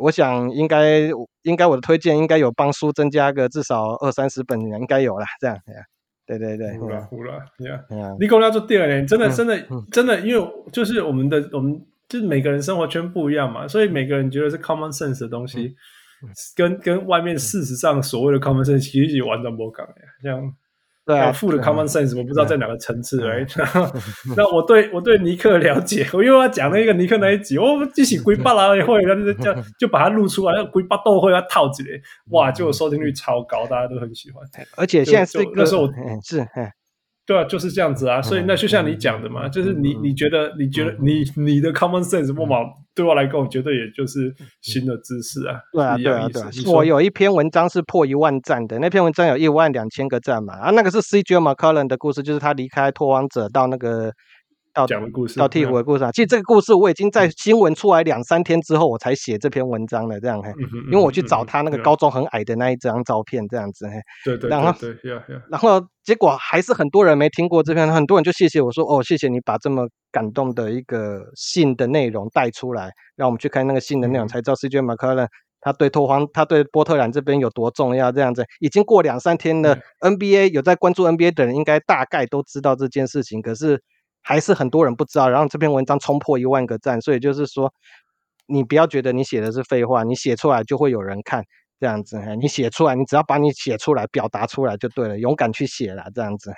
[0.00, 1.10] 我想应该
[1.42, 5.26] 应该我的推荐应该有帮书增加个至少二三十本，应该有啦。
[5.40, 5.58] 这样，
[6.24, 15.74] 对对对，呼啦呼啦，Yeah，嗯，你跟我要做第二年，真的真的真的，因为就是我们的我们就是每个人生活圈不一样嘛，所以每个人觉得是 common sense 的东西，
[16.54, 20.54] 跟跟外面事实上所谓的 common sense 其实完全不一样呀，像。
[21.04, 23.46] 对啊，负的 common sense 我不知道在哪个层次而已。
[24.36, 31.88] 那我对我对尼克了解，我因为他讲那个尼克那一集，我们一起归八郎会，他就这样就把它录出来，归八豆会要套起来，
[32.30, 34.44] 哇，结果收听率超高，大家都很喜欢。
[34.76, 35.88] 而且现在是那时候
[36.22, 36.46] 是。
[37.24, 42.56] 对啊，就是这样子啊，所以那就像你讲的嘛，就是你你觉得你觉得你你的 common sense 不嘛，
[42.94, 45.60] 对我来讲，绝对也就是新的知识啊。
[45.72, 46.48] 对啊，对啊，对啊。
[46.66, 51.36] 我有一篇文章是破一万赞的，那篇文章有一万两千个赞嘛，啊，那个是 C.J.
[51.36, 54.12] McCollum 的故事，就是他离开拓荒者到那个。
[54.74, 56.10] 到讲的故事，到鹈鹕的故事啊！
[56.12, 60.18] 其实这个故事我已经在新闻出来两三天之后，我才写这篇文章的。
[60.18, 60.50] 这样嘿，
[60.90, 63.92] 因为我去找他那个高中很矮的那一张照片，这样子嘿。
[64.24, 64.48] 对对。
[64.48, 64.74] 然后，
[65.50, 75.28] 然后结果还是很多人没听过这篇，很多人就谢谢我说：“哦，谢谢你把这么感动的一个信的内容带出来，让我们去看那个信的内容，才知道 CJ McCollum
[75.60, 78.10] 他对拓荒，他对波特兰这边有多重要。
[78.10, 83.82] 这样子，已经过两三天了，NBA 有在关注 NBA 的人应该大概都知道这件事情，可是。
[84.24, 87.74] 还是很多人不知道，然后这篇文章冲破一万个赞，所以就是说，
[88.46, 91.42] 你不要觉得你写的是废话，你写出来就会有人看，
[91.82, 96.52] 这样子，你写出来，你只要把你写出来表达出来就对了，勇敢去写啦，这样子，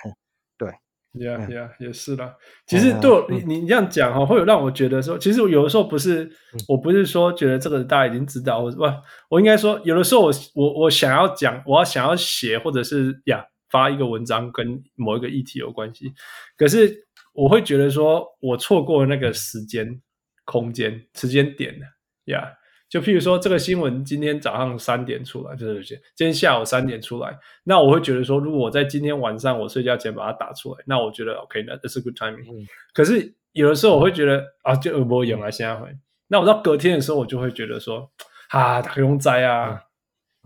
[0.55, 0.69] 对
[1.15, 2.35] ，Yeah Yeah，也是啦。
[2.67, 6.31] 其实对我，你你这样讲哈，会有让我觉得说，其实有的时候不是，
[6.67, 8.83] 我不是说觉得这个大家已经知道，我不，
[9.29, 16.13] 我应该说，有的时候我我我想要讲，我要想要写，或者是呀发一个文章跟某一个议题有关系，
[16.55, 17.03] 可是。
[17.37, 20.01] 我会觉得说，我错过了那个时间、
[20.45, 21.85] 空间、时间点了
[22.27, 22.39] 呀。
[22.39, 22.64] Yeah.
[22.89, 32.43] 就譬如说，这个新闻今天早上三点出来，就是今天下午三点出来，那我会觉得说，如果我在今天晚上我睡觉前把它打出来，那我觉得 OK，那这是 good timing。
[32.43, 32.65] 嗯。
[32.93, 35.87] 可是有的时候我会觉得啊，就没有用啊，现在会。
[36.27, 38.09] 那我到隔天的时候，我就会觉得说，
[38.49, 39.71] 啊，打个用灾啊。
[39.71, 39.79] 嗯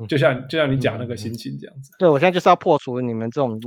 [0.08, 3.60] 就像就像你讲那个心情这样子，对，我现在就是要破除你们这种，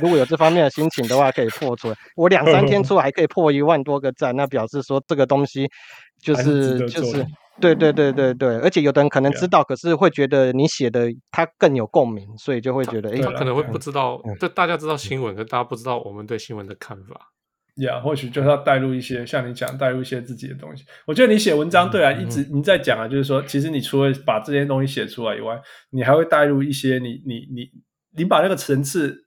[0.00, 1.92] 如果有这方面的心情的话，可以破除。
[2.14, 5.68] 我两三天出来还可以破一万多个赞，那表示说这个东西
[6.22, 7.26] 就是就是，
[7.60, 17.32] 对对对对对，而且有的人可能知道，可是会觉得你写的他更有共鸣，所以就会觉得，哎，他可能会不知道，就大家知道新闻，可大家不知道我们对新闻的看法。
[17.76, 20.84] 呀，yeah, 或许就是要带入一些像你讲，带入一些自己的东西。
[21.06, 25.58] 我觉得你写文章，对啊，嗯、一直你在讲啊，就是说，其实你除了把这些东西写出来以外，
[25.90, 27.70] 你还会带入一些你你你
[28.16, 29.24] 你把那个层次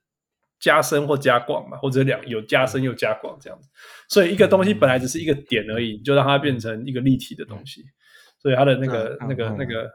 [0.60, 3.68] 加深或加广嘛，或者两有加深又加广这样子。
[4.08, 7.82] 所以一个东西本来只是一个点而已，就让它变成一个立体的东西，
[8.44, 9.90] 所以它的那个、嗯、那个、嗯、那个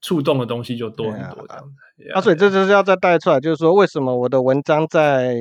[0.00, 2.12] 触动的东西就多很多这样子。
[2.14, 5.34] 啊，所以这就是要再带出来，就是说，为什么我的文章在。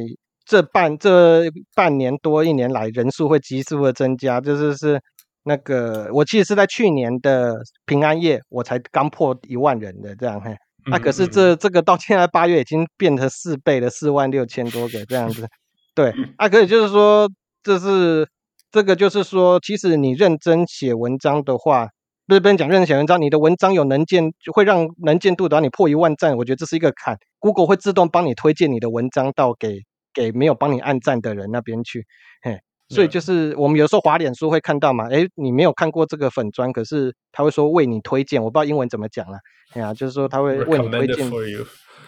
[0.47, 5.01] 这半这半年多一年来，人数会急速的增加，就是是
[5.43, 7.55] 那个我其实是在去年的
[7.87, 10.55] 平安夜，我才刚破一万人的这样嘿，
[10.85, 15.47] 那、啊、可是这这个到现在八月已经变成四倍了，四万六千多个这样子，
[15.95, 17.27] 对， 啊，可以就是说，
[17.63, 18.29] 这是
[18.71, 21.87] 这个就是说，其实你认真写文章的话，
[22.27, 29.81] 不是不能讲认真写文章，你的文章有能见，会让能见度，然后你破一万赞，我觉得这是一个坎，Google 会自动帮你推荐你的文章到给。
[30.15, 32.05] 给没有帮你按赞的人那边去，
[32.41, 32.57] 嘿，
[32.87, 39.37] 所以就是我们有时候滑脸书会看到嘛，诶，你没有看过这个粉砖，可是他会说为你推荐，我不知道英文怎么讲了，
[39.73, 41.29] 哎呀，就是说他会为你推荐，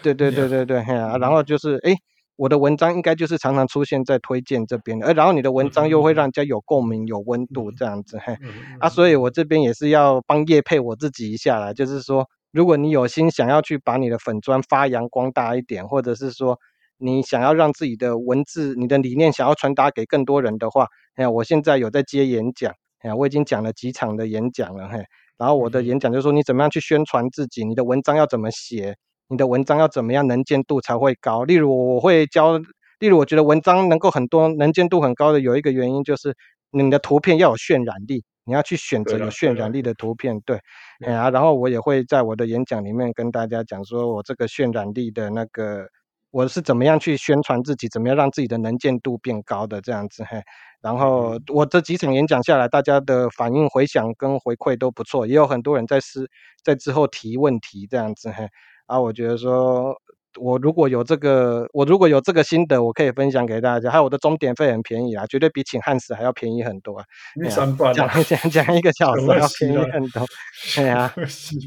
[0.01, 1.93] 对对对对对，嘿啊，然后就是诶，
[2.37, 8.37] 我的文章应该就是常常出现在推荐这边，而然后你的文章又会让人家有共鸣、有温度这样子，嘿，
[8.79, 16.57] 啊，所以我这边也是要帮叶配我自己一下啦，就是说，如果你有心想要去把你的粉砖发扬光大一点，或者是说。
[16.99, 25.05] 你想要让自己的文字、你的理念想要传达给更多人的话，哎，我现在有在接演讲，哎，我已经讲了几场的演讲了，嘿，
[25.37, 28.95] 然后我的演讲就是说，你怎么样去宣传自己，你的文章要怎么写，
[29.29, 31.43] 你的文章要怎么样能见度才会高。
[31.43, 32.57] 例如，我会教，
[32.99, 36.35] 例如，我觉得文章能够很多能见度很高的有一个原因就是，
[36.71, 40.59] 你的图片要有渲染力，你要去选择有渲染力的图片，对，
[41.05, 45.87] 哎呀，然后我也会在我的演讲里面跟大家讲说，我这个渲染力的那个。
[46.29, 50.39] 我是怎么样去宣传自己，怎么样让自己的能见度变高的这样子嘿，
[50.81, 56.29] 然后我这几场演讲下来，大家的反应回响跟回馈都不错，也有很多人在私
[56.63, 58.45] 在之后提问题这样子嘿，
[58.87, 59.95] 啊，我觉得说
[60.39, 63.89] 我如果有这个，我如果有这个心得，我可以分享给大家。
[63.89, 67.03] 还有我的钟点费很便宜啊，绝对比请汉斯还要便宜很多
[67.51, 67.75] 讲
[68.23, 70.25] 讲讲一个小时要便宜很多，
[70.75, 71.13] 对啊，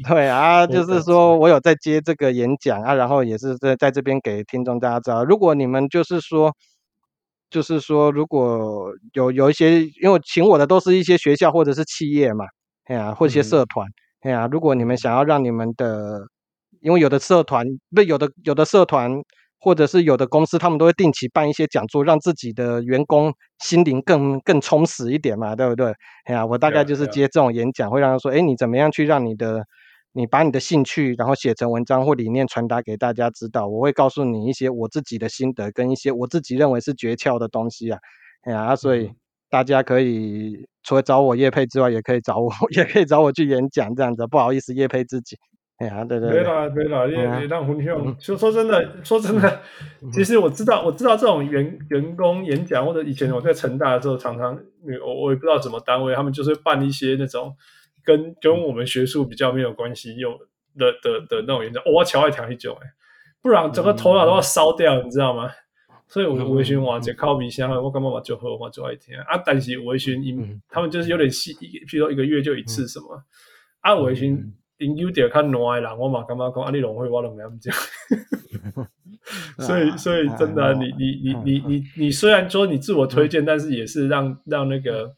[0.07, 6.55] 对啊，啊就是说我有在接这个演讲啊，然后也是在在这边给听众大家知道，如果你们就是说，
[7.49, 12.45] 就是说如果有有一些，因为请我的都是一些学校或者是企业嘛，
[12.85, 13.85] 哎呀、啊，或者一些社团，
[14.21, 16.21] 哎呀、嗯啊，如果你们想要让你们的
[16.81, 19.11] 因为有的社团不有的有的社团，
[19.59, 25.93] 或者是有的公司，他们都会定期办一些讲座，让自己的员工心灵更更充实一点嘛，对不对？
[26.25, 29.63] 哎呀，我大概就是接这种演讲，会让他说，哎，你怎么样去让你的，
[30.13, 33.67] 你把你的兴趣，然后写成文章或理念传达给大家知道。
[33.67, 37.99] 我会告诉你一些我自己的心得，跟一些我自己认为是诀窍的东西啊。
[38.43, 39.11] 哎呀，所以
[39.51, 44.25] 大家可以除了找我叶配之外，也可以找我， 也可以找我去演讲这样子。
[44.25, 45.37] 不好意思，叶配自己。
[45.81, 48.17] 哎呀，对对对，没啦没啦，你你让分享。
[48.19, 49.61] 就说真的，说真的，
[50.13, 54.53] 其实我知道，我知道这种员员工演讲，或者以前我在成大的时候，常常
[55.03, 57.55] 我我也不知道什么单位，他们就是办一些那种
[58.03, 60.37] 跟跟我们学术比较没有关系有
[60.77, 61.81] 的的的那种演讲。
[61.85, 62.85] 我要爱听一种，哎，
[63.41, 65.49] 不然整个头脑都要烧掉，你知道吗？
[66.07, 69.41] 所以我微醺哇，就靠鼻香，我干嘛把酒喝，我就爱听啊。
[69.43, 73.23] 但是微醺，因他们就是有点细，譬如说一个月就一次什么
[73.79, 74.37] 啊，微醺。
[74.81, 77.71] 因有点看挪的人，我嘛感觉讲啊，你龙会我拢没咁讲，
[79.65, 85.13] 所以所以真的，你你你你你你虽然说你自我推荐，但是也是让让那个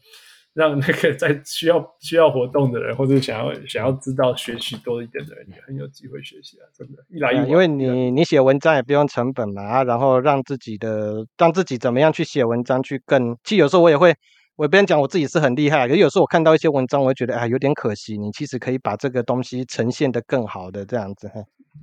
[0.53, 6.68] 让那个在需要需要活动的人，或者想要想要知道学习多一点的人，也很有机会学习啊！
[6.77, 14.14] 真的，一来一，因为你你写文章也不用成本嘛，然后让自己的让自己怎么样去写文章去更，其实有时候我也会。
[14.55, 18.17] 我别人讲我自己是很厉害，可是有时候我看到一些文章，我会觉得哎，有点可惜。
[18.17, 21.27] 你其实可以把这个东西呈现的更好的这样子，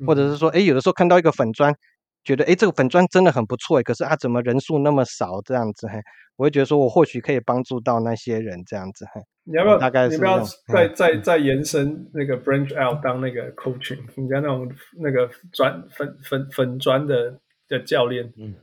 [0.06, 1.74] 或者是说，哎，有的时候看到一个粉砖，
[2.22, 5.88] 觉得哎，这个粉砖真的很不错，可是啊，怎么人数那么少这样子？
[5.88, 5.98] 嘿，
[6.36, 9.04] 我会觉得说我或许可以帮助到那些人这样子。
[9.12, 9.76] 嘿，你要不要？
[9.76, 14.70] 大概是你不要再再再延伸那个 branch out 当那个 coaching，人家那种
[15.00, 18.54] 那个专粉粉粉砖的的教练，嗯。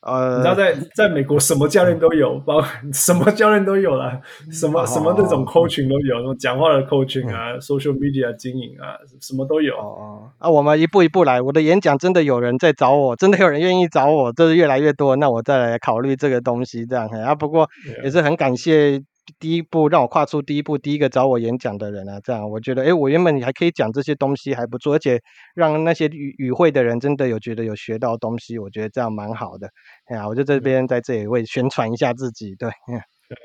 [0.00, 2.62] 呃，你知道在在美国什么教练都有，包
[2.94, 4.20] 什么教练都有啦，
[4.50, 9.76] 什么什么那种 coaching 都有，那种讲话的 coaching 啊，social media 经营啊，什么都有。
[9.76, 11.42] 哦，啊，我们一步一步来。
[11.42, 15.16] 我的演讲真的有人在找我，真的有人愿意找我，这是越来越多。
[15.16, 17.08] 那我再来考虑这个东西，这样。
[17.08, 17.68] 啊，不过
[18.04, 19.00] 也是很感谢。
[19.38, 25.20] 第一步让我跨出第一步，第一个找我演讲的人啊，这样我觉得，哎，我原本你还可以讲这些东西还不错，而且
[25.54, 29.68] 让那些与与会的人真的有觉得有学到东西，我觉得这样蛮好的。
[30.06, 32.70] 哎呀，我就这边在这里为宣传一下自己，对，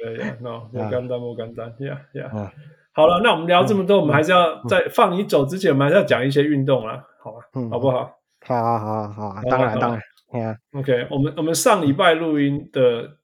[0.01, 2.51] 对对，no，不简单，不简单，呀呀，
[2.93, 7.39] 好了，那我们聊这么多，我们还是要在放你走之前，我们还是要讲一些运动啊，好吧，
[7.72, 8.11] 好不好？
[8.45, 13.18] 好好好好，当然当然，OK，我们我们上礼拜录音的。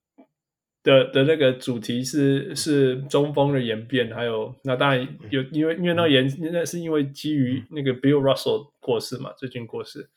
[0.90, 10.10] 的的那个主题是是中锋的演变，还有那当然有，因为因为那演那是因为基于那个 Bill Russell 过世嘛，最近过世，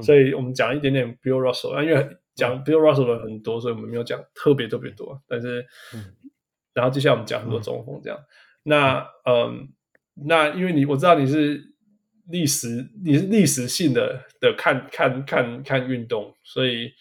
[0.00, 5.66] 所以我们讲一点点 Bill Russell 啊，因为讲 Bill Russell 的很多，所以我们没有讲特别特别多，但是，
[6.72, 8.16] 然后接下来我们讲很多中锋这样，
[8.62, 9.68] 那嗯，
[10.14, 11.72] 那因为你我知道你是
[12.28, 16.92] 历史你是历史性的的看看看看运动，所以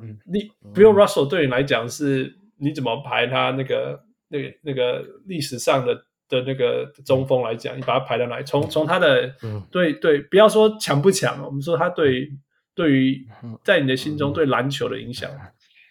[0.00, 2.34] 嗯，你 Bill Russell 对你来讲是。
[2.58, 5.94] 你怎么排他那个那个那个历史上的
[6.28, 7.76] 的那个中锋来讲？
[7.76, 8.44] 你把他排到哪里？
[8.44, 9.32] 从从他的
[9.70, 12.28] 对对，不要说强不强，我们说他对
[12.74, 13.26] 对于
[13.64, 15.30] 在你的心中对篮球的影响。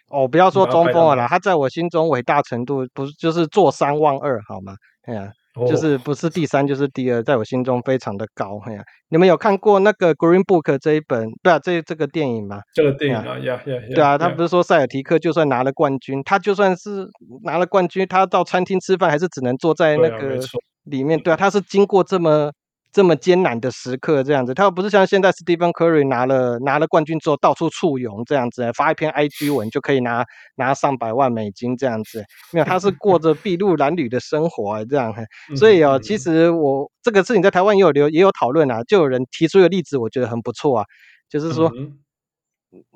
[0.09, 4.75] 哦，不要说中锋了啦，他在我心中伟大程度不是就是坐三望二好吗？
[5.03, 5.31] 哎呀。
[5.65, 8.59] 就是不是第三就是第二，在我心中非常的高。
[8.65, 11.29] 哎呀，你们有看过那个《Green Book》这一本？
[11.41, 12.59] 对啊，这这个电影吗？
[12.73, 13.81] 这个电影啊，呀呀呀！
[13.95, 17.07] 对啊，他不是说塞尔提克就算拿了冠军，他就算是
[17.43, 20.39] 拿了冠军，他到餐厅吃饭还是只能坐在那个
[20.83, 21.19] 里面。
[21.19, 22.51] 对啊，他是经过这么。
[22.97, 30.25] 这么艰难的时刻，这样子，他又不是像现在 Stephen Curry 拿了拿了冠军之后到处簇拥这样子，发一篇 IG 文就可以拿
[30.55, 35.13] 拿上百万美金这样子，没有，他是过着筚路蓝缕的生活这样，
[35.55, 40.85] 所以哦，其实我这个事情在台湾也有留也有讨论啊，就有人提出一个例子，我觉得很不错啊，
[41.29, 41.71] 就是说，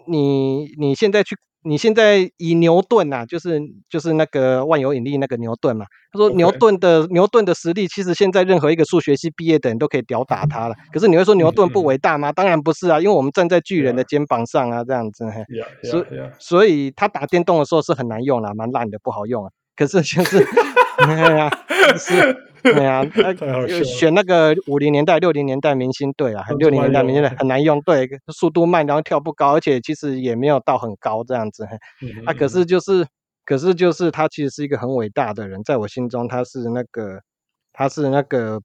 [0.08, 1.38] 你你现在去。
[1.64, 5.86] 你现在以牛顿呐、啊，就是就是那个万有引力那个牛顿嘛。
[6.12, 10.76] 他说牛顿的.牛顿的实力，其实现在任何一个数学系毕业的人都可以吊打他了。
[10.92, 12.32] 可是你会说牛顿不伟大吗？
[12.32, 15.26] 当然不是啊，因为我们站在巨人的肩膀上啊，这样子。
[15.84, 16.06] 所以
[16.40, 19.52] 所以他打电动的时候是很难用啦，蛮烂的，不好用啊。
[19.76, 20.46] 可是就是，
[20.98, 21.50] 哎呀，
[21.98, 23.04] 是 对啊，
[23.84, 31.66] 选那个五零年代、六零年代明星队啊，六零年代明星队很难用，对，速度慢，然后跳不高，而且其实也没有到很高这样子。
[32.26, 33.06] 啊，可是就是，
[33.46, 37.22] 可是就是他其实是一个很伟大的人，在我心中他是那个，
[37.74, 38.62] 他是那个。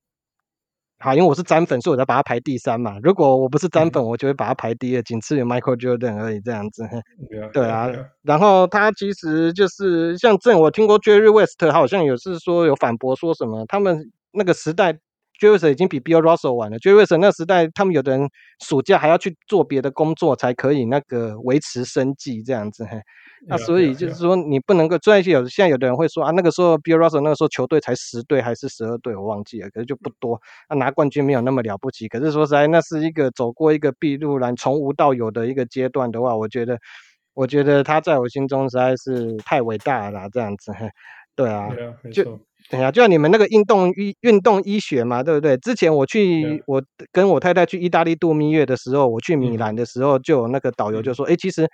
[0.98, 2.98] 好，因为我是詹粉，所以我才把它排第三嘛。
[3.02, 6.84] 如果我不是詹粉，我就会把它排第二，仅次于 Michael Jordan 而已，这样子。
[7.30, 8.06] Yeah, 对啊，yeah, yeah.
[8.22, 14.94] 然后他其实就是像这，我听过 Jerry West，他好像有是说有反驳说什么，他们那个时代
[15.38, 16.78] Jerry West 已经比 Bill Russell 晚了。
[16.78, 18.26] Jerry West 那个时代，他们有的人
[18.64, 22.86] 暑假还要去做别的工作，才可以那个维持生计这样子。
[23.46, 30.40] 那所以就是说，你不能够，虽然有现在有的人会说啊，那个时候 Bill Russell 那个时候球队才十队还是十二队，我忘记了，可是就不多。
[30.68, 36.78] 啊拿冠军没有那么了不起，可是说实在，那是一个走过一个筚路蓝，从无到有的一个阶段的话，我觉得，
[37.34, 40.72] 我觉得他在我心中实在是太伟大了，这样子。
[41.36, 41.68] 对啊，
[42.12, 42.24] 就
[42.70, 45.56] 等下，就像你们那个运动医运动医学嘛，对不对？
[45.58, 46.82] 之前我去，我
[47.12, 51.68] 跟我太太去意大利度蜜月的时候，我去米兰的时候，就有那个导游就说，哎，其实。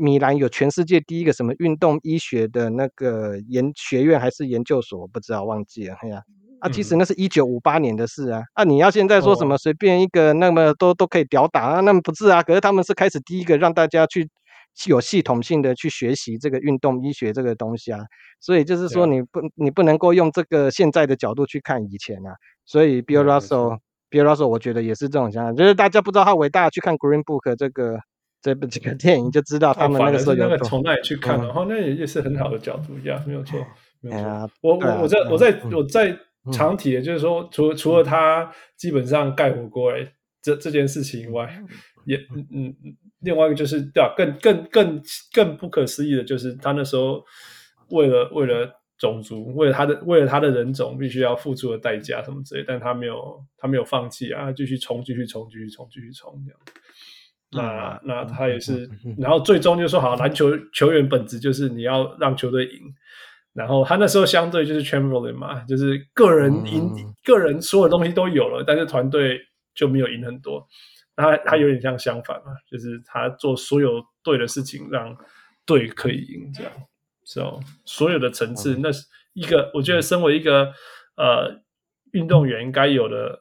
[0.00, 5.94] 米兰有全世界第一个什么运动医学的那个研学院还是研究所，我不知道忘记了。
[6.00, 6.22] 哎呀，
[6.60, 8.42] 啊，其实那是一九五八年的事啊。
[8.54, 11.80] 啊，你要现在说什么随便一个那么都都可以吊打啊？
[11.80, 12.42] 那么不是啊？
[12.42, 14.26] 可是他们是开始第一个让大家去
[14.86, 18.00] 有系统性的去学习这个运动医学这个东西啊。
[18.40, 22.32] 所以就是说你不你不能够用这个现在的角度去看以前啊。
[22.64, 28.00] 所以 Bill Russell，Bill Russell，我觉得也是这种想法，就是大家不知道他伟大，去看 Green Book 这个。
[28.42, 33.58] 这部这个电影就知道他们那个时候有那个从那里去看，然后那也也是很好的角度，一样没有错，
[34.00, 34.50] 没有错。
[34.62, 36.18] 我我我在我在我在
[36.52, 41.62] 长体的就是说，除除了他基本上盖火锅哎，这这件事情以外，
[42.06, 42.74] 也嗯嗯，
[43.20, 44.14] 另外一个就是对吧？
[44.16, 45.02] 更更更
[45.34, 47.22] 更不可思议的就是他那时候
[47.90, 56.58] 为了为了种族，为了他的为了他的人种，必须要付出的代价什么之类，但他没有他没有放弃啊，继续冲，继续冲，继续冲，继续冲这样。
[57.52, 62.80] 那那他也是，然后最终就说好，篮球球员本质就是你要让球队赢，
[63.52, 66.92] 然后他那时候相对就是 Chamberlain 嘛，就是个人赢，
[67.24, 69.40] 个人所有东西都有了，但是团队
[69.74, 70.64] 就没有赢很多。
[71.16, 75.16] 他他有点像相反嘛，就是他做所有对的事情，让
[75.66, 76.72] 队可以赢，这样。
[77.24, 80.72] So 所有的层次，那是一个我觉得身为一个
[81.16, 81.60] 呃
[82.12, 83.40] 运动员该有的，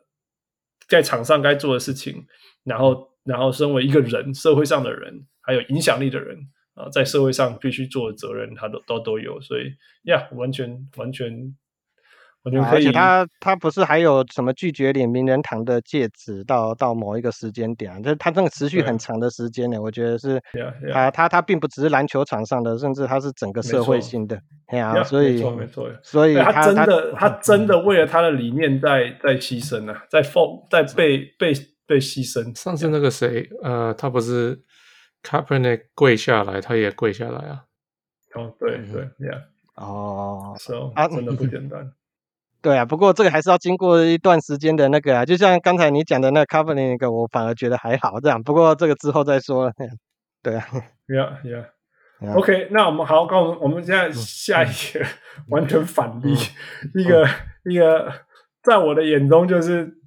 [0.87, 2.25] 在场上该做的事情，
[2.63, 3.07] 然后。
[3.29, 6.35] 然后，身为一个人，社会上的人，还有影响力的人
[6.73, 9.71] 啊，在社会上必须做的责任，他都都都有，所以
[10.05, 11.31] 呀，完全完全
[12.41, 12.79] 完全可以。
[12.79, 17.99] 而且他他不是还有什么拒绝领名人堂的戒指到到某一个时间点啊？
[17.99, 20.41] 就是他这个持续很长的时间呢，我觉得是
[20.91, 24.41] 他他他并不只是篮球场上的，甚至他是整个社会性的。
[24.69, 31.53] 哎呀，所以没错没错，所以他真的他真的为了他的理念在在牺牲啊，在奉在被被。
[31.89, 32.55] 被牺牲。
[32.55, 34.61] 上次那个谁，呃，他不是
[35.23, 37.63] Kaepernick 跪下来，他也跪下来啊。
[38.35, 39.41] 哦，对对，Yeah。
[39.73, 41.91] 哦，So 啊，真的不简单。
[42.61, 48.43] 对啊，不过这个还是要经过一段时间的那个啊，就像刚才你讲的那个 Kaepernick 那个，我反而觉得还好这样。
[48.43, 49.73] 不过这个之后再说。
[50.43, 50.67] 对啊
[51.07, 52.35] ，Yeah Yeah。
[52.35, 55.03] OK，那我们好，我们我们现在下一个
[55.49, 56.35] 完全反例，
[56.93, 57.27] 一个
[57.65, 58.13] 一个，
[58.61, 59.98] 在我的眼中就是。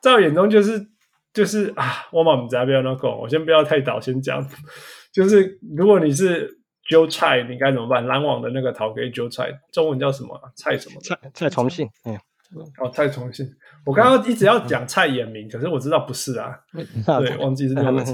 [0.00, 0.86] 在我眼中就是
[1.32, 4.44] 就是啊，我嘛不知道不要那个，我先不要太早先讲。
[5.12, 6.58] 就是如果你是
[6.88, 8.06] 揪菜，你该怎么办？
[8.06, 10.38] 篮网的那个陶给揪菜，中文叫什么？
[10.56, 11.00] 蔡什么？
[11.00, 11.88] 蔡蔡崇信。
[12.04, 12.14] 嗯，
[12.78, 13.46] 哦，蔡崇信。
[13.84, 16.58] 我刚刚一直要讲蔡衍明，可是我知道不是啊。
[16.72, 18.04] 对，忘记是那个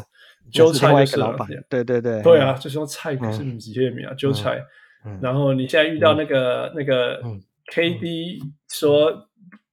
[0.53, 1.49] 韭菜是老板。
[1.69, 4.63] 对对对，对啊，就是用蔡可是你直接名啊，韭菜。
[5.21, 7.21] 然后你现在遇到那个那个
[7.73, 9.29] KD 说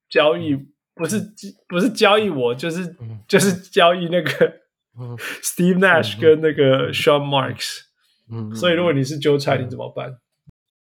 [0.10, 0.71] 交易。
[0.94, 1.20] 不是
[1.68, 4.30] 不是交易我，就是、嗯、就是交易那个
[5.42, 7.80] Steve Nash 跟那个 Sean Marks。
[8.32, 10.14] 嗯，所以如果你是韭菜，你怎么办？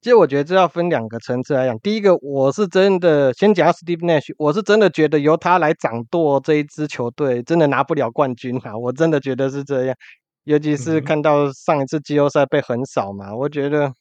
[0.02, 1.78] 其实我觉得这要分两个层次来讲。
[1.80, 8.78] 第一个，我是真的先讲 Steve Nash，我是真的觉得由他来掌舵这一支球队，真的拿不了冠军啊！
[8.78, 9.96] 我真的觉得是这样。
[10.44, 13.92] 尤其是看到上一次季后赛被横扫嘛，嗯、我觉得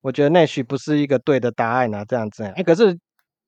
[0.00, 2.42] 我觉得 Nash 不是一个对的答案啊，这样子。
[2.42, 2.98] 哎，可是。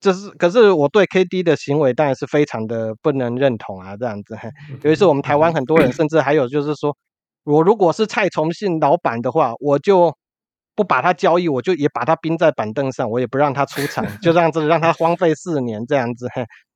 [0.01, 4.37] 这是，可是我对 KD 的行为当然是非常的不能认同啊，这样子。
[4.83, 6.97] 尤其是我们台湾很多人，甚至还有就是说，
[7.45, 10.15] 我如果是蔡崇信老板的话，我就
[10.77, 16.29] 不把他交易，我就也把他冰在板凳上，我也不让他出场，就这样子让他荒废四年这样子。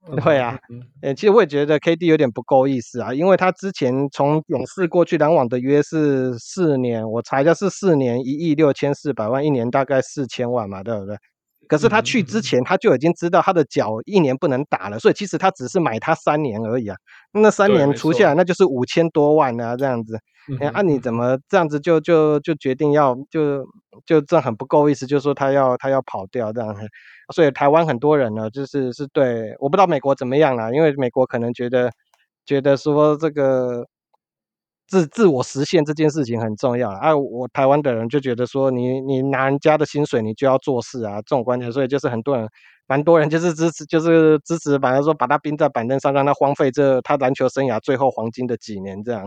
[0.25, 0.59] 对啊，
[1.03, 11.17] 诶，其实我也觉得 KD 有点不够意思啊，因为他之前从勇士过去篮网的约是四年，我查一下是四年一亿六千四百万，一年大概四千万嘛，对不对？
[11.73, 16.95] 可是他去之前他就已经知道他的脚一年不能打了，所以其实他只是买他三年而已啊。
[17.33, 20.19] 那三年除下来，那就是五千多万啊，这样子。
[20.61, 23.65] 哎，按、啊、你怎么这样子就就就决定要就
[24.05, 26.77] 就这很不够意思，就是说他要他要跑掉这样。
[27.35, 31.91] 所以台湾很多人呢，就是是对，我不知道美国怎么样啦，因为美国可能觉得
[32.45, 33.87] 觉得说这个
[34.93, 37.17] 自自我实现这件事情很重要啊。
[37.17, 42.47] 我台湾的人就觉得说你，你拿人家的薪水，你就要做事啊，这种观念，所以就是很多人，
[42.87, 49.27] 蛮多人就是支持，就是支持，反正说把他冰在板凳上，让他荒废这他篮球生涯最后黄金的几年这样。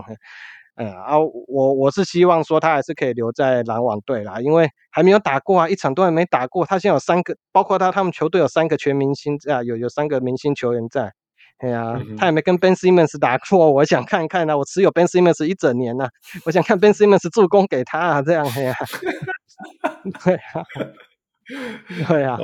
[0.76, 6.64] 嗯啊，我我是希望说他还是可以留在篮网队啦，因为还没有打过啊，一场都还没打过。
[6.64, 11.12] 他现在有三个，包括他他们球队有三个全明星啊，有有三个明星球员在。
[11.58, 14.56] 哎呀、他也没跟 Ben Simmons 打过，我想看看呢、啊。
[14.56, 16.10] 我持有 Ben Simmons 一整年呢、啊，
[16.44, 18.74] 我想看 Ben Simmons 助攻给他啊，这样哎呀，
[20.24, 20.64] 对啊，
[22.08, 22.38] 对啊。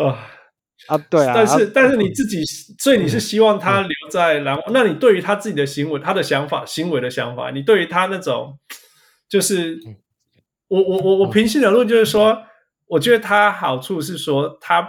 [0.89, 2.43] 啊，对啊，但是、啊、但是你自己，
[2.81, 4.65] 所以你是希望他留在篮网？
[4.67, 8.59] 嗯、那你对于他自己的行为、他的想法、行为的想法，你对于他那种，
[9.29, 9.79] 就是
[10.67, 12.37] 我我我我平心而论，就是说，
[12.89, 14.83] 我觉得他好处是说，他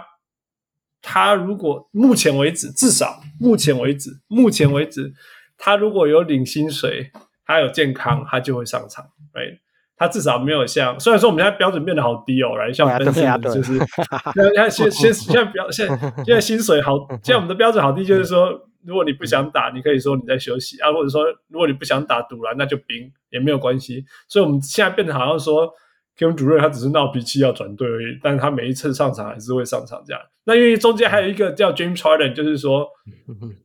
[1.06, 5.12] 他如果目前为止，至少目前为止，目前为止，
[5.58, 7.12] 他如果有领薪水，
[7.44, 9.04] 他有健康，他就会上场
[9.34, 9.58] ，right?
[9.96, 13.78] 他至少没有像，虽然说我们现在标准变得好低哦，来像 Ben Simmons 就是，
[14.34, 15.86] 现在现现现在标现
[16.24, 18.48] 现在薪水好，现在我们的标准好低，就是说，
[18.82, 24.04] 如果你不想打，你可以说你在休息啊，或者说如果你不想打赌了，那就冰也没有关系。
[24.26, 25.70] 所以我们现在变得好像说
[26.18, 30.22] ，Kevin Durant 他只是闹脾气要转队而已，但是他每一次上场还是会上场这样。
[30.44, 32.88] 那因为中间还有一个叫 James Harden，就是说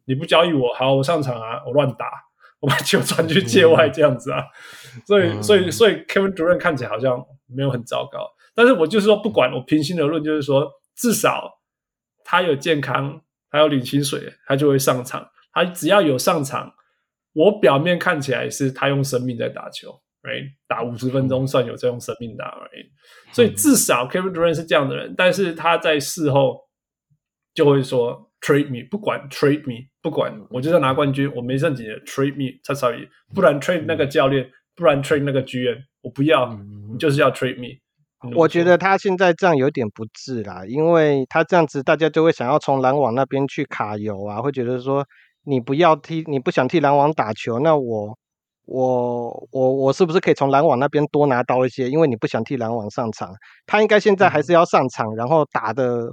[0.06, 2.06] 你不交易我，好，我上场啊，我乱打。
[2.62, 4.44] 我把球传去界外这样子啊，
[5.06, 7.18] 所以所以所以 Kevin Durant 看起来好像
[7.48, 11.50] 没有很糟糕，但是我就是说不管，我平心而论就是说，至少
[12.26, 15.30] 他有健康，他有领薪水，他就会上场。
[15.54, 16.74] 他只要有上场，
[17.32, 20.52] 我表面看起来是他用生命在打球，right？
[20.68, 23.34] 打五十分钟算有在用生命打，right？
[23.34, 26.60] 所以至少 Kevin Durant 是这样的人，但是他在事后
[27.54, 28.28] 就会说。
[28.42, 33.06] Trade me，不管 Trade me，不管我就要拿冠军，我没剩几年 Trade me，差少一，
[33.36, 36.58] 不然 Trade 那个教练，不然 Trade 那个剧院，我不要，
[36.90, 37.82] 你就是要 Trade me。
[38.38, 45.06] 我觉得他现在这样有点不智啦，因为他这样子，大家就会想要从篮网那边去卡油啊，会觉得说
[45.44, 48.18] 你不要踢，你不想替篮网打球，那我
[48.70, 51.90] 我我我是不是可以从篮网那边多拿刀一些？
[51.90, 53.34] 因为你不想替篮网上场，
[53.66, 56.08] 他应该现在还是要上场，然后打的。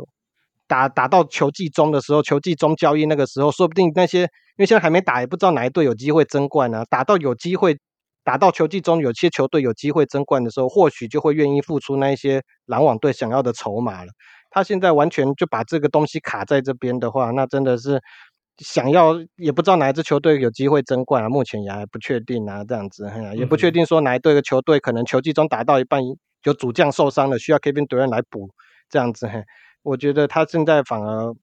[0.68, 6.84] 打打到球季中的时候，球季中交易那个时候，说不定那些因为现在还没打，也不知道哪一队有机会争冠呢、啊。
[6.90, 7.78] 打到有机会，
[8.24, 14.10] 打到球季中，有些球队有机会争冠的时候，或许就会愿意付出那一些篮网队想要的筹码了。
[14.50, 18.02] 他现在完全就把这个东西卡在这边的话，那真的是
[18.58, 26.00] 想要也不知道哪一支球队有机会争冠啊，目前也还不确定啊，这样子，也不确定说哪一队的球队可能球季中打到一半
[26.44, 28.48] 有主将受伤了，需要 Kevin Durant 来补，
[28.88, 29.28] 这样子。
[29.82, 31.34] 我觉得他现在反而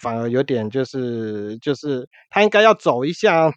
[0.00, 3.52] 反而有点就是就是他应该要走一下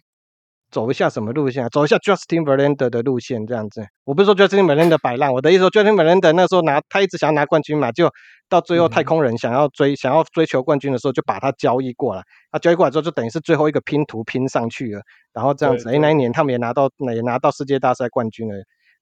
[0.72, 1.68] 走一下什么路线？
[1.68, 3.84] 走一下 Justin Verlander 的路线这样子。
[4.04, 8.10] 我不是说 Justin Verlander 摆烂，我的意思说 Justin Verlander 那时候拿他一直想要拿冠军嘛，就
[8.48, 12.22] 到最后太空人想要追想要追求冠军的时候，就把他交易过来。
[12.50, 15.02] 他交易过来之后，就等于是最后一个拼图拼上去了。
[15.32, 18.54] 然后这样子，哎，那一年他们也拿到也拿到世界大赛冠军了。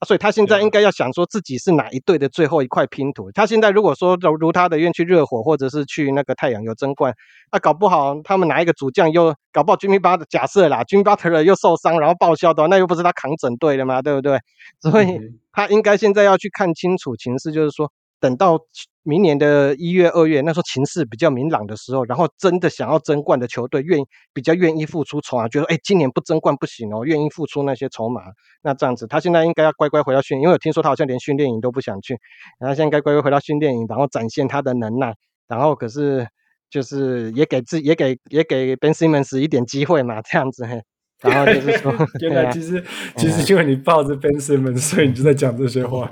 [0.06, 3.30] 所以他现在应该要想说自己是哪一队的最后一块拼图。
[3.32, 7.14] 他现在如果说如如他的愿去热火或者是去那个太阳有争冠，
[7.52, 14.38] 那搞不好他们哪一个主将又搞不好 Jimmy Butler 假设啦，Jimmy Butler 又受伤然后报销的话，那又不是他扛整队的嘛，对不对？
[14.80, 15.18] 所以
[15.52, 17.90] 他应该现在要去看清楚情势，就是说。
[18.20, 18.60] 等到
[19.02, 28.20] 明年的一月、二月，那时候情势比较明朗的时候，然后真的想要争冠的球队愿意比较愿意付出筹码，觉得哎，今年不争冠不行哦，愿意付出那些筹码。
[28.62, 32.18] 那这样子，他现在应该要乖乖回到训，因为我听说他好像连训练营都不想去，
[32.60, 35.14] 然后现在应该乖乖回到训练营，然后展现他的能耐。
[35.48, 36.28] 然后可是
[36.68, 40.82] 就是也给自也给也给 Ben Simmons 一点机会嘛，这样子嘿。
[41.22, 42.82] 然后就是说， 原来其实
[43.16, 46.10] 其实因为你抱着 Ben Simmons，所以你就在讲这些话。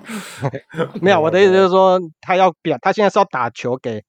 [1.00, 4.04] 没有，我的意思就是说，他要表，他现在是要打球给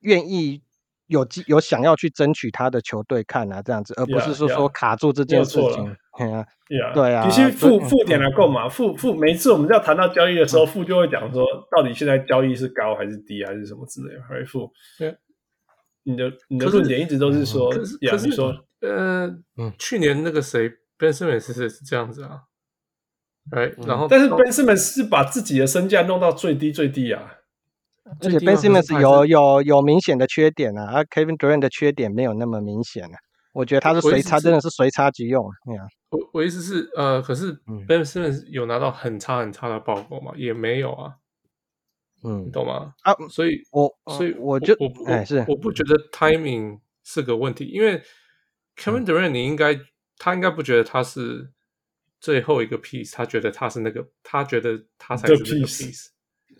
[0.00, 0.60] 愿意
[1.06, 5.96] 有机有想要去争取他的球队看啊，这样子，而不是说说卡住这件事情。
[6.18, 14.20] 对啊，对啊其实负负点来够嘛，负负每一次我们要谈到交易的时候，负就会讲说，到底现在交易是高还是低，还是什么之类的。
[14.28, 15.16] 还是副，对，
[16.02, 17.72] 你的你的论点一直都是说，
[18.02, 18.54] 呀，你说。
[18.82, 19.26] 呃，
[19.56, 22.42] 嗯，去年那个谁，Ben Simmons 是是这样子啊，
[23.52, 27.38] 哎，然后，但是 Ben Simmons 是把自己的身价弄到最低最低啊，
[28.20, 33.16] 而且 Ben Simmons 有有有明显的缺点啊，而 Kevin Durant 的缺点没有那么明显啊。
[33.52, 35.44] 我觉得他是随插，真的是随插即用。
[35.66, 37.52] 对啊，我我意思是，呃，可是
[37.86, 40.32] Ben Simmons 有拿到很差很差的报告吗？
[40.36, 41.16] 也没有啊。
[42.24, 42.94] 嗯，你懂吗？
[43.02, 48.02] 啊，所以我所以我就我哎是，我不觉得 timing 是个问题，因为
[48.76, 49.78] Kevin Durant 你应该
[50.18, 51.50] 他应该不觉得他是
[52.20, 56.06] 最后一个 piece，他觉得他是那个，他觉得他才是那个 piece。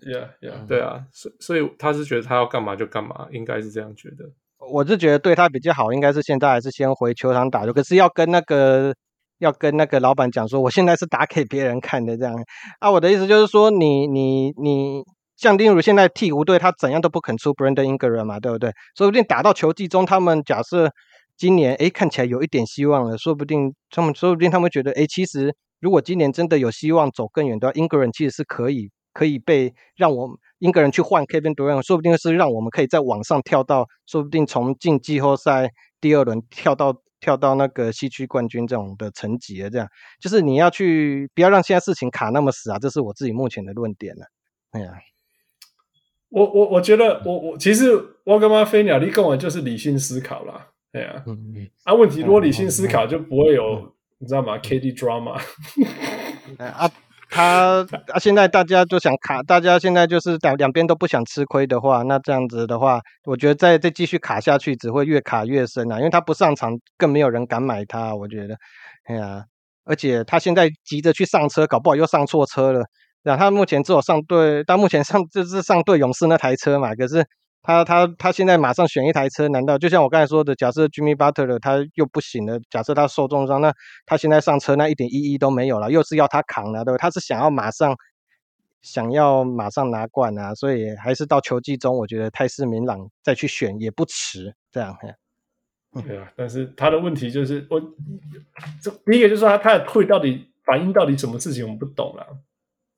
[0.05, 4.30] Yeah, yeah，对啊，所所以他是觉得他要干嘛就干嘛，应该是这样觉得。
[4.59, 8.94] 我是觉得对他比较好，应该是现在还是先回球场打球，可是要跟那个
[9.39, 12.34] 要跟那个老板讲说，我现在是打给别人看的这样。
[12.80, 15.02] 啊，我的意思就是说，你你你。
[15.34, 18.70] 像丁如现在鹈鹕队，他怎样都不肯出 Brandon Ingram 嘛，对不对？
[18.97, 20.93] 说不定打到球季中，他们假设
[21.43, 39.69] 今年诶看起来有一点希望了，说不定他们说不定他们觉得诶其实如果今年真的有希望走更远的话，Ingram 其实是可以可以被让我们 Ingram 去换 Kevin Durant，说不定是让我们可以在往上跳到，说不定从进季后赛第二轮跳到跳到那个西区冠军这种的层级了。
[39.69, 39.89] 这样
[40.20, 44.27] 就是你要去不要让现在事情卡那么死啊，这是我自己目前的论点了。
[44.70, 44.93] 哎呀。
[46.28, 47.93] 我我我觉得我我其实
[48.24, 51.24] 我跟妈飞鸟你跟我就是理性思考啦，对啊，
[51.85, 55.32] 啊问题如果理性思考就不会有你知道吗？KD drama，
[56.59, 56.90] 啊
[57.31, 68.55] 他啊现在大家就想卡，大家现在就是两两边都不想吃亏的话，那这样子的话，我觉得再再继续卡下去只会越卡越深啊，因为他不上场更没有人敢买他，我觉得，
[69.05, 69.43] 哎呀，
[69.85, 72.85] 而且他现在急着去上车，搞不好又上错车了。
[73.23, 76.94] 然后他目前只有上对，到目前上就是上对勇士那台车嘛。
[76.94, 77.24] 可是
[77.62, 83.72] 他他他现在马上选一台车，难道就像我刚才说的，假设 Jimmy Butler 他又不行了，假设他受重伤，那
[84.05, 86.98] 他现在上车那一点意义都没有了，又是要他扛了，对吧？
[86.98, 87.97] 他是想要马上
[88.82, 94.55] 想要马上拿冠啊，所以还是到球季中，我觉得泰斯明朗再去选也不迟。
[94.72, 94.97] 这样，
[96.05, 97.80] 对啊，但是他的问题就是，我
[98.82, 102.26] 这第一个就是说他他的退到底反映到底什么事情，我们不懂了。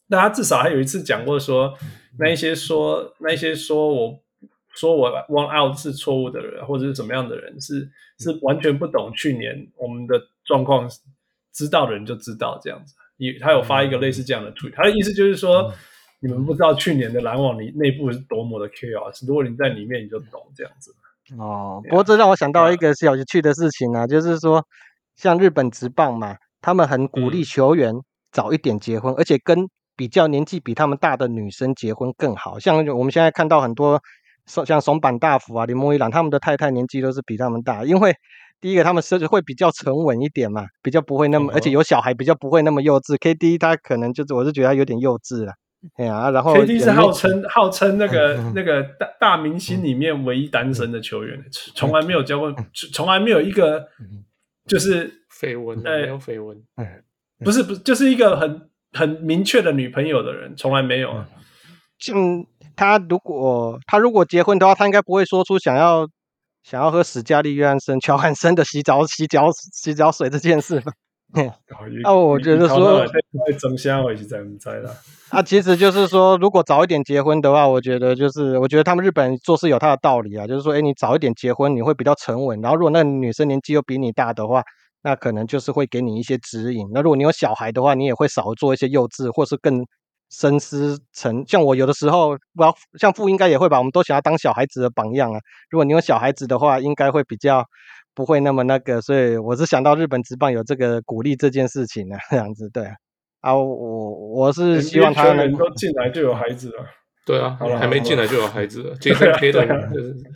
[0.06, 1.74] 那他至少还有一次讲过说，
[2.18, 4.23] 那一些说那一些说我
[4.76, 7.88] 说我 one out 是错误的人，或者是怎么样的人，是
[8.18, 10.88] 是完全不懂去年我们的状况，
[11.52, 12.94] 知道的人就知道这样子。
[13.16, 15.72] 你他有发一个类似这样的 tweet，他的意思就是说，
[16.20, 20.92] 你们不知道去年的篮网里内部是多么的 chaos，如果你在里面你就懂这样子。
[21.38, 24.66] 哦，不过这让我想到一个小有趣的事情啊，就是说
[25.16, 27.94] 像日本职棒嘛，他们很鼓励球员
[28.32, 34.02] 早一点结婚，而且跟比较年纪比他们大的女生结婚更好，像我们现在看到很多
[34.46, 38.14] 像松坂大辅啊、铃木一朗，他们的太太年纪都是比他们大，因为
[38.60, 43.16] 第一个他们是会比较沉稳一点嘛，比较不会那么，而且有小孩比较不会那么幼稚。
[43.18, 45.52] KD 他可能就是我是觉得他有点幼稚了，
[45.96, 51.42] 哎呀，然后 KD 是号称号称那个那个大大明星里面唯一单身的球员，
[51.74, 52.54] 从来没有交过，
[52.92, 53.86] 从来没有一个
[54.66, 56.56] 就是绯闻，没有绯闻，
[57.44, 58.70] 不是不是，就是一个很。
[58.96, 61.28] 很明确的女朋友的人从来没有啊。
[61.98, 62.16] 像
[62.76, 66.08] 他如果他如果结婚的话，他应该不会说出想要
[66.62, 70.92] 想要喝史嘉丽约翰森乔汉森的洗澡洗脚洗脚水这件事吧。
[72.02, 73.04] 那我觉得说，
[73.58, 74.90] 真相我是在不在了。
[75.30, 82.60] 啊，其实就是说，如果早一点结婚的话，我觉得就是我觉得他们日本人做事有他的道理啊，就是说，哎，你早一点结婚，你会比较沉稳。
[82.60, 84.62] 然后，如果那个女生年纪又比你大的话。
[85.06, 86.88] 那可能就是会给你一些指引。
[86.90, 89.84] 那如果你有小孩的话，你也会少做一些幼稚，或是更
[90.38, 91.44] 深思成。
[91.46, 95.38] 像我有的时候，不要像父应该也会吧，我们都想要当小孩子的榜样啊。
[95.70, 97.64] 如果你有小孩子的话，应该会比较
[98.14, 99.00] 不会那么那个。
[99.00, 102.84] 所以我是想到日本职棒有这个鼓励这件事情呢、啊，这样子对
[103.40, 103.54] 啊。
[103.54, 106.84] 我我是希望他能够 进来就有孩子了。
[107.26, 108.94] 对啊，好了，还没进来就有孩子了。
[108.96, 109.66] 杰森·凯顿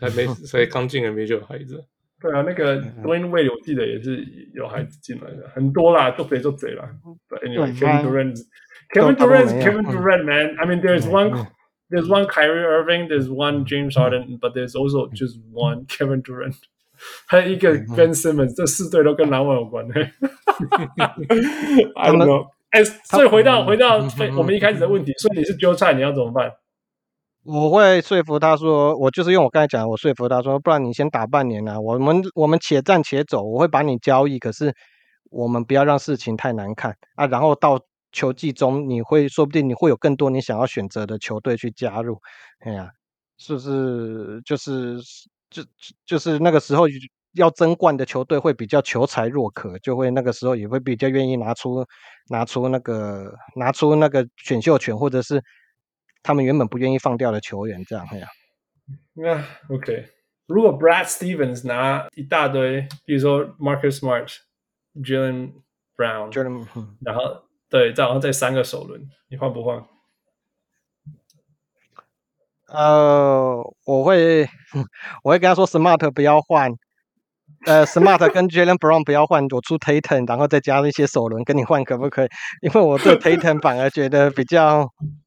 [0.00, 1.84] 还没才刚进来没就有孩子。
[2.20, 6.90] 对啊，那个 Dwyane Wade 我记得也是有孩子进来的，很多啦，做贼做贼啦。
[7.28, 8.36] But anyway, Kevin Durant,
[8.92, 10.56] Kevin Durant, Kevin Durant, man.
[10.58, 11.46] I mean, there's one,
[11.90, 16.56] there's one Kyrie Irving, there's one James Harden, but there's also just one Kevin Durant，
[17.26, 19.94] 还有一个 Ben Simmons，这四队都跟篮网有关的。
[21.96, 22.48] I don't know。
[22.70, 23.98] 哎，所以回到回到
[24.36, 26.52] 我们一开始的问题，所以你是韭菜，你要怎么办？
[27.44, 34.74] 我会说服他说，我就是用我刚才讲的，我说服他说，不然你先打半年啊，我们我们且战且走，我会把你交易，可是
[35.30, 37.26] 我们不要让事情太难看啊。
[37.26, 37.80] 然后到
[38.12, 42.20] 球季中，你会说不定你会有更多你想要选择的球队去加入，
[42.60, 42.90] 哎呀，
[43.36, 44.40] 是不是？
[44.44, 44.98] 就是
[45.50, 45.64] 就
[46.04, 46.84] 就是那个时候
[47.32, 51.86] 要争冠的球队会比较求才若渴，就会那个时候也会比较愿意拿出
[52.28, 55.42] 拿出那个拿出那个选秀权，或者是。
[56.20, 58.26] 他们原本不愿意放掉的球员，这样呀。
[59.14, 60.08] 那 OK，
[60.46, 64.36] 如果 Brad Stevens 拿一大堆，比如说 Marcus Smart、
[64.96, 65.52] Jaylen
[65.96, 66.34] Brown，
[67.00, 69.84] 然后对，再然后再三个首轮，你换不换？
[72.68, 74.46] 呃，我会，
[75.24, 76.70] 我会跟他说，Smart 不要换，
[77.66, 82.28] 呃，Smart 跟 Jaylen Brown 不要换，我出 Tatum，然后再加一些首轮跟你换，可不可以？
[82.60, 84.86] 因为我对 Tatum 反而觉得比较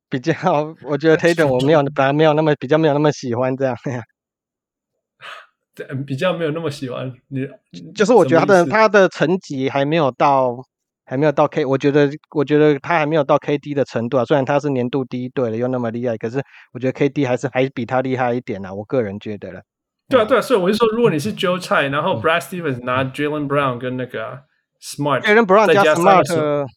[0.10, 3.76] 比较，我觉得 Tatum 我没有本来没有那么比较没有那么喜欢这样，
[6.06, 7.48] 比较没有那么喜欢你，
[7.96, 10.64] 就是我觉得他的他的成绩还没有到。
[11.06, 14.26] 还没有到 K，我觉得，我觉得他还没有到 KD 的程度啊。
[14.26, 16.42] 虽然他是年度第一队了，又那么厉害，可是
[16.74, 18.74] 我觉得 KD 还是还比他厉害一点啊。
[18.74, 19.62] 我个人觉得了。
[20.08, 24.40] 对啊，对啊，所以我就说，如果你是 Joe Tsai，然后 Brad Stevens 拿 Jaylen Brown 跟那个
[24.82, 26.68] Brown 加 Smart，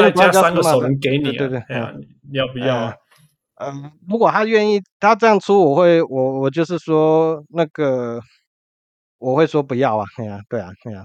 [0.00, 1.92] 再加三个首轮给你，对对对，
[2.30, 2.94] 你要不要啊？
[3.56, 8.20] 嗯，如果他愿意，他这样出，我会，我我就是说那个，
[9.18, 10.04] 我会说不要啊。
[10.16, 11.04] 对啊，对啊，对啊。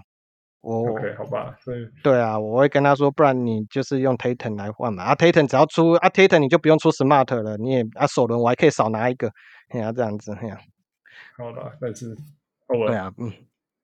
[0.62, 5.04] 我 OK 好吧，所以对啊，我会跟他说，不然你就是用 Tatum 来换嘛。
[5.04, 9.32] 啊，Tatum 只要出啊，Tatum 你就不用出 Smart 了，你也啊首轮我还可以少拿一个，
[9.70, 10.58] 哎呀这样子，哎呀，
[11.38, 12.14] 好吧，但是
[12.68, 13.32] 对啊，嗯，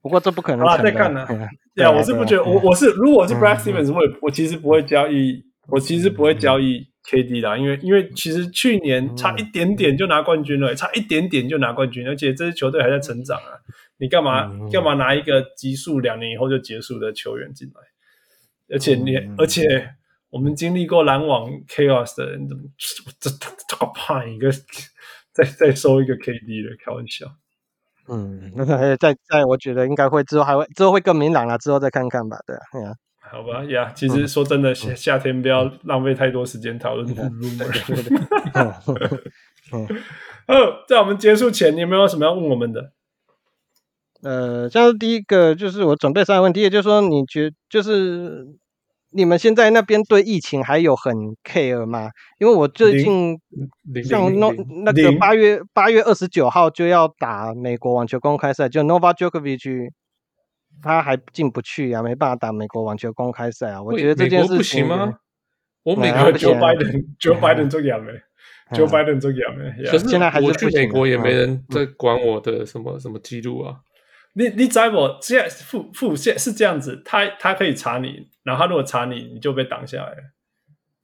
[0.01, 0.67] 不过这不可能。
[0.67, 1.25] 啊，再看呢。
[1.73, 13.59] 对啊，我是不觉得，我我是如果是 Brad Stevens，我我其实不会交易，我其实不会交易 KD 啦，因为因为其实去年差一点点就拿冠军了，差一点点就拿冠军，而且这支球队还在成长啊。
[13.97, 17.81] 你干嘛干嘛拿一个急速两年以后就结束的球员进来？
[18.73, 19.89] 而且你，而且
[20.29, 22.63] 我们经历过篮网 chaos 的人，怎么
[23.19, 24.51] 这这个怕一个
[25.31, 26.75] 再再收一个 KD 的？
[26.83, 27.27] 开玩笑。
[28.07, 32.37] 嗯，那个再再，我觉得应该会之后还会之后会更明朗了，之后再看看吧。
[32.45, 32.93] 对啊，
[33.31, 33.91] 好吧呀。
[33.95, 37.65] 其实说真的，夏夏天不要浪费太多时间讨论 rumor。
[40.47, 42.91] 哦，在我们结束前，你有没有什么要问我们的？
[44.21, 48.45] 呃，像是第一个就是我准备三个问题，也就是说，你觉就是
[49.11, 52.09] 你们现在那边对疫情还有很 care 吗？
[52.39, 53.39] 因为我最近
[54.03, 54.51] 像那
[54.83, 59.89] 那个八月八月二十九号就要打美国网球公开赛，就 Novak Djokovic
[60.81, 63.81] 他还进不去啊，没办法打美国网球公开赛啊。
[63.81, 65.19] 我觉得这件事情不行吗？
[65.83, 68.13] 我美国 Joe Biden，Joe Biden 这样的
[68.71, 73.81] ，Joe Biden 这样的，可是现在还是去美国也没人在管我的什么什么记录啊。
[74.33, 80.17] 你你在我现在副副线是这样子，他他可以查你，然后他如果查你，你就被挡下来了。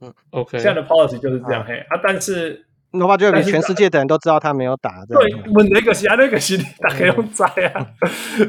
[0.02, 5.06] 嗯，OK，现在的 policy 就是这样嘿啊，但是 Novak 就比全世界的人都知道他没有打。
[5.06, 7.88] 对，问那个是啊，那个是大概用在啊，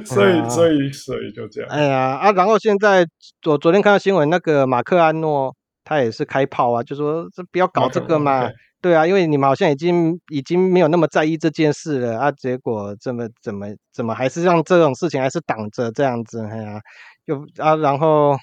[0.04, 1.70] 所以所以所以就这样。
[1.70, 3.06] 哎呀啊，然后现在
[3.46, 5.54] 我昨天看到新闻，那个马克安诺
[5.84, 8.50] 他也是开炮啊，就说这不要搞这个嘛。
[8.80, 16.80] 对啊，因为你们好像已经已经没有那么在意这件事了啊，结果怎么怎么怎么还是让这种事情还是挡着这样子，哎呀，
[17.24, 18.36] 就啊，然后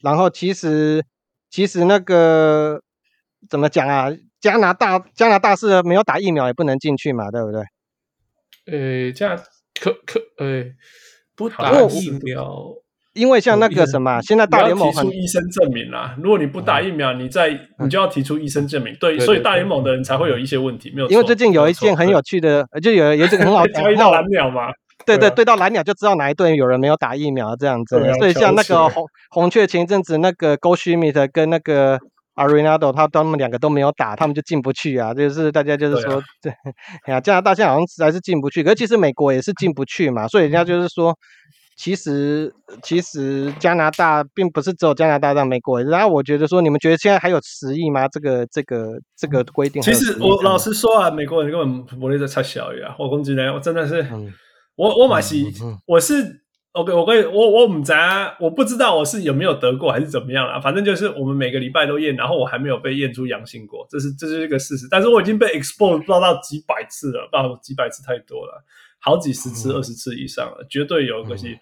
[0.00, 1.04] 然后其实
[1.50, 2.80] 其实那个
[3.50, 4.08] 怎么讲啊？
[4.44, 7.62] 加拿大加拿大是没有打疫苗也不能进去嘛，对不对？
[8.66, 9.38] 呃，这样
[9.80, 10.64] 可可呃
[11.34, 12.74] 不打疫苗。
[13.14, 16.14] 因为像那个什么，现在大联盟提出医生证明啦。
[16.22, 18.94] 如果你不打疫苗，你在你就要提出医生证明。
[19.00, 21.08] 对，所以大联盟的人才会有一些问题，没有。
[21.08, 24.72] 因为最近有一件很有趣的，就有有这个很好交易 到蓝鸟嘛。
[25.06, 27.98] 对对，对到蓝鸟就知道哪一队有人没有打疫苗这样子。
[28.18, 32.00] 所以像那个红红雀前一阵子那个 Goldschmidt 跟那个
[32.34, 35.14] Arenado，他他们两个都没有打，他们就进不去啊。
[35.14, 36.52] 就是大家就是说， 对，
[37.06, 40.28] 哎呀，加拿大现在好像实在是进不去，可是其实美国也是进不去嘛。
[40.28, 41.16] 所以人家就是说。
[41.76, 42.54] 其实，
[42.84, 45.82] 其实加拿大并不是只有加拿大让美国。
[45.82, 48.06] 然后我觉得说，你们觉得现在还有十亿吗？
[48.06, 49.82] 这个、这个、这个规定？
[49.82, 52.94] 其实我老实说啊，美国人根本不会在插小鱼啊。
[52.96, 54.32] 我攻击呢，我真的是，嗯、
[54.76, 56.43] 我我马西，嗯嗯、我是
[56.74, 60.58] OK，我可以，我我唔知啊，我不知道我是有没有得过还是怎么样啦。
[60.58, 64.88] 反正就是我们每个礼拜都验，然后我还没有被验出阳性过，这是这是一个事实。
[64.90, 68.64] 但是我已经被 expose 不知道到几百次了，不知道几百次太多了。
[68.98, 71.60] 好几十次、二十、嗯、次以上了，绝对有个是，嗯、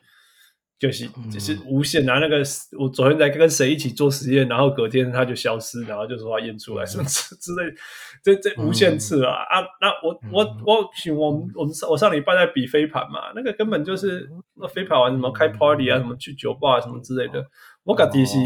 [0.82, 2.42] 就是就是无限拿、啊、那个，
[2.76, 7.72] 我昨天在跟谁一起做实验，然后隔天他就消失，然后就说他验出来什么之 之类，
[8.20, 9.68] 这这无限次啊、嗯、啊！
[9.80, 17.46] 那我我我请我们我们我上礼拜在比飞盘嘛，那个根本就是那飞盘完什么开 party 啊，什么去酒吧什么之类的，
[17.84, 18.36] 我搞底是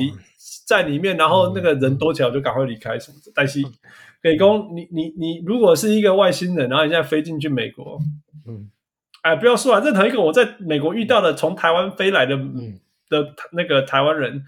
[0.67, 3.33] 在里面，然后那个人多起来我就赶快离开什么的。
[3.35, 3.63] 但是
[4.23, 7.99] 给公你你你如果是一个外星人，然后你现在飞进去美国，
[8.47, 8.71] 嗯。
[9.27, 9.81] 哎，不要说啊！
[9.81, 12.79] 任何一个我在美国遇到的从台湾飞来的嗯
[13.09, 14.41] 的那个台湾人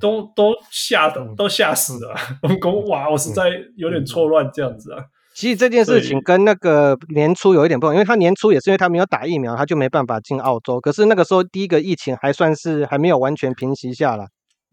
[0.00, 2.12] 都、嗯、都吓的都吓死了，
[2.42, 5.04] 我们讲哇，我实在有点错乱这样子啊。
[5.32, 10.80] 其实这件事情跟那个年初有一点不同，因为他年初也是因为他没有打疫苗，他就没办法进澳洲。
[10.80, 14.26] 可是那个时候第一个疫情还算是还没有完全平息下来。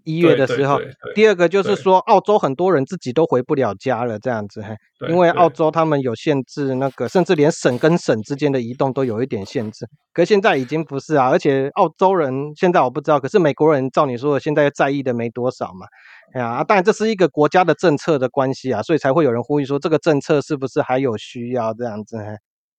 [0.04, 0.80] 一月的时候，
[1.16, 4.64] 第二个就是说，澳洲很多人自己都回不了家了，这样子，
[5.10, 9.88] 因为澳洲他们有限制，那个甚至连省跟省之间的移动都有一点限制。
[10.14, 15.88] 可现在已经不是啊，而且澳洲人现在我不知道，可是美国人照你说的，现在在意的没多少嘛。
[16.34, 22.18] 哎呀，当然这是一个国家的政策的关系啊，所以才会有人呼吁说，这个政策是不是还有需要这样子？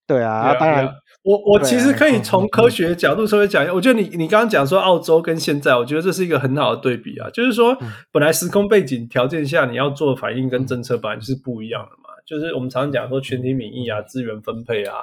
[0.07, 0.87] 对啊，当然，
[1.23, 3.73] 我我其实可以从科学角度稍微讲一下。
[3.73, 7.31] 我觉得你你刚刚讲说澳洲跟现在，我觉得这是一个很好的对比啊。
[7.31, 7.75] 就是说，
[8.13, 12.11] 本来时空背景条件下，你要做反应跟政策本来就是不一样的嘛。
[12.27, 14.97] 就是我们常常讲说全体免疫啊，资源分配啊，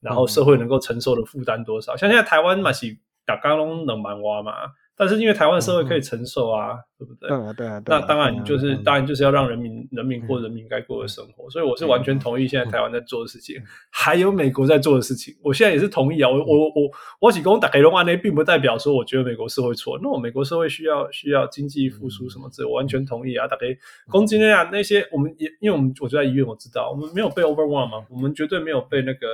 [0.00, 1.96] 然后社会能够承受的负担多少。
[1.96, 2.86] 像现在台湾嘛是
[3.24, 4.52] 打刚龙冷蛮挖嘛。
[4.98, 7.28] 但是因为台湾社会可以承受啊，嗯、对不对？
[7.28, 7.82] 对啊，对啊。
[7.86, 11.46] 那当然就是，嗯、当然就是要让人民人民过人民该过的生活。
[11.46, 15.34] 嗯、所以我是完全同意现在台湾在做的事情，嗯、还有美国在做的事情。
[15.42, 16.30] 我现在也是同意啊。
[16.30, 16.90] 我我我
[17.20, 19.98] 我只供打给龙安内，并不代表说我觉得美国社会错。
[20.02, 23.46] 那我美国社会需要需要经济复苏什么之类，我完全同意啊。
[23.46, 23.76] 打给
[24.08, 29.26] 攻击那样那些，我们也因为我们我就在医院，我知道我们没有被 overwhelm 嘛，我们绝对没有被那个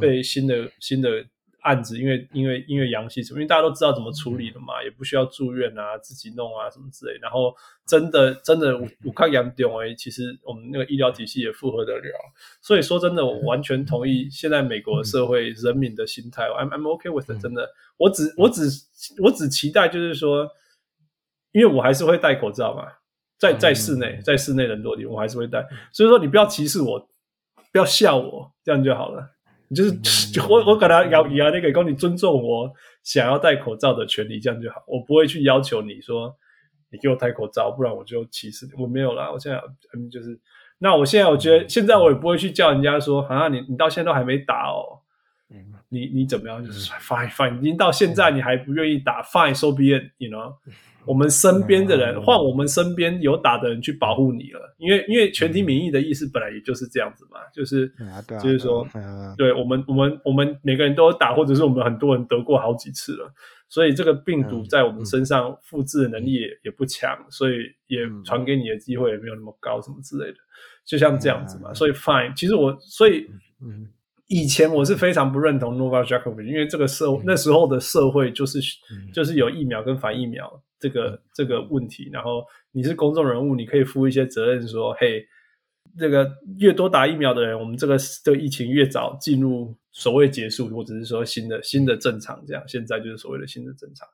[0.00, 1.24] 被新的新的。
[1.62, 7.18] 案子，因为因为因为阳性什么，因为大家都知道怎么处理了嘛，也不需要住院啊，自己弄啊什么之类。
[7.20, 7.54] 然后
[7.86, 12.14] 真的真的我我看严重诶，其实我们那个医疗体系也负荷得了。
[12.60, 16.44] 所以说真的，我完全同意现在美国社会人民的心态。
[16.44, 18.64] I'm I'm okay with it，真的，我只我只
[19.22, 20.48] 我只期待就是说，
[21.52, 22.86] 因为我还是会戴口罩嘛，
[23.38, 25.66] 在在室内在室内人多的地我还是会戴。
[25.92, 27.08] 所以说你不要歧视我，
[27.72, 29.28] 不要笑我，这样就好了。
[29.74, 32.72] 就是 我我跟他要要那个，讲你尊重我
[33.02, 34.82] 想要戴口罩的权利，这样就好。
[34.86, 36.34] 我不会去要求你说
[36.90, 38.72] 你给我戴口罩，不然我就歧视你。
[38.76, 39.60] 我没有啦，我现在
[39.94, 40.38] 嗯就是，
[40.78, 45.00] 那我现在我觉得现在我也不会去叫人家说，好像你你到现在都还没打哦，
[45.88, 46.64] 你你怎么样？
[46.64, 50.54] 就是 fine fine，已经到现在你还不愿意打，fine so be it，you know。
[51.06, 57.90] 我们身边的人，换我们身边有打的人去保护你了，因为因为全体免疫的意思本来也就是这样子嘛，就是
[58.42, 58.86] 就是说，
[59.36, 63.32] 对我们我们我们每个人都有打，或者是我们很多人得过好几次了，
[63.68, 67.54] 所以这个病毒在我们身上复制的能力也也不强，所以
[67.86, 70.36] 也传给你的机会也没有那么高，什么之类的，
[70.84, 71.72] 就像这样子嘛。
[71.72, 73.26] 所以 fine，其实我所以
[74.28, 78.60] 以前我是非常不认同 Novak Djokovic，因为这个社那时候的社会就是
[79.12, 80.62] 就是有疫苗跟反疫苗。
[80.80, 82.42] 这个这个问题，然后
[82.72, 85.22] 你是公众人物，你可以负一些责任，说，嘿，
[85.98, 94.08] 这个越多打疫苗的人，我们这个这个疫情越早进入所谓结束，或者是说新的新的正常，这样，现在就是所谓的新的正常。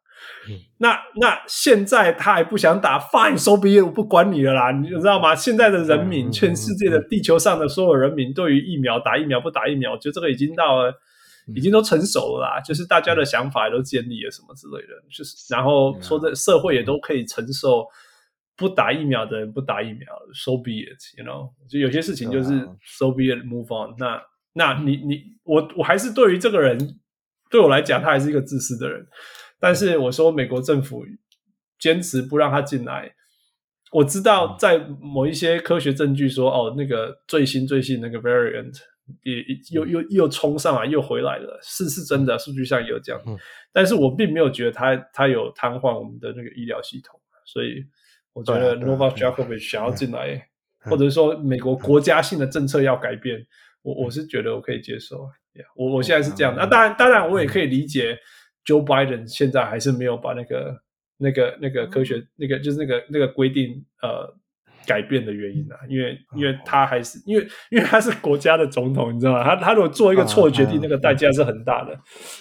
[0.49, 5.35] 嗯、那那现在他还不想打，fine so be it，我不管你了啦，你知道吗？
[5.35, 10.93] 现在的人民，全世界的地球上的所有人民，对于疫苗打疫苗不打疫苗，我觉得这个已经到了。
[11.55, 17.87] 已经都成熟了啦，就是大家的想法也都建立了什么之类的，就是然后说这社会也都可以承受
[18.57, 22.51] 不打疫苗的人不打疫苗，so be it，you know，就有些事情就是
[22.85, 23.95] so be it，move on。
[23.97, 24.21] 那
[24.55, 26.99] 那你你我我还是对于这个人
[27.49, 29.07] 对我来讲，他还是一个自私的人。
[29.61, 31.05] 但是我说美国政府
[31.79, 33.15] 坚持不让他进来，
[33.93, 38.75] 我知道在某一些科学证据说哦，那个最新最新那个 variant。
[39.23, 43.39] 也又又又冲上来，又回来了，是是真的，数据上也有这样，嗯、
[43.73, 47.85] 但是我并没有觉得他他有瘫痪我们的那个医疗系统，所以
[48.33, 50.49] 我觉得 Novak Djokovic 想要进来，
[50.85, 53.47] 嗯、或者说美国国家性的政策要改变，嗯、
[53.83, 55.19] 我我是觉得我可以接受
[55.55, 58.19] ，yeah, 我我现在是这样的，那、当然当然我也可以理解
[58.65, 60.83] Joe Biden 现在还是没有把那个
[61.19, 64.37] 那个那个科学、嗯、那个就是那个那个规定呃。
[64.87, 69.43] 改变的原因啊，因为因为他还是因为因为他是国家的总统， 你知道吗？
[69.45, 71.95] 他他如果做一个错决定，那个代价是很大的。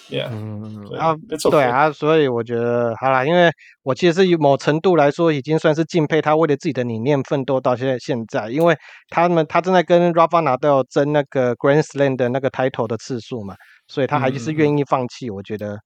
[0.09, 1.15] Yeah，嗯，啊，
[1.49, 3.49] 对啊，所以我觉得好啦，因为
[3.83, 8.75] 我其实是某程度来说，已经算是敬佩他为了自己的理念奋斗到现在现在，因为
[9.09, 13.55] 他们他正在跟 Rafa Nadal 争那个 Grand Slam 的那个 title 的次数嘛，
[13.87, 15.79] 所以他还是愿意放弃，我觉得。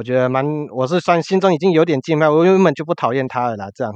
[0.00, 3.66] 我觉得蛮，我是算心中已经有点敬佩，我原本就不讨厌他了啦。
[3.74, 3.92] 这样，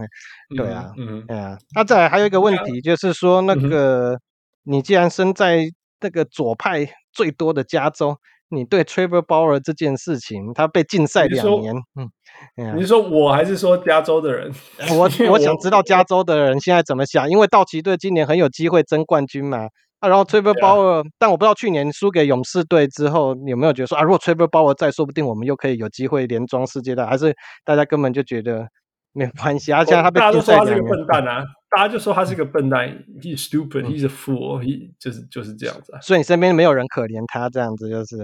[0.54, 1.56] 对啊，嗯，对啊。
[1.74, 4.18] 那再来还有一个问题，就是说那个
[4.64, 5.64] 你既然身在
[6.02, 8.18] 那个左派最多的加州，
[8.50, 14.52] 你对 Trevor Bauer 这件事情，他被禁赛两年，嗯，你是说我还是说加州的人？
[14.92, 19.68] 我我想知道加州的人现在怎么想，因为道奇队今年很有机会争冠军嘛。
[20.04, 28.68] 啊，然后 Trevor Bauer，但我不知道去年输给勇士队之后，你有没有觉得说啊，如果 Trevor Bauer 再说不定我们又可以有机会连庄世界大，还是大家根本就觉得
[29.12, 29.82] 没有关系啊？
[29.82, 32.86] 现在他被大家都说他是个笨蛋啊，大家就说他是个笨蛋
[33.22, 36.00] ，He's stupid，He's a fool，He 就是就是这样子啊。
[36.00, 38.18] 所以你身边没有人可怜他，这样子就是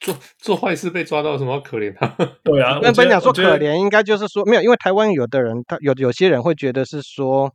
[0.00, 2.06] 做做坏事被抓到，什么可怜他？
[2.44, 7.52] 对啊，那本讲说可怜，应该就是说没有，因为台湾有的人，他有有些人会觉得是说，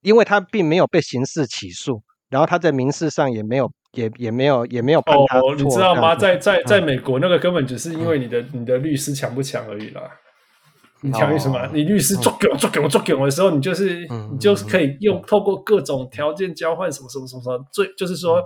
[0.00, 2.02] 因为他并没有被刑事起诉。
[2.34, 6.16] 然后他在民事上也没有，也也没有，也没有判他你知道吗？
[6.16, 10.02] 在在在美国，那个根本只是因为你的、嗯、你的律师强不强而已啦。
[11.00, 11.56] 你强于什么？
[11.60, 18.42] 哦、你律师做给我做给我做给我的时候，你就是、嗯、你就是可以用透过各种条件交换什么什么什么什么，最就是说，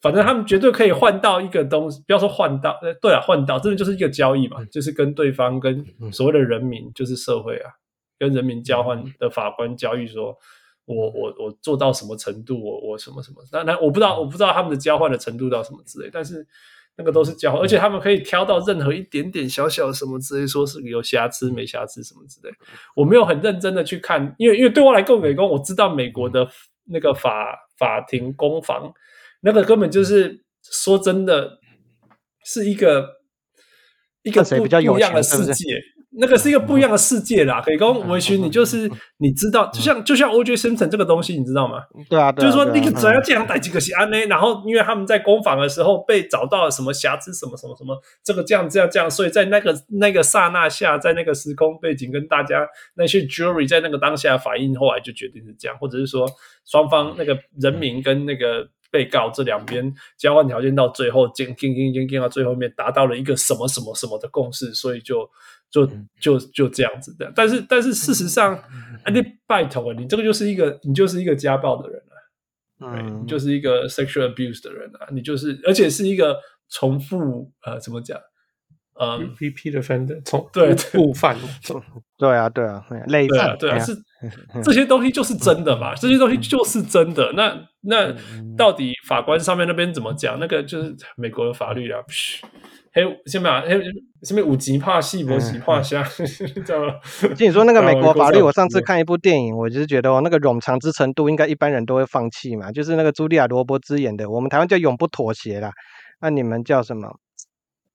[0.00, 7.70] 反正他们绝对可以换到一个东西，不要说换到，呃，对啊，换到，真的就是一个交易嘛，就是跟对方跟所谓的人民，就是社会啊，
[8.18, 10.36] 跟人民交换的法官交易说。
[10.84, 12.62] 我我我做到什么程度？
[12.62, 13.44] 我我什么什么？
[13.52, 16.10] 那那我不知道，我不知道他们的交换的程度到什么之类。
[16.12, 16.46] 但是
[16.96, 22.52] 那个都是交换，而且他们可以挑到任何一点点小小的什么之类，说是有瑕疵没瑕疵什么之类。
[22.96, 26.48] 我没有很认真的去看，因为因为对我来讲，美工我知道美国的
[26.84, 28.92] 那个法法庭攻防，
[29.40, 31.58] 那个根本就是说真的，
[32.44, 33.20] 是一个
[34.22, 35.64] 一个不，不一样的世界。
[36.20, 40.54] 那个是一个不一样的世界啦，可以跟我许你就是你知道，就像就像 O.J.
[40.54, 41.78] Simpson 这个东西，你知道吗？
[42.08, 56.28] 对啊，就是说那个只要这样逮几个西安呢，然后因为他们在攻防的时候被找到了什么瑕疵，什么什么什么，这个这样这样这样，所以在那个那个刹那下，在那个时空背景跟大家那些 jury 在那个当下反应，后来就决定是这样，或者是说
[56.66, 65.28] 双方那个人民跟那个被告这两边交换条件到最后，进进进进进到最后面达到了一个什么什么什么的共识，所以就。
[65.72, 65.88] 就
[66.20, 72.02] 就就这样子的，但是但是事实上，啊，你拜托啊，你这个就是一个你就是一个家暴的人
[72.80, 76.36] 啊，嗯，你就是一个 sexual abuse 的人啊，你就是而且是一个
[76.70, 78.18] 重复呃怎么讲，
[79.00, 81.34] 呃，repeat offender 重对复犯，
[82.18, 83.96] 对啊对啊，累犯对啊是
[84.62, 88.14] 这些东西就是真的嘛，这些东西就是真的，那那
[88.58, 90.38] 到底法官上面那边怎么讲？
[90.38, 91.98] 那个就是美国的法律啊。
[92.92, 93.80] 嘿，先把嘿，
[94.22, 96.92] 什么五级怕戏，五级怕虾， 知道吗？
[97.36, 102.70] 听你说那个 美国法律，我上次看一部电影，我就是觉得哦，那个冗长之程度，应该一般人都会放弃嘛。
[102.70, 105.70] 就是那个茱莉亚·罗伯兹演的，我们台湾叫永不妥协啦。
[106.20, 107.08] 那你们叫什么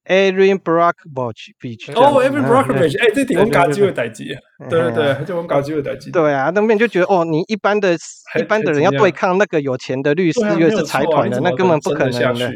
[0.05, 4.69] ？Erin Brockovich 哦，Erin Brockovich 哎，这挺我们搞机会代志啊。
[4.69, 6.11] 对对 对，就我们搞机会代志。
[6.11, 7.95] 对啊，那边就觉得哦，你一般的、
[8.39, 12.51] 一般的人要对抗那个有钱的律师，又是财团的，那根本不可能的。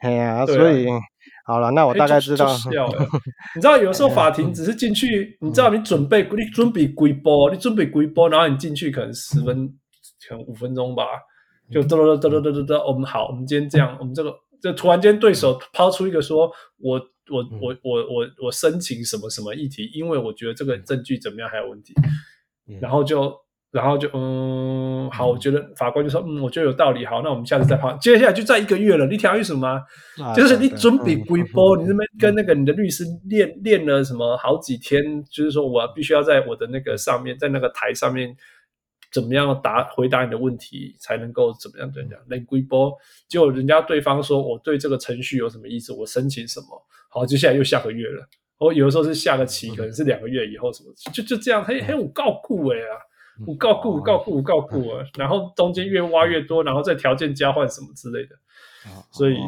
[0.00, 0.86] 哎呀，所以。
[1.46, 2.46] 好了，那我大概知道。
[3.56, 9.66] 你知道，有时候法庭只是进去，你知道，你准备你准备归波，你准备归波，然后你进去可能十分，
[10.28, 11.02] 可能五分钟吧，
[11.72, 16.98] 就嘚嘚嘚嘚嘚嘚嘚，我们好，我们今天这样，我们这个就突然间对手抛出一个说，我
[17.30, 21.94] 我我我我我申请什么什么议题，因为我觉得这个证据怎么样还有问题，
[22.80, 23.34] 然后就。
[23.72, 27.96] 然后就嗯好，我觉得法官就说嗯，我觉得有道理，好，那我们下次再抛。
[27.98, 29.80] 接下来就在一个月了，你听意思吗？
[30.20, 38.36] 啊、就是你准备归波，嗯、你这边跟那个你的律师练练了什么好几天，就是说我必须要在我的那个上面，在那个台上面
[39.12, 42.96] 怎么样答回答你的问题，才能够怎么样怎么样来归波。
[43.28, 46.66] 结果人家对方说我对这个程序有什么意思，我申请什么，
[47.08, 48.28] 好，接下来又下个月了。
[48.58, 53.06] 我有的时候是下个期，可能是两个月以后什么，就就这样，嘿嘿，我告顾哎啊。
[53.46, 58.36] 我告顾我告顾我告顾啊，然后中间越挖越多，然后再条件交换什么之类的，
[59.10, 59.38] 所以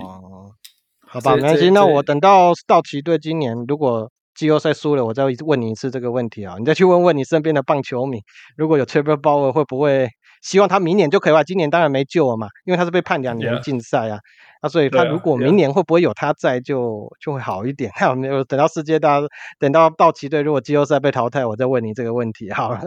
[1.01, 1.69] 好吧，没关系。
[1.69, 8.21] 那我等到道奇队今年如果季后赛输了，我再问你一次这个问题啊，你再去问问你身边的棒球迷，
[8.57, 10.09] 如果有 Trevor Bauer 会不会
[10.43, 11.43] 希望他明年就可以吧？
[11.45, 14.19] 今年当然没救了嘛，因为他是被判两年禁赛啊。
[14.63, 17.91] 那、啊、所以他如果明年会不会有他在就，就就会好一点。
[17.95, 19.21] 还有没有等到世界大，
[19.59, 22.81] 等到道奇队如果季后赛被淘汰，我再问你这个问题好了。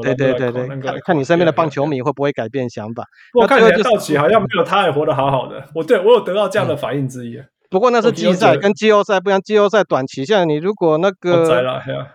[0.00, 3.04] 对对对对，看看你身边的棒球迷会不会改变想法。
[3.34, 5.62] 我看起来道奇好像没有他也活得好好的。
[5.74, 7.38] 我对我有得到这样的反应之一。
[7.70, 11.46] 不过那是季赛跟季后赛不一样，季后赛短期，像你如果那个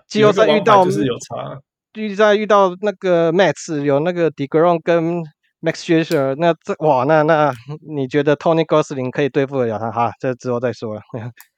[0.08, 1.58] 季后赛遇到就是有差，
[1.94, 5.24] 季赛遇到那个 Mets 有那个 DeGrom 跟。
[5.62, 7.52] Max Scherzer，那这哇，那那
[7.92, 9.90] 你觉得 Tony Gonsolin 可以对付得了他？
[9.90, 11.02] 哈，这之后再说了。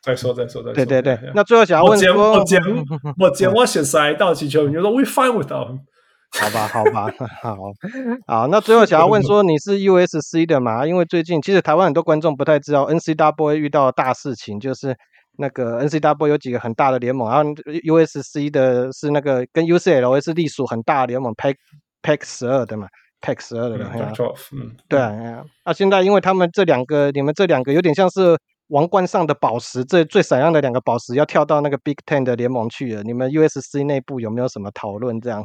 [0.01, 0.73] 再说再说再说。
[0.73, 2.63] 对对对，那最后想要问说，我讲
[3.19, 5.79] 我讲我写塞道奇球迷就说 We fine with them。
[6.31, 7.07] 好吧好吧
[7.41, 7.55] 好，
[8.27, 10.85] 好，那最后想要问说，你是 USC 的嘛？
[10.85, 14.95] 因为最近其实台湾很多观众不太知道 NCAA 遇到大事情，就是
[15.37, 21.55] 那个 NCAA 有几个很大的联盟，然后 USC 的是那个跟 UCLA 是隶属很大的联盟，Pac
[22.03, 22.87] Pac 十二的嘛。
[23.19, 23.91] Pac 十二的了。
[24.51, 28.37] 嗯，对啊，啊，现在因为他们这两个，你们这两个有点像是
[28.67, 33.01] 王冠上的宝石，最最闪亮的两个宝石要跳到那个 Big Ten 的联盟去了。
[33.01, 35.43] 你们 USC 内部有没有什么讨论这样？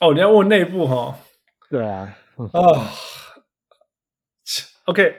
[0.00, 1.18] 哦，你要问内部哈？
[1.68, 2.86] 对啊，啊、哦、
[4.84, 5.16] ，OK，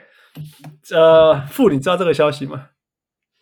[0.92, 2.70] 呃，傅，你知道这个消息吗？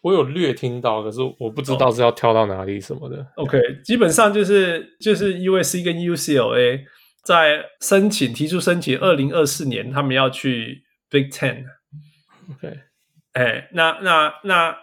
[0.00, 3.16] 我有略听到，可是我不知道是要跳到哪里什么的。
[3.36, 6.84] Oh, OK，基本上就是就是 USC 跟 UCLA
[7.24, 11.64] 在申请提出申请，二零二四年他们要去 Big Ten。
[12.50, 12.80] OK，
[13.32, 14.76] 哎，那那那，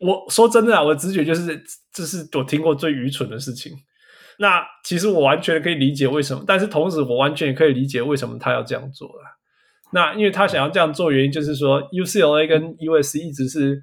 [0.00, 1.62] 我说真的啊，我的直觉就是
[1.92, 3.72] 这是我听过最愚蠢的事情。
[4.38, 9.38] 那其实我完全可以理解为什么，但是同时我完全也可以理解为什么他要这样做了。
[9.92, 13.82] 那因为他想要这样做，原因就是说 UCLA 跟 USC 一直是。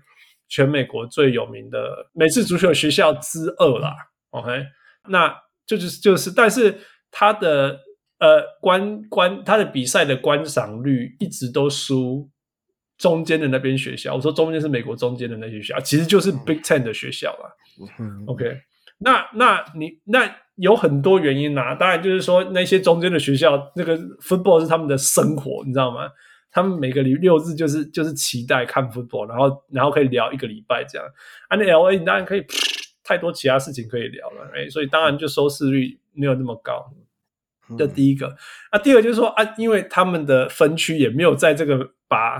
[0.50, 3.96] 全美国最有名的美式足球学校之二啦
[4.30, 4.64] ，OK，
[5.10, 5.36] 那
[5.66, 6.78] 就是就是，但是
[7.10, 7.80] 他的
[8.20, 12.30] 呃观观他的比赛的观赏率一直都输
[13.00, 14.14] 中间的那边学校。
[14.14, 17.50] 我说中间是美国中间的那些学校，其实就是 Big Ten 的学校啦。
[18.28, 18.56] OK，
[19.00, 26.10] 那那你那有很多原因啦，当然就是说那些中间的学校，那个 football 是他们的生活，你知道吗？
[26.52, 31.08] 他们每个礼六日就是就是期待看 football，然后然后可以聊一个礼拜这样。
[31.50, 32.46] 啊，那 LA 你当然可以
[33.04, 36.86] 太多其他事情可以聊了，哎，所以当然就收视率没有那么高。
[37.76, 38.36] 这第一个。
[38.70, 42.40] 啊，第二个就是说啊，因为他们的分区也没有在这个把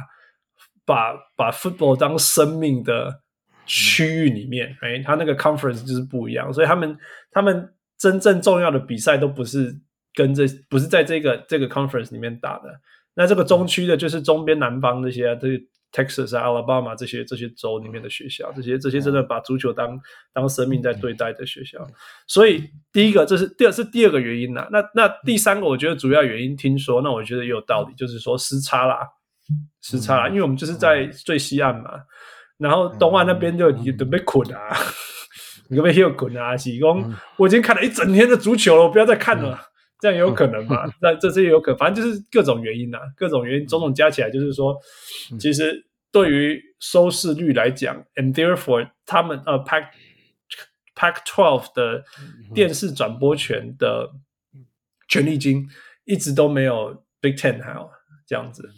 [0.86, 3.22] 把把 football 当生命的
[3.66, 6.96] 区域里面，哎，他那个 conference 就是不一样，所以他们
[7.32, 7.74] 他们
[8.04, 9.74] 真正重要的比赛都不是
[10.14, 12.66] 跟这不是在这个这个 conference 里面打的。
[13.14, 15.58] 那这个中区的，就是中边南方这些、啊，这个
[15.94, 19.98] Texas 啊、Alabama 这些这些州里面的学校，这些这些真的把足球当
[20.34, 21.80] 当生命在对待的学校。
[22.28, 24.68] 所以第一个，这是第二是第二个原因呐、啊。
[24.70, 29.08] 那那第三个，我觉得主要原因，听说，那我觉得也有道理，就是说时差啦，
[29.80, 31.92] 时差啦，因为我们就是在最西岸嘛，
[32.58, 34.76] 然后东岸那边就你准备捆啊，
[35.70, 39.60] 你可不可以又滚啊，西公，我已经看了一整天的足球了，我不要再看了。
[40.00, 40.84] 这样也有可能嘛？
[41.02, 44.78] 那这些也有可能，反正就是各种原因呐、啊，各种原因种种加起来，就是说，
[45.40, 49.86] 其实对于收视率来讲，and therefore 他们呃 Pack
[50.94, 52.04] Pack twelve 的
[52.54, 54.12] 电视转播权的
[55.08, 55.66] 权利金
[56.04, 57.90] 一直都没有 Big Ten 还好
[58.28, 58.70] 这样子。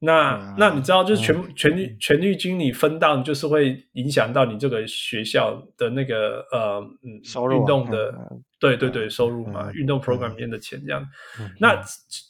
[0.00, 11.04] 那、嗯、那你知道，就是权权利权利金你分到，就是会影响到你这个学校的那个呃嗯收入、啊、运动的、嗯、对对对收入嘛，嗯、运动 program 里面的钱这样。
[11.40, 11.82] 嗯、那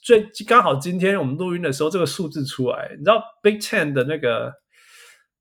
[0.03, 4.51] 最刚好今天我们录音的时候，这个数字出来，你知道 Big Ten 的那个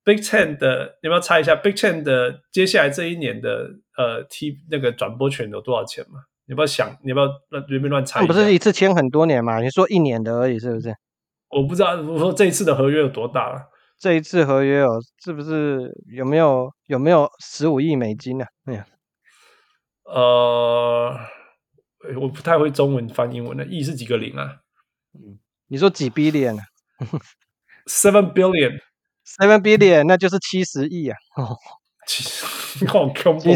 [0.05, 6.21] Big Ten 的，你要不要猜一下 Big Ten 的接下来这一年的呃 T 那个转播权有多少钱吗？
[6.47, 6.97] 你要不要想？
[7.03, 8.27] 你要不要乱随便乱猜？
[8.27, 9.61] 不是一次签很多年嘛？
[9.61, 10.95] 你说一年的而已，是不是？
[11.51, 13.70] 我不知道，我说这一次的合约有多大了？
[13.99, 18.45] 这一次合约有，是不是有没有有没有十五亿美金呢？
[18.66, 18.87] 哎呀，
[20.05, 21.19] 呃，
[22.20, 24.59] 我不太会中文翻英文的，亿是几个零啊？
[25.15, 31.16] 嗯，你说几 billion？Seven billion，seven billion，那就是七十亿啊！
[31.37, 31.57] 哦，
[32.07, 33.51] 七好恐怖！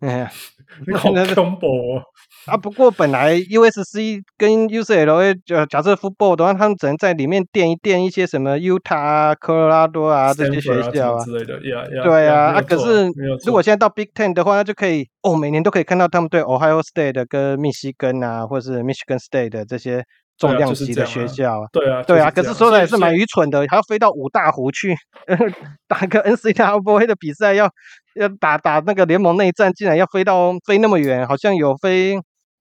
[0.00, 0.59] 哎呀，你
[0.96, 2.02] 好恐怖哦！
[2.46, 13.08] 啊，不过本来 USC 跟 UCLA 就假设 football 的话，他们只能在里面垫一垫一些什么 Utah 啊、科罗拉多啊这些学校啊之类的，yeah, yeah, 对啊，啊可是
[13.44, 20.02] 如果现在到 Big Ten 的话，那就可以哦，每年都可以看到他们对 Ohio State 跟密西根啊，或者是 Michigan State 的这些
[20.38, 24.94] 重量级的学校，对啊，对啊，可是说的也是蛮愚蠢的，还要飞到五大湖去
[25.86, 27.70] 打个 NCAA 的比赛，要
[28.14, 32.18] 要打打那个联盟内战，竟然要飞到飞那么远，好像有飞。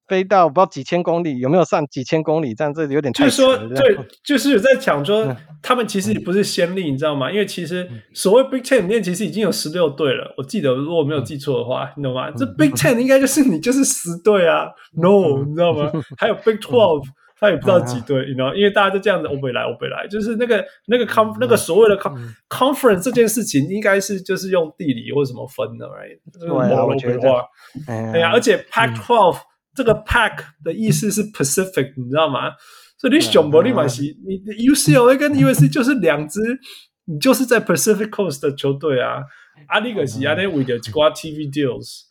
[0.09, 2.55] 飞到不知道几千公里，有没有上几千公里？
[2.55, 3.95] 这样这有点太就是说，对，
[4.25, 7.31] 就是有在讲说，他们其实也不是先例，你知道吗？
[7.31, 10.33] 因为其实所谓 Big Ten 里面其实已经有十六队了。
[10.35, 12.31] 我记得如果没有记错的话，你懂吗？
[12.31, 14.69] 这 Big Ten 应该就是你就是十队啊？
[14.99, 15.91] No，你知道吗？
[16.17, 17.05] 还有 Big Twelve，
[17.39, 18.53] 他也不知道几队，你知道？
[18.53, 22.13] 因为大家都这样子欧北来欧北来，就是那个那个 con 那个所谓的 con
[22.49, 26.19] conference 这件事情，应该是就是用地理或什么分的，right？
[26.39, 27.31] 对啊，我觉得，
[27.87, 29.39] 哎呀，而且 Pack Twelve。
[29.75, 32.51] 这个 Pack 的意思是 Pacific，你知道吗？
[32.97, 34.35] 所以你熊伯利马西，你
[34.67, 36.41] UCLA 跟 USC 就是两支，
[37.05, 39.23] 你就是在 Pacific Coast 的球队啊。
[39.69, 42.08] 阿里克西阿内维的挂 TV deals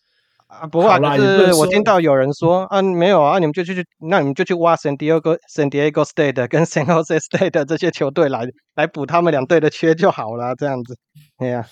[0.49, 10.97] 啊，不过就是我听到有人说啊，没有啊，你们就去去，那你们就去挖 San Diego San Diego State 跟 San Jose State 这些球队来来补他们两队的缺就好了，这样子。
[11.39, 11.65] 哎呀。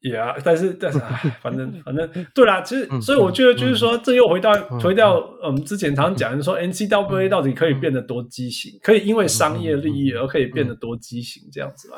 [0.00, 0.98] 也啊，但是但是，
[1.40, 11.96] 反正反正，对啦，其实，所以我觉得就是说，这又回到回到我们之前常常讲的说 N C W A 到底可以变得多畸形，可以因为商业利益而可以变得多畸形这样子嘛？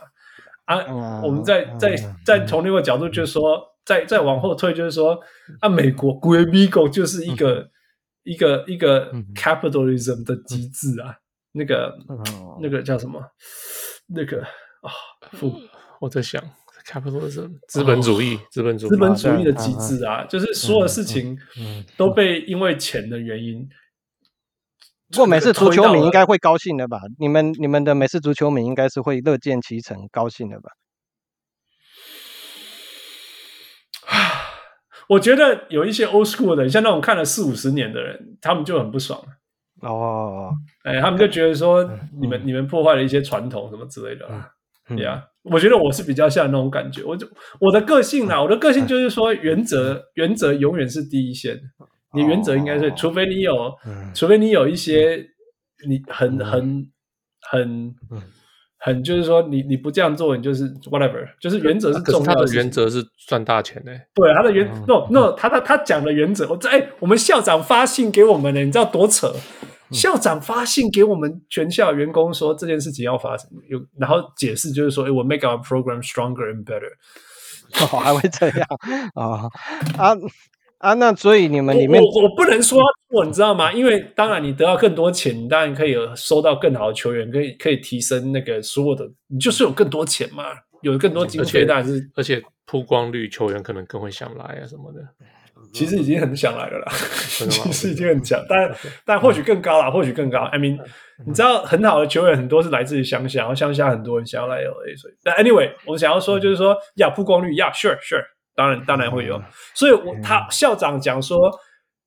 [0.66, 5.18] 啊，我们再再再从另外一个角度就是说，再再往后退，就是说，
[5.60, 7.70] 啊，美国 Guayabigo 就是一个
[8.24, 11.16] 一个一个 capitalism 的机制啊，
[11.52, 11.96] 那个
[12.60, 13.22] 那个叫什么？
[14.08, 14.92] 那个啊，
[16.00, 16.42] 我在想。
[16.86, 21.36] capitalism 资本主义，资本主义，资本主义的机制啊，就是所有事情
[21.96, 23.68] 都被因为钱的原因。
[25.10, 27.00] 不过美式足球迷应该会高兴的吧？
[27.18, 30.70] 你们你们的美式足球迷应该是会乐见其成，高兴的吧？
[35.08, 39.20] 我觉得有一些 old school 的，像那种看了四五十年的人，他们就很不爽。
[39.82, 40.52] 哦，
[40.84, 41.88] 哎，他们就觉得说，
[42.20, 44.26] 你们你们破坏了一些传统什么之类的。
[44.88, 47.02] 对呀，我觉得我是比较像那种感觉。
[47.02, 47.26] 我就
[47.60, 51.60] 我的个性啊，我的个性就是说，原则原则永远是第一线。
[52.14, 53.74] 你原则应该是，除非你有，
[54.14, 55.16] 除非你有一些
[55.88, 56.86] 你很很
[57.50, 57.94] 很
[58.78, 62.34] 很，就是说你你不这样做，你就是 whatever，就是原则是重要的。
[62.34, 63.92] 他的原则是赚大钱的。
[64.14, 69.34] 对，他的原 no no，他他他讲的原则，我在我们校长发信给我们呢，你知道多扯？
[69.92, 76.90] 校长发信给我们全校员工说这件事情要发生，有然后解释就是说，哎，我 make our program stronger and better，
[77.80, 78.66] 哦，还会这样
[79.14, 79.46] 啊
[79.96, 80.12] 啊
[80.78, 80.94] 啊！
[80.94, 82.80] 那所以你们里面，我我，我不能说
[83.10, 83.72] 错，你知道吗？
[83.72, 90.44] 因为当然你得到更多钱，你当然可以收到更好的球员，可以可以提升那个所有的，你就是有更多钱嘛，
[90.82, 95.00] 有更多经费，当然是而且曝光率，球员可能更会想来啊什么的。
[95.72, 96.92] 其实已经很想来了啦，
[97.26, 98.70] 其实已经很强，但
[99.04, 100.40] 但或许更高啦，或许更高。
[100.44, 100.78] I mean，
[101.26, 108.22] 你知道很好的球员很多是来自于乡下，然后乡下很多人想要来 LA，所以但 anyway，我想要说就是说，呀，曝光率呀，sure sure，
[108.56, 109.40] 当然当然会有。
[109.74, 111.38] 所以我他校长讲说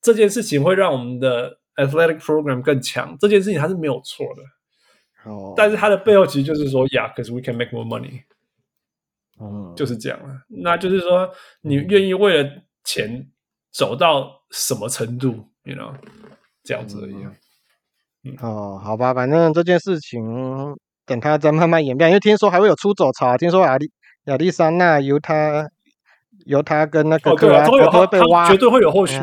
[0.02, 5.32] 这件事情会让我们的 athletic program 更强，这件事情他是没有错的。
[5.32, 8.24] 哦，但是他的背后其实就是说呀，cause we can make more money，
[9.40, 10.42] 嗯，就是这样了。
[10.64, 11.30] 那就是说
[11.62, 12.50] 你愿意为了
[12.84, 13.30] 钱。
[13.72, 15.94] 走到什么程度，you know，
[16.64, 17.14] 这样子而已。
[18.24, 20.20] 嗯，哦，好吧，反正这件事情
[21.06, 23.92] 等他再慢慢演变，因为听说还会有出走潮，听说亚利
[24.24, 25.70] 亚利桑那犹他
[26.46, 29.16] 犹他跟那个对啊，都会被挖，绝对会有后续，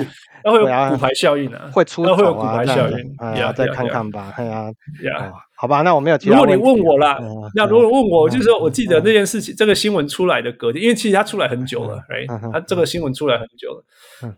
[0.42, 4.70] 然后会有骨牌效应的，会出会有骨牌效应，哎呀，再看看吧，哎呀，
[5.02, 6.18] 呀好吧，那我没有。
[6.26, 7.18] 如果你问我啦，
[7.54, 12.52] 那如果问我，就是说，我记得这件事情，这个新闻出来的隔天，因为其实它出来很久了，right？
[12.52, 13.84] 它这个新闻出来很久了。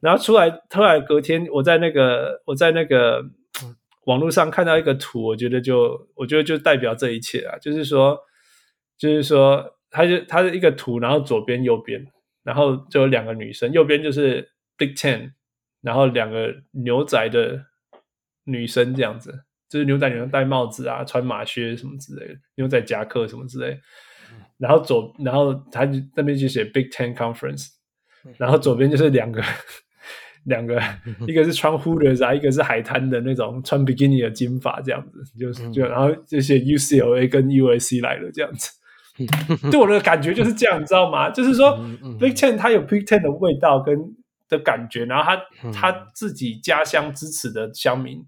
[0.01, 3.21] 然后出来，后来隔天，我在那个我在那个
[4.07, 8.17] 网络上看到一个图，我觉得就我觉得就代表这一切啊，就是说，
[8.97, 12.01] 就是说，它就它是一个图，然后左边右边，
[12.49, 14.49] 然后就有两个女生，右边就是
[14.79, 15.33] Big Ten，
[15.83, 17.63] 然后两个牛仔的
[18.45, 23.81] 女生这样子，就是牛仔女生戴帽子啊，穿马靴什么之类的，牛仔夹克什么之类的，
[24.57, 27.69] 然后左，然后他就那边就写 Big Ten Conference。
[28.37, 29.41] 然后左边就是两个，
[30.45, 30.83] 两个，
[31.27, 38.71] 一个是穿 Hooters 啊，一个是海滩的那种穿比基尼的金发这样子，就是就然后就写 UCLA 跟 USC 来了这样子，
[39.71, 41.31] 对我的感觉就是这样，你知道吗？
[41.31, 41.79] 就是说
[42.19, 43.97] Big Ten 它有 Big Ten 的味道跟
[44.49, 48.25] 的感觉，然后他他自己家乡支持的乡民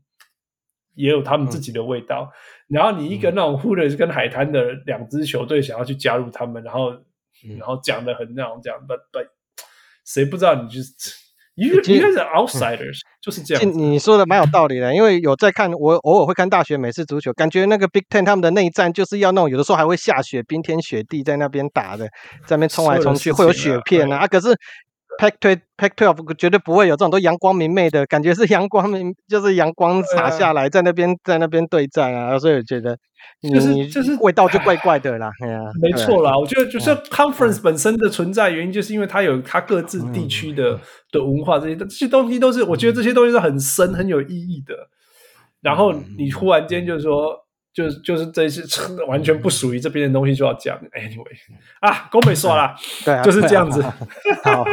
[0.94, 2.30] 也有他们自己的味道，
[2.68, 6.90] 然后你一个那种 Hooters 跟海滩的两支球队想要去加入他们，然后
[7.58, 9.26] 然后讲的很那种讲，but but
[10.04, 10.92] 谁不知道你就是，
[11.54, 13.78] 因为应该是 outsiders，就是这样。
[13.78, 22.06] 你说的蛮有道理的，因为有在看，我偶尔会看大学美式足球，感觉那个 Big Ten 他们的内战就是要那种，有的时候还会下雪，冰天雪地在那边打的，
[22.46, 24.18] 在那边冲来冲去，会有雪片啊。
[24.18, 24.48] 啊，可是
[25.20, 32.96] Pac-12 Pac-12 绝对不会有这种都阳光明媚的感觉，是阳光明， 就是阳光洒下来，在那边在那边对战啊，所以我觉得。
[33.42, 40.80] 就是就是味道就怪怪的啦，哎呀，没错啦，我觉得就是 conference 本身的存在原因，就是因为它有它各自地区的
[41.12, 44.74] 的文化，这些这些东西都是，我觉得这些东西是很深很有意义的。
[45.60, 47.36] 然后你忽然间就是说，
[47.72, 48.62] 就是就是这些
[49.06, 51.36] 完全不属于这边的东西就要讲，anyway
[51.80, 52.74] 啊，公美说了，
[53.04, 53.82] 对， 就是这样子，
[54.42, 54.64] 好，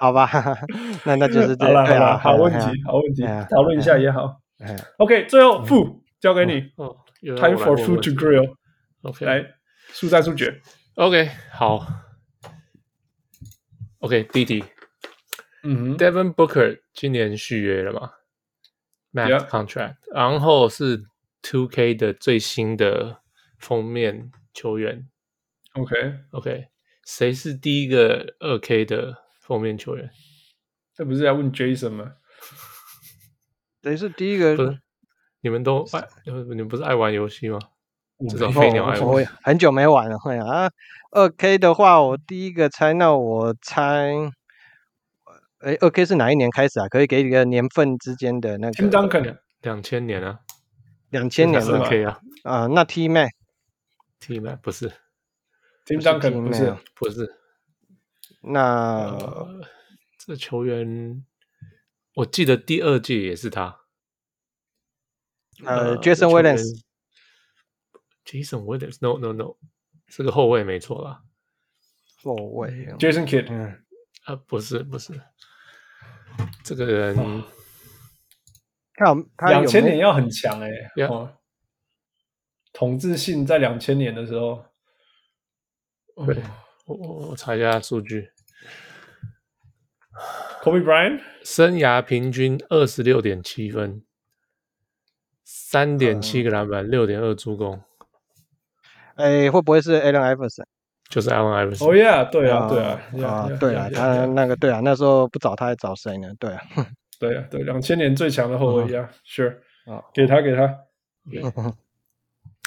[0.00, 0.28] 好吧，
[1.04, 4.40] 那那就是这样，好了，好问题，好问题，讨论一下也好
[4.98, 6.72] ，OK，最后负交给你。
[7.34, 8.54] Time for food to grill。
[9.02, 9.44] OK，来
[9.88, 10.60] 速战速决。
[10.94, 11.84] OK，好。
[13.98, 14.62] OK，弟弟。
[15.64, 18.10] 嗯，Devin Booker 今年续约了嘛
[19.12, 21.02] ？Max contract，然后是
[21.48, 23.20] Two K 的最新的
[23.56, 25.06] 封面球员。
[25.74, 26.66] OK，OK，
[27.04, 30.10] 谁是第一个二 K 的封面球员？
[30.92, 32.14] 这不是在问 Jason 吗？
[33.80, 34.56] 谁是第一个？
[34.56, 34.80] 不是，
[35.42, 37.60] 你们都爱，你们不是爱玩游戏吗？
[38.28, 39.06] 这种哦飞鸟爱玩。
[39.06, 40.68] 我很久没玩了，会啊。
[41.12, 44.10] 二 K 的话，我第一个猜，那我猜，
[45.60, 46.88] 哎，二 K 是哪一年开始啊？
[46.88, 48.72] 可以给一个年份之间的那个。
[48.72, 50.40] Tim Duncan，两千年啊，
[51.16, 51.88] 两千年是嘛。
[51.88, 53.30] K 啊，啊，那 T Mac。
[54.20, 54.92] T Mac 不是
[55.86, 57.34] ，Tim Duncan 不是，不是。
[58.42, 59.60] 那、呃、
[60.18, 61.24] 这球员，
[62.16, 63.80] 我记得第二届也是他。
[65.64, 66.82] 呃，Jason Williams。
[68.26, 69.56] Jason Williams，No No No，
[70.08, 71.22] 是个后卫没错啦。
[72.22, 73.84] 后卫，Jason Kidd，嗯，
[74.24, 75.18] 啊，不是不是，
[76.62, 77.16] 这个人，
[79.04, 81.12] 哦、他他两千年要很强哎、欸，yeah.
[81.12, 81.30] 哦，
[82.72, 84.64] 统治性在两千年的时候，
[86.26, 86.42] 对，
[86.86, 86.96] 我
[87.28, 88.30] 我查一下数据
[90.62, 94.02] ，Kobe Bryant 生涯平均二十六点七分，
[95.44, 97.82] 三点七个篮板，六点二助攻。
[99.16, 100.64] 哎，会不会是 Allen Iverson？
[101.08, 101.88] 就是 Allen Iverson。
[101.88, 106.28] 哦呀，对啊，对啊，啊，对啊，他那个对啊，那时候不找他还找谁呢？
[106.38, 106.62] 对啊，
[107.18, 109.56] 对啊，对，两千年最强的后卫呀，Sure，
[109.86, 110.84] 啊，给他，给他。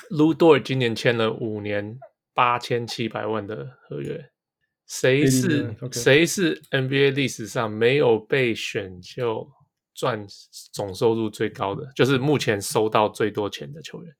[0.10, 2.00] Lu Dort 今年签了五年
[2.34, 4.32] 八千七百万的合约。
[4.88, 9.52] 谁是谁是 NBA 历史上没有被选秀
[9.94, 10.26] 赚
[10.74, 11.92] 总收入最高的？
[11.96, 14.16] 就是目前收到最多钱的球员。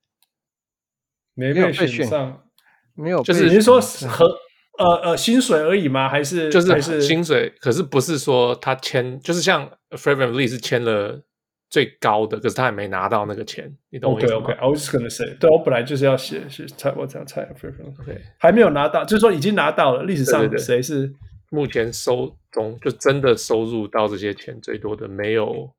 [1.34, 2.48] 没被选上，
[2.94, 4.32] 没有，就是你是说和
[4.80, 6.08] 呃呃薪水而已吗？
[6.08, 7.52] 还是就是薪水？
[7.60, 11.22] 可是不是说他签，就是像 Fred VanVleet 是签了
[11.68, 20.04] 最高的，可是他还没拿到那个钱，你懂我意思吗 OK OK，I was just gonna say，对我本来就是要写写猜，我这样猜 Fred VanVleet，还没有拿到，就是说已经拿到了。
[20.04, 21.12] 历史上谁是
[21.50, 25.70] 目前收中就真的收入到这些钱最多的，没有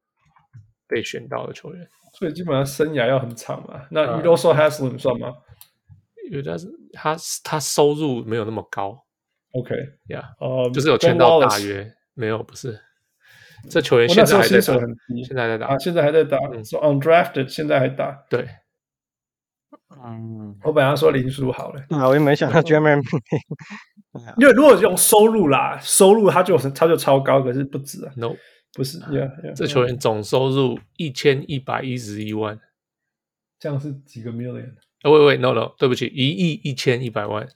[0.88, 1.88] 被选到的球员？
[2.20, 3.82] 所以基本上生涯要很长嘛。
[3.90, 5.30] 那 Udoka Haslem 算吗？
[5.30, 5.34] 因
[6.38, 9.06] 为他是他他收入没有那么高
[9.52, 9.76] ，OK，
[10.08, 12.80] 呀，哦，就是有签到大约，没有不是，
[13.70, 14.64] 这球员现在还在打，
[15.26, 15.68] 现在还在打。
[15.68, 18.48] 啊，现在还在打，说 undrafted，现在还打，对，
[20.04, 23.02] 嗯，我本来说林书豪了，啊，我也没想到 Jeremy，
[24.38, 28.36] 因为如果用收入啦，收入他就他就超高，可是不止啊，No，
[28.74, 32.60] 不是，Yeah，这球员总收入一千一百一十一万，
[33.60, 34.74] 这样是几个 million？
[35.04, 37.48] 喂喂，no no，对不起，一亿一千一百万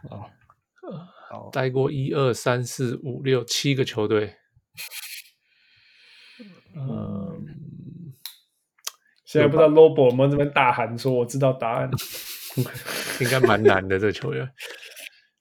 [0.10, 0.30] 哦，
[1.32, 4.36] 呃，待过一二三四五六七个球队，
[6.78, 7.44] 嗯，
[9.26, 11.90] 现在不知道 Lobo 我们这边大喊说我知道答案，
[13.20, 14.48] 应该蛮难的这个球员，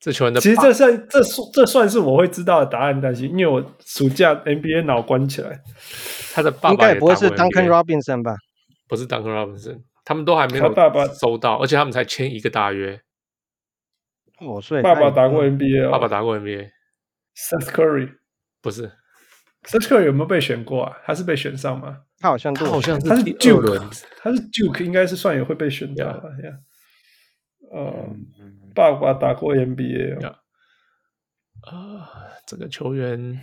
[0.00, 5.60] 这球员的其实这算这算这算是我会知道的答案，但是因为我暑假 NBA 脑关起来，
[6.32, 8.34] 他的爸爸应该也不会是 Duncan Robinson 吧？
[8.90, 10.74] 不是 Duncan Robinson，他们都还没有
[11.14, 13.00] 收到，而且他们才签一个大约。
[14.40, 16.68] 哦，所以爸爸打过 NBA，、哦、爸爸打过 NBA。
[17.36, 18.16] Seth Curry
[18.60, 18.90] 不是
[19.62, 20.98] ，Seth Curry 有没有被选过啊？
[21.04, 22.00] 他是被选上吗？
[22.18, 26.58] 他好像他好像是他是 Duke，他是 Duke，应该是算也会被选到了呀。
[27.70, 28.08] 呃，
[28.74, 30.40] 爸爸打过 NBA，啊、
[31.70, 32.06] 呃，
[32.44, 33.40] 这个球员。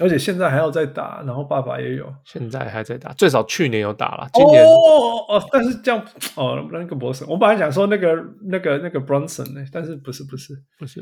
[0.00, 6.04] 而且现在还要再打，然后爸爸也有，现在还在打，最少去年有打了，今年哦哦，但是这样
[6.36, 8.14] 哦，那个博士，我本来想说那个
[8.50, 11.00] 那个那个 Bronson 呢，但是不是不是不是，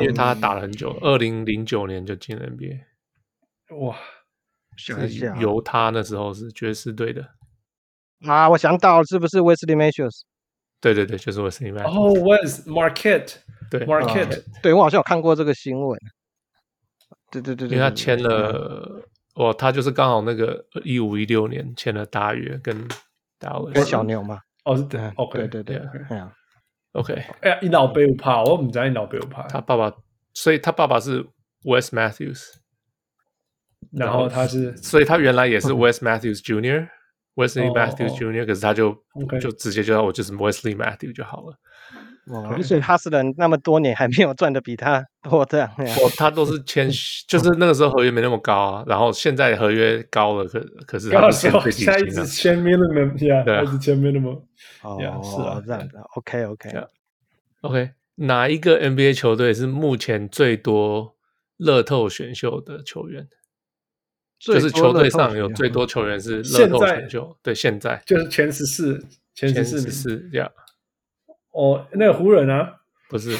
[0.00, 2.80] 因为他打了很久，二零零九年就进了 NBA，
[3.86, 3.96] 哇，
[4.76, 7.22] 想一下，由他那时候是爵士队的
[8.26, 10.22] 啊，我想到是不是 Wesley Matthews？
[10.80, 11.90] 对对对，就是 Wesley Matthews。
[11.90, 13.34] 哦，Wes Marquette，
[13.70, 15.98] 对 Marquette，对我好像有看过这个新闻。
[17.40, 19.02] 对对对，因为他签了，
[19.34, 22.76] 哦，他就是刚好那个一五一六年签了大约跟
[23.40, 26.32] Dallas 跟小牛嘛，哦是的，OK，对对对，哎呀
[26.92, 29.92] ，OK，哎呀，一老杯不怕，我唔知你老背不怕，他爸爸，
[30.34, 31.26] 所以他爸爸是
[31.64, 32.42] West Matthews，
[33.90, 38.94] 然后他是，所以他原来也是 West Matthews Junior，Wesley Matthews Junior，可是他就
[39.40, 41.56] 就直接就我就是 Wesley Matthews 就好了，
[42.26, 45.68] 哦，所以哈斯人那么多年还没有赚的比他多，这样。
[45.76, 46.88] 哦，他都是签，
[47.26, 51.98] 就是那个时候合约没那么高啊，然后现在合约高了，可可是他签最低薪啊。
[51.98, 54.40] 一直签 minimum，呀，对，一直签 minimum。
[54.82, 55.96] 哦，是啊，这样子。
[56.14, 61.16] OK，OK，OK 哪一个 NBA 球队是目前最多
[61.56, 63.26] 乐透选秀的球员？
[64.38, 69.04] 就是球队上有最多球员是乐透选秀，对，现在就是前十四，
[69.34, 70.50] 前十四，这样。
[71.52, 73.36] 哦，那个湖人啊，不是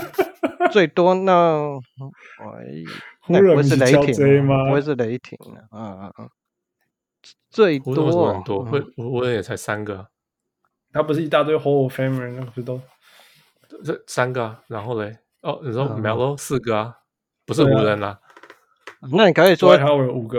[0.70, 1.32] 最多那，
[2.38, 2.84] 哎，
[3.22, 4.66] 湖人不是雷霆吗？
[4.68, 5.38] 不会是雷霆
[5.70, 6.28] 啊，啊啊
[7.50, 10.08] 最多很多，湖湖人也才三个，
[10.92, 12.80] 他不是一大堆 Hall of Famer 那不是都
[13.84, 14.62] 这三个啊？
[14.68, 16.94] 然后嘞，哦，你说 Melo 四个啊？
[17.46, 18.20] 不是湖人啊？
[19.12, 19.76] 那你可以说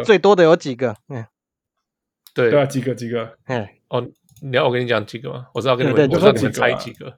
[0.06, 0.96] 最多的有几个？
[1.10, 1.26] 嗯，
[2.34, 3.36] 对对啊，几个几个？
[3.46, 4.08] 哎，哦。
[4.42, 5.48] 你要我跟你讲几个吗？
[5.54, 7.18] 我知道跟你们，我知道你们猜几个。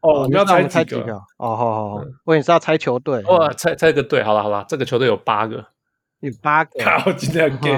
[0.00, 1.12] 哦，你要猜几个？
[1.36, 3.22] 哦，好好好，我也是要猜球队。
[3.24, 5.66] 哇，猜猜个队，好了好了，这个球队有八个，
[6.20, 6.82] 有八个。
[6.82, 7.70] 好，今天给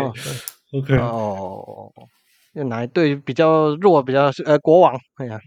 [0.73, 0.97] OK。
[0.99, 1.91] 哦，
[2.53, 4.01] 有哪一队比较弱？
[4.03, 4.95] 比较呃，国王。
[5.17, 5.41] 哎呀，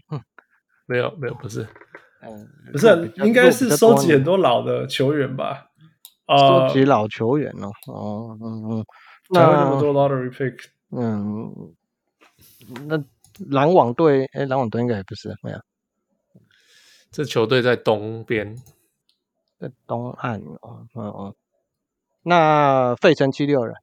[0.86, 1.66] 没有没有，不是，
[2.20, 5.68] 嗯，不是，应该是收集很多老的球员吧？
[6.28, 8.84] 收集老球员哦，哦，嗯嗯，
[9.32, 10.56] 才会那么多 lottery pick。
[10.90, 11.72] 嗯，
[12.86, 13.02] 那。
[13.50, 15.60] 篮网队，哎，篮网队应该也不是，没有。
[17.10, 18.56] 这球队在东边，
[19.58, 21.36] 在东岸哦，哦哦。
[22.22, 23.74] 那费城七六人，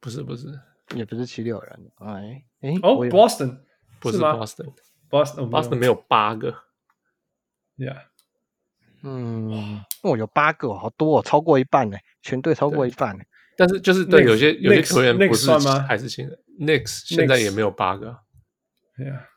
[0.00, 0.46] 不是不是，
[0.94, 3.58] 也不是七六人，哎哎哦，Boston
[4.00, 5.94] 不是 Boston，Boston，Boston 没有。
[5.94, 6.54] 八个
[7.76, 8.04] ，Yeah，
[9.02, 13.24] 嗯，哦，有八个，好多哦，超过一半呢，全队超过一半呢。
[13.56, 15.50] 但是就是对有些有些球员不是
[15.80, 18.16] 还是新人，Knicks 现在也没有八个。
[18.98, 19.28] 对呀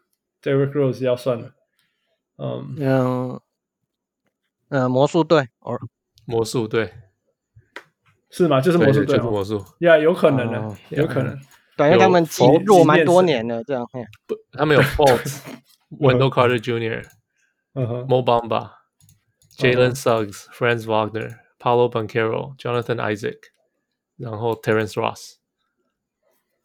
[0.42, 1.54] ，Derrick Rose 要算了。
[2.38, 3.40] 嗯嗯
[4.70, 5.78] 嗯，魔术队哦，
[6.26, 6.92] 魔术队
[8.32, 8.60] 是吗？
[8.60, 9.64] 就是魔术队，魔术。
[9.82, 11.40] 呀，有可能的，有可能。
[11.78, 13.88] 感觉他们积弱蛮多年的，这样。
[14.26, 23.38] 不，他们有 Fultz，Wendell Carter Jr.，Mo Bamba，Jalen Suggs，Franz Wagner，Paolo Banchero，Jonathan Isaac，
[24.18, 25.36] 然后 Terrence Ross。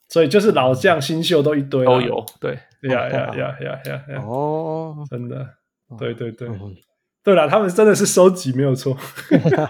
[0.08, 2.24] 所以就是老将、新秀都一堆，都有。
[2.40, 4.20] 对，呀呀呀呀呀呀！
[4.22, 5.46] 哦，真的，
[5.98, 6.48] 对对对，
[7.24, 8.96] 对了，他们真的是收集没有错，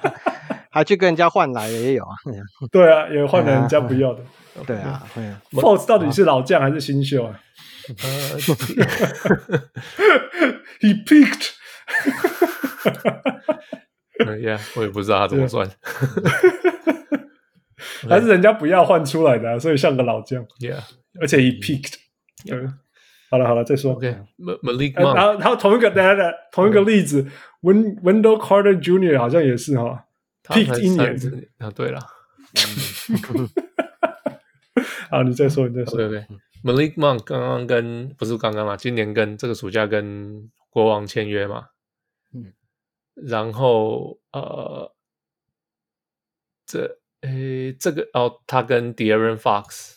[0.71, 2.15] 还去跟人家换来的也有啊。
[2.71, 4.23] 对啊，也换了人家不要的。
[4.67, 5.07] 对啊
[5.53, 7.39] ，Fultz 到底是老将还是新秀啊
[10.81, 11.51] ？He picked。
[14.19, 15.71] Yeah，我也不知道他怎么算。
[18.09, 20.43] 还是人家不要换出来的，所以像个老将。
[20.59, 20.79] Yeah，
[21.21, 21.95] 而且 he peaked。
[22.47, 22.67] 对，
[23.31, 23.95] 好了好了，再说。
[23.95, 25.15] OK，Malik Monk。
[25.15, 27.27] 然后，然后同一个，等下等，同一个例子
[27.63, 29.19] ，Wendell Carter Jr.
[29.19, 30.07] 好像也是哈
[30.45, 31.17] ，peaked 一年。
[31.59, 32.01] 啊，对了。
[35.11, 35.97] 好，你再说，你再说。
[35.97, 36.27] 对对
[36.63, 41.69] ，Malik Monk 刚刚跟不是刚刚嘛，今年跟这个暑假跟国王签约嘛。
[42.33, 42.53] 嗯。
[43.15, 44.93] 然后呃，
[46.65, 46.99] 这。
[47.23, 49.95] 诶，这个哦，他跟 De'Aaron Fox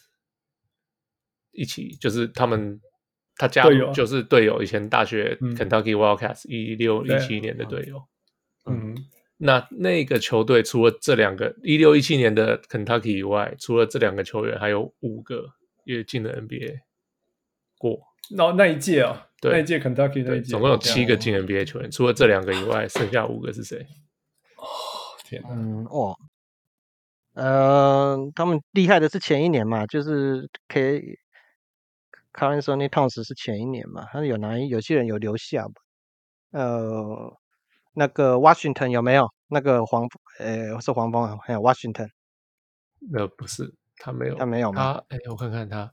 [1.51, 2.79] 一起，就是他们
[3.39, 8.03] 他加入就是队友，以前大学 Kentucky Wildcats 一六一七年的队友。
[8.65, 8.93] 嗯，
[9.37, 15.45] 那那个球队除了这两个一六一七年的 Kentucky 以外，除了这两个球员，还有五个
[15.85, 16.79] 也进了 NBA
[17.77, 18.01] 过。
[18.35, 23.77] 那那一届啊，对，那一届 Kentucky 那一届，总共有七个进 NBA 球员，除了这两个以外，剩下五个是谁？
[24.57, 24.67] 哦，
[25.23, 26.13] 天哪，嗯，哦。
[27.35, 31.01] 呃，他们厉害的是前一年嘛，就是 K
[32.39, 35.73] Karl-Anthony Towns 是前一年嘛，他有哪有些人有留下吧？
[36.51, 37.37] 呃，
[37.93, 39.27] 那个 Washington 有没有？
[39.47, 40.07] 那个黄，
[40.39, 42.07] 呃，是黄蜂啊，还有 Washington？
[43.13, 44.93] 呃，不是，他没有，他没有吗？
[45.09, 45.91] 他，哎，我看看他，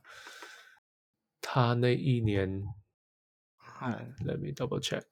[1.41, 2.63] 他那一年，
[3.81, 5.03] 嗯，Let me double check。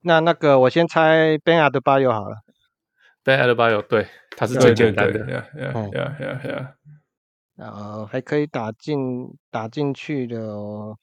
[0.00, 2.38] 那那个我先猜 Bam Adebayo 好了。
[3.22, 6.76] Ben Adebayo 对，他是最简单的，呀呀呀呀呀，
[7.60, 10.96] 然后还可以打进打进去的哦，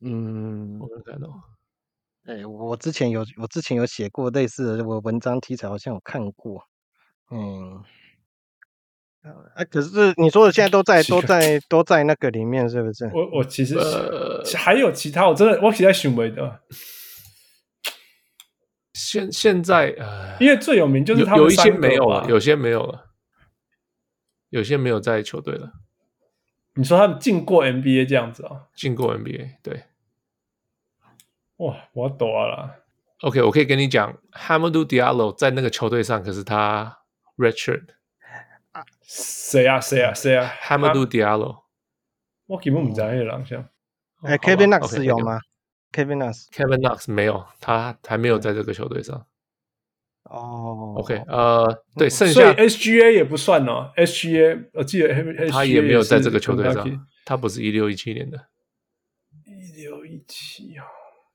[0.00, 1.28] 嗯，我看到，
[2.24, 6.66] 哎，我之前有我之前有写过类似的我文章题材，好像有看过，
[7.30, 7.82] 嗯，
[9.54, 13.04] 啊，可是你说的现在都 在都在都在那个里面，是不是？
[13.12, 13.76] 我我其实
[14.56, 16.58] 还有其他，我真的我其实想不到。
[18.94, 23.11] 现现在呃，因为最有名就是他们有一些没有了，有些没有了，
[24.52, 25.72] 有些没有在球队了。
[26.74, 28.68] 你说他们进过 NBA 这样子啊？
[28.74, 29.84] 进过 NBA，对。
[31.56, 32.84] 哇，我懂了。
[33.22, 36.98] OK，我可以跟你讲，Hamidou Diallo 在那个球队上，可是他
[37.38, 37.86] redshirt。
[39.00, 39.80] 谁啊？
[39.80, 40.12] 谁啊？
[40.12, 41.62] 谁啊？Hamidou Diallo。
[42.46, 43.66] 我根本不知道那个人像。
[44.22, 45.40] 哎，Kevin Knox 有吗
[45.92, 49.26] ？Kevin Knox，Kevin Knox 没有，他还没有在这个球队上。
[50.32, 53.92] 哦，OK，呃，对，剩下 SGA 也不算哦。
[53.96, 55.08] SGA 我记得
[55.50, 58.38] 他也没有在这个球队上，他不是一六一七年的。
[59.44, 60.84] 一六一七啊。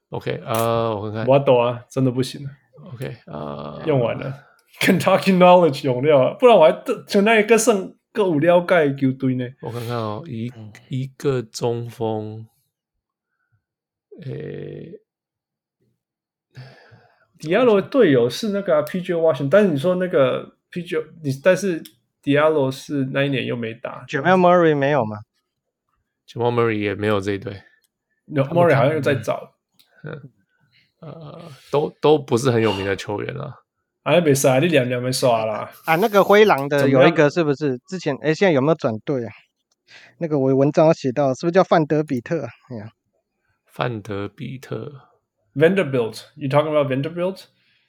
[0.09, 2.49] OK，呃，我看看，我懂啊，真的不行了。
[2.93, 4.33] OK，呃，用完了
[4.81, 9.45] ，Kentucky Knowledge 用掉，不然我还就那一个剩个五了解球队呢。
[9.61, 10.51] 我看看哦，一
[10.89, 12.47] 一个中锋，
[14.23, 15.01] 诶。
[17.39, 21.81] Diallo 的队友是那个、啊、PJ Washington，但是你说那个 PJ，你但是
[22.23, 25.17] Diallo 是那一年又没打，Jamal Murray 没有吗
[26.27, 27.61] ？Jamal Murray 也没有这一队
[28.27, 29.53] ，Murray 好像又在找，
[30.03, 30.29] 嗯，
[30.99, 31.41] 呃，
[31.71, 33.53] 都都不是很有名的球员啊。
[34.03, 35.69] 啊，没啥，你两两没刷啦。
[35.85, 38.15] 啊，那个灰狼的有一个是不是之前？
[38.21, 39.31] 哎，现在有没有转队啊？
[40.17, 42.41] 那个我文章写到，是不是叫范德比特？
[42.69, 42.89] 哎呀，
[43.65, 45.06] 范德比特。
[45.57, 47.45] Vanderbilt，you talking about Vanderbilt？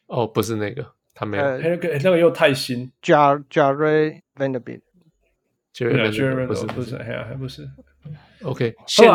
[0.07, 2.91] 哦，不是那个，他没有，那个那个又太新。
[3.03, 7.69] Jar Jarrett Vanderbilt，Jarrett Vanderbilt 不是不是，还还不是。
[8.43, 9.07] OK，现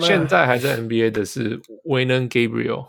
[0.00, 2.86] 现在还在 NBA 的是 Wenyen Gabriel，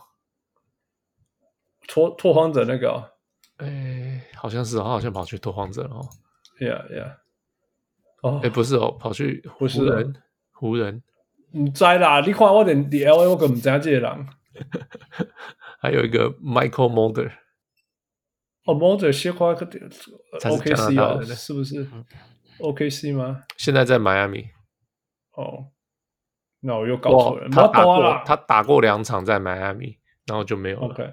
[1.85, 3.11] 拓拓荒者那个，
[3.57, 6.07] 哎，好像是，他好像跑去拓荒者了哦。
[6.61, 7.15] Yeah yeah，
[8.21, 10.15] 哦，哎，不是哦，跑去湖人，
[10.53, 11.03] 湖人。
[11.53, 14.27] 唔知啦，你看我连 LA 我根本唔知这个人。
[15.79, 17.31] 还有一个 Michael Mulder，
[18.65, 21.87] 哦，Mulder 先花个 OKC 哦，是不是
[22.59, 23.43] OKC 吗？
[23.57, 24.45] 现在在迈阿密。
[25.33, 25.71] 哦，
[26.61, 27.47] 那我又搞错了。
[27.49, 30.87] 他打过，他打过两场在迈阿密，然后就没有了。
[30.87, 31.09] OK，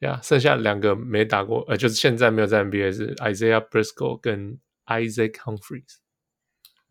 [0.00, 5.98] 呀，剩下两个没打过，呃，就是现在没有在 NBA 是 Isaiah Briscoe 跟 Isaac Humphries。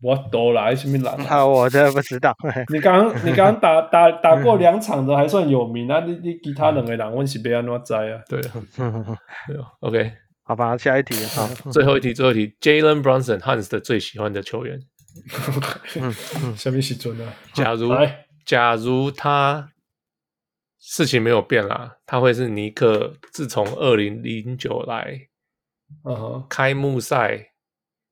[0.00, 1.16] 我懂了，什么狼？
[1.26, 2.32] 啊，我真的不知道。
[2.72, 8.22] 你刚你刚打打打过两场的还算有名，那你你其他两个人，我是别安怎知啊？
[8.28, 8.40] 对，
[9.80, 10.12] OK，
[10.44, 14.80] 好吧，下一题，好，最后一题，最后一题，Jalen Brunson Hans 的最喜欢的球员。
[16.56, 17.32] 什么时阵啊？
[17.52, 17.92] 假如
[18.46, 19.72] 假如他
[20.78, 25.22] 事情没有变啦，他会是尼克自从二零零九来，
[26.04, 27.48] 嗯，开幕赛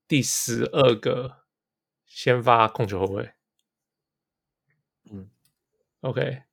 [0.09, 1.46] 第十二个。
[2.17, 3.31] 先发控球后卫，
[5.13, 5.29] 嗯
[6.01, 6.45] ，OK，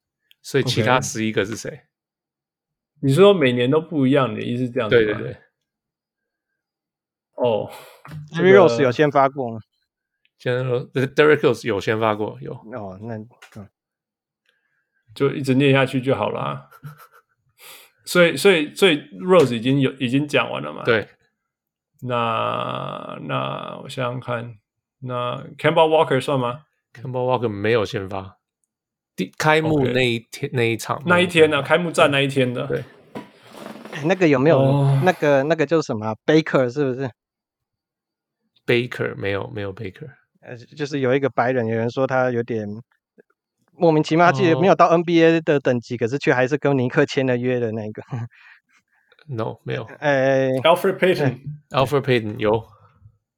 [0.42, 1.84] 所以其他十一个是谁？Okay.
[3.00, 4.98] 你说每年都不一样，你的意思是这样子？
[4.98, 5.38] 对对对。
[7.36, 7.72] 哦
[8.34, 9.62] ，Derrick Rose 有先发过吗？
[10.38, 12.52] 先说，Derrick Rose 有先发过，有。
[12.54, 13.16] 哦，那
[13.56, 13.70] 嗯，
[15.16, 16.70] 就一直念下去就好啦。
[18.04, 20.84] 所以，所以，所以，Rose 已经有已经讲完了嘛？
[20.84, 21.08] 对。
[22.02, 24.60] 那那我想想看。
[25.06, 26.62] 那 Campbell Walker 算吗
[26.94, 28.38] ？Campbell Walker 没有先发，
[29.16, 30.56] 第开幕那一天 Okay.
[30.56, 31.62] 那一场那一天呢、啊？
[31.62, 32.66] 开幕战那一天的。
[32.68, 32.84] 对，
[34.06, 35.04] 那个有没有、oh.
[35.04, 37.10] 那个那个叫什么 Baker 是不是
[38.66, 40.10] ？Baker 没有没有 Baker，
[40.40, 42.66] 呃，就是有一个白人，有人说他有点
[43.72, 46.00] 莫名其妙，记得没有到 NBA 的等级，oh.
[46.00, 48.02] 可是却还是跟尼克签了约的那个。
[49.28, 49.84] No，没有。
[50.00, 52.73] 哎，Alfred Payton，Alfred Payton 有。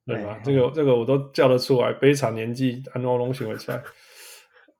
[0.06, 0.40] 对吧？
[0.44, 3.82] 这个这个我都叫得出来，悲惨年纪，安诺龙行为菜。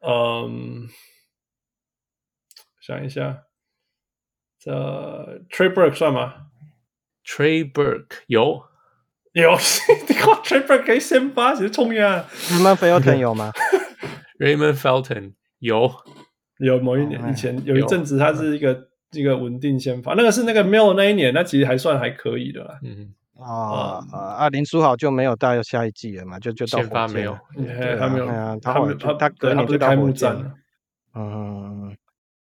[0.06, 0.86] 嗯，
[2.80, 3.42] 想一下，
[4.60, 4.70] 这
[5.50, 6.46] Trey Burke 算吗
[7.24, 8.62] ？Trey Burke 有
[9.32, 9.50] 有，
[10.08, 12.24] 你看 Trey Burke 可以先发，其实冲呀。
[12.30, 13.52] Raymond Felton 有吗？
[14.38, 15.90] Raymond Felton 有，
[16.58, 22.78] 有某一年以前有一阵子，他是一个一个稳定先发，那个是那个 Mill 那一年，那其实还算还可以的啦。
[22.84, 23.15] 嗯。
[23.38, 24.48] 啊啊啊！
[24.48, 26.38] 林书豪就没有到下一季了嘛？
[26.38, 27.38] 就就到先发没有，
[27.98, 28.26] 他没有，
[28.60, 30.54] 他他他隔年就到开幕战了。
[31.14, 31.96] 嗯，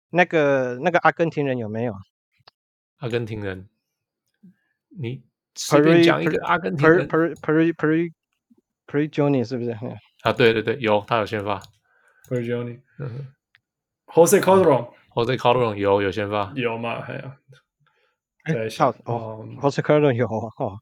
[0.09, 1.93] 那个那个阿根廷人有没有？
[2.99, 3.67] 阿根廷人，
[4.97, 5.21] 你
[5.53, 7.07] 随便讲一个阿根廷人。
[7.07, 8.11] Per Per Per
[8.87, 9.71] Per Junior 是不是？
[10.21, 11.61] 啊，对对对，有他有先发。
[12.29, 13.27] Per Junior，嗯
[14.07, 17.01] ，Jose Calderon，Jose Calderon 有有先发，有嘛？
[17.01, 17.21] 还有。
[18.53, 20.79] 在笑哦 Calderon 有哦。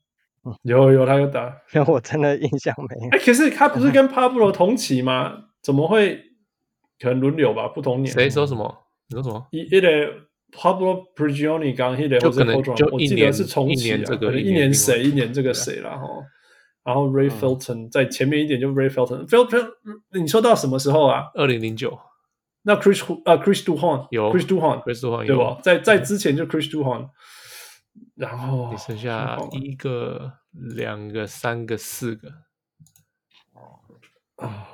[0.64, 3.10] 有有，他有打， 让我真的印象没有。
[3.12, 5.34] 哎，可是他不是 跟 Pablo 同期吗？
[5.62, 6.20] 怎么会？
[7.00, 8.14] 可能轮流吧，不同年。
[8.14, 8.74] 谁说什么？
[9.10, 9.48] 你说什么？
[9.52, 9.88] 一一个
[10.52, 16.06] Pablo Prigioni 刚一个，就可能就我记得是重期啊，可能一年谁一年这个谁了哈。
[16.84, 19.66] 然后 Ray Felton 在前面一点就 Ray Felton，Felton，
[20.14, 21.32] 你说到什么时候啊？
[21.34, 21.98] 二零零九，
[22.64, 25.58] 那 Chris 呃 Chris Duhon 有 Chris Duhon Chris Duhon 对吧？
[25.64, 27.08] 在在之前就 Chris Duhon，
[28.16, 32.30] 然后你剩下一个、两个、三个、四个
[34.36, 34.68] 啊。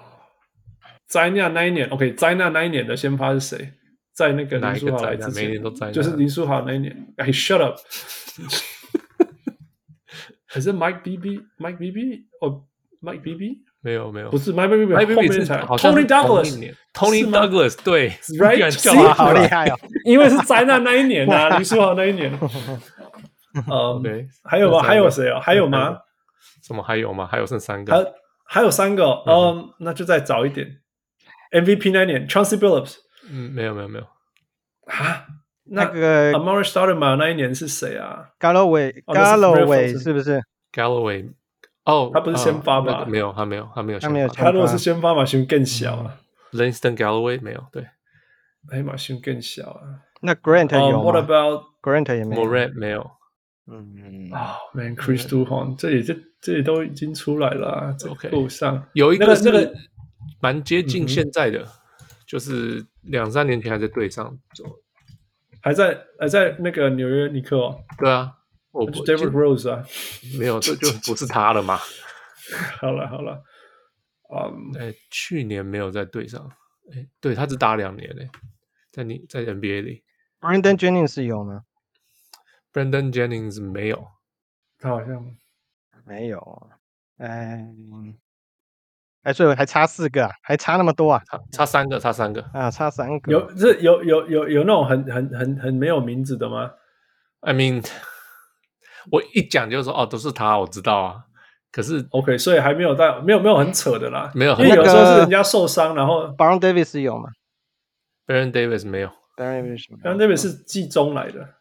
[1.07, 3.73] 灾难那一年，OK，灾难那一年的先发是谁？
[4.13, 6.95] 在那个林书豪来之前，每年都灾难，就是林书豪那一年。
[7.17, 7.75] 哎，shut up！
[10.45, 12.25] 还是 Mike Bibby？Mike Bibby？
[12.41, 12.65] 哦
[13.01, 13.59] ，Mike Bibby？
[13.81, 18.93] 没有没有，不是 Mike Bibby，后面才 Tony Douglas，Tony Douglas，对，Right？
[19.13, 19.79] 好厉害哦！
[20.05, 22.29] 因为是灾难那一年啊， 林书豪那一年。
[23.67, 24.01] 呃，
[24.43, 24.81] 还有吗？
[24.81, 25.39] 还有谁哦？
[25.39, 25.97] 还有吗？
[26.63, 27.27] 什么还有吗？
[27.27, 28.05] 还有剩三个，还
[28.45, 29.05] 还有三个。
[29.25, 30.81] 嗯，那就再早一点。
[31.51, 32.97] MVP 那年，Chauncey Billups。
[33.29, 34.05] 嗯，没有没有没有。
[34.85, 35.25] 啊，
[35.65, 41.31] 那个 Amar'e Stoudemire 那一年是谁啊？Galloway，Galloway 是不是？Galloway，
[41.85, 43.05] 哦，他不是先发吧？
[43.07, 44.27] 没有，他没有，他没有，他没有。
[44.27, 46.15] 他如果是先发嘛，胸更小啊。
[46.51, 47.85] Langston Galloway 没有，对。
[48.71, 49.81] 哎马逊更小啊。
[50.21, 52.41] 那 Grant 有吗？What about Grant 也没有。
[52.43, 53.11] Morant 没有。
[53.69, 57.95] 嗯啊，Man，Chris Duhon，这里这这里都已经出来了。
[58.09, 59.73] OK，路上有一个那个
[60.41, 61.67] 蛮接近现在的。
[62.27, 64.63] 就是两三年前还在队上走，
[65.63, 67.83] 还在还在那个纽约尼克哦。
[67.97, 68.31] 对啊，
[68.69, 69.83] 我 David Rose 啊，
[70.37, 71.79] 没有，这就 不是他了嘛。
[72.79, 73.41] 好了好了，
[74.31, 76.47] 嗯，哎，去年没有在队上，
[76.93, 78.29] 哎，对他只打两年嘞，
[78.91, 80.03] 在你在 NBA 里
[80.39, 81.63] ，Brandon Jennings 有吗
[82.73, 84.07] ？Brandon Jennings 没有，
[84.79, 85.35] 他好像
[86.05, 86.69] 没有，
[87.17, 88.17] 嗯。
[89.23, 91.21] 哎，所以还差四个啊，还差那么多啊？
[91.29, 93.31] 差差三个，差三个啊，差三个。
[93.31, 96.71] 有这有有有有那种很很很很没有名字的吗
[97.41, 97.85] ？I mean，
[99.11, 101.25] 我一讲就说哦，都是他，我知道啊。
[101.69, 104.53] 可是 OK，所以还没有到没有没有很扯的啦， 没有。
[104.53, 107.29] 因为有时候是人家受伤，然后 Baron Davis 有吗
[108.25, 111.55] ？Baron Davis 没有，Baron Davis Baron Davis 是季中来的。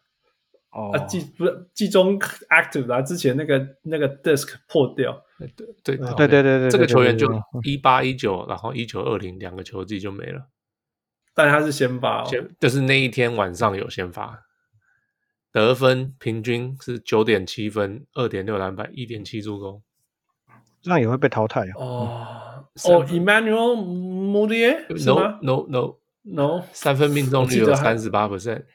[0.71, 5.19] 哦，啊，季不是季中 active 啊，之前那个那个 disc 破掉。
[5.39, 7.27] 对对对对对对，这个球员就
[7.63, 10.49] 一八一九，然后一九二零两个球季就没了。
[11.33, 14.43] 但他是先发，先就是那一天晚上有先发，
[15.53, 19.81] 得分平均是九点七分，二点六篮板，一点七助攻，
[20.81, 22.65] 这样也会被淘汰哦。
[22.83, 28.65] 哦，Emmanuel Mudiay？No No No No，三分命中率有三十八 percent。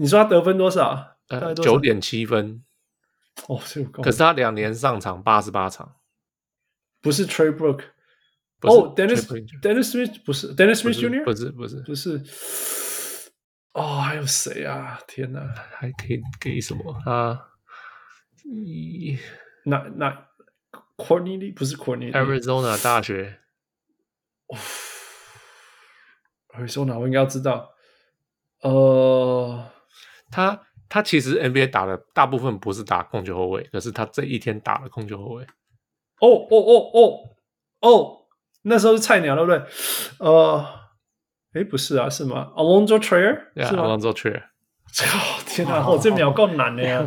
[0.00, 1.16] 你说他得分多少？
[1.28, 2.64] 呃，九点七分。
[3.46, 5.96] 哦，这个可是他两年上场八十八场，
[7.00, 7.84] 不是 Trey Brook，
[8.62, 9.26] 哦，Dennis
[9.60, 13.30] Dennis Smith 不是 Dennis Smith Junior，不是不是不是，
[13.74, 15.00] 哦，还有谁啊？
[15.06, 15.40] 天哪，
[15.76, 17.50] 还可以给什么啊？
[18.44, 19.18] 一
[19.64, 20.26] 那那
[20.96, 23.38] Cornelius 不是 Cornelius，Arizona 大学，
[24.48, 24.58] 哦
[26.54, 27.72] ，Arizona 我应该要知道，
[28.62, 29.70] 呃，
[30.30, 30.60] 他。
[30.90, 35.42] 他其实 NBA 打的大部分不是打控球后卫，可是他这一天打了控球后卫。
[35.42, 37.20] 哦哦哦哦
[37.82, 38.16] 哦，
[38.62, 39.62] 那时候是菜鸟，对不对？
[40.18, 40.64] 呃，
[41.52, 44.40] 诶，不是啊，是吗？Alonzo Trier，是吗？Alonzo Trier。
[44.40, 47.06] 哦，天哪，哦，这秒够难的呀。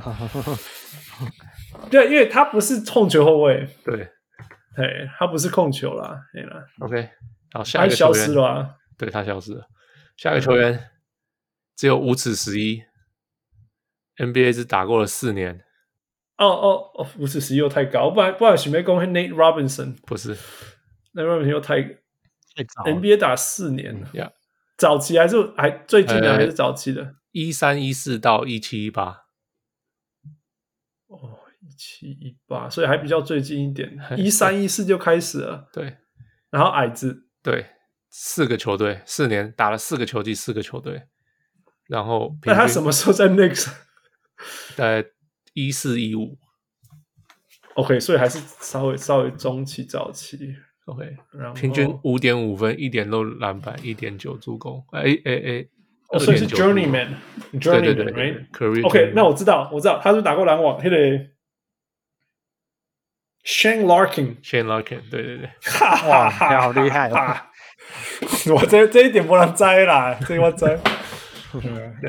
[1.89, 3.67] 对，因为他不是控球后卫。
[3.83, 3.95] 对，
[4.75, 6.21] 对，他不是控球啦。
[6.31, 6.63] 对啦。
[6.81, 7.09] OK，
[7.53, 8.13] 好，下一个球员。
[8.13, 8.75] 消失了啊。
[8.95, 9.65] 对，他消失了。
[10.17, 10.91] 下一个球员
[11.75, 12.83] 只有五尺十一。
[14.17, 15.63] NBA 只打过了四年，
[16.37, 20.35] 哦哦哦，五尺十一又太高，不然不然许没公 Nate Robinson 不是
[21.13, 24.31] ，Nate Robinson 又太太早，NBA 打四年了呀，
[24.77, 29.25] 早期还是还最近的还是早期的，一三一四到一七一八，
[31.07, 35.97] 哦，一七一八，所以还比较最近一点，一三一四就开始了，对，
[36.49, 37.65] 然后矮子，对，
[38.09, 41.03] 四个球队，四年打了四个球季，四个球队，
[41.87, 43.71] 然后那他什么时候在 Knicks？
[44.75, 45.05] 在
[45.53, 46.37] 一四一五
[47.75, 50.55] ，OK，所以还是稍微稍微中期早期
[50.85, 55.67] ，OK，然后平均五点五分，一点六篮板，一点九助攻，哎哎哎，
[56.19, 60.97] 所以是 Journeyman，Journeyman，right？OK，那我知道，我知道，他是打过篮网，那个
[63.43, 65.49] Shane Larkin，Shane Larkin，对对对，
[66.07, 67.51] 哇，好厉害啊！
[68.53, 70.79] 我这这一点不能摘啦，这个我摘。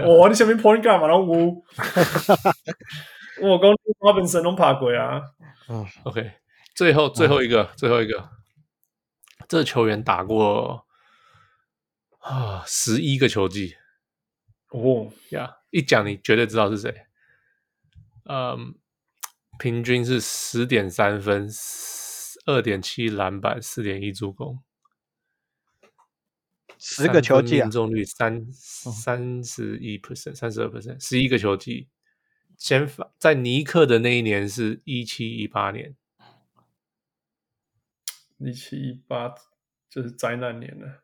[0.06, 1.36] 我你前面 point guard 嘛，然后我
[3.40, 5.20] 我跟 Robinson 都爬过啊。
[5.68, 6.32] 嗯， OK，
[6.74, 8.30] 最后最后一个最后一个，
[9.48, 10.86] 这球员打过
[12.20, 13.76] 啊十一个球季。
[14.70, 17.06] 哦呀，一讲你绝对知道是谁。
[18.24, 18.74] 嗯，
[19.58, 21.48] 平均是十点三分，
[22.46, 24.62] 二点七篮板，四点一助攻。
[26.84, 31.88] 十个球季啊，命中率三三十一 percent，三十二 percent，十一个球季。
[32.58, 35.94] 先发在尼克的那一年是一七一八年，
[38.38, 39.32] 一七一八
[39.88, 41.02] 就是灾难年了，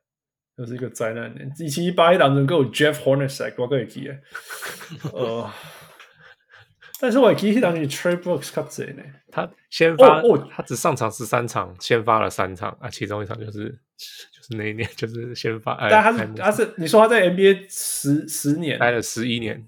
[0.56, 1.52] 又、就是一个灾难年。
[1.58, 4.20] 一七一八一当中够 Jeff Hornacek，我可以记得。
[5.14, 5.50] 呃，
[7.00, 13.68] 但是我记得当年 Trey Brooks 较济呢，他先发哦哦，他只上场十三场，先发了三场啊，其中一场就是
[14.32, 15.76] 就是那一年 就是先发。
[15.88, 19.66] 但他是他是你说他在 NBA 十十年待了十一年。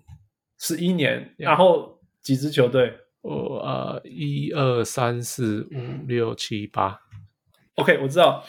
[0.63, 2.93] 十一年，然后几支球队？
[3.23, 7.01] 哦，呃，一二三四五六七八。
[7.77, 8.45] OK，我知道。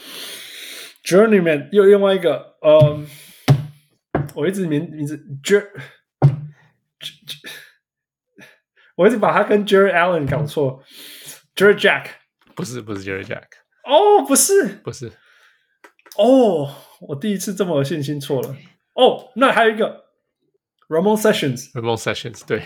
[1.06, 3.08] Journeyman 又另外一个，嗯，
[4.36, 5.66] 我一直名名字 Jer，
[8.96, 10.84] 我一直把他跟 Jarrett Allen 搞错。
[11.56, 12.06] Jarrett Jack
[12.56, 13.48] 不是不是 Jarrett Jack，
[13.86, 15.12] 哦，不是不是，
[16.18, 18.56] 哦，我第一次这么有信心错了。
[18.96, 20.02] 哦，那还有一个。
[20.92, 22.62] Ramon Sessions，Ramon Sessions，对，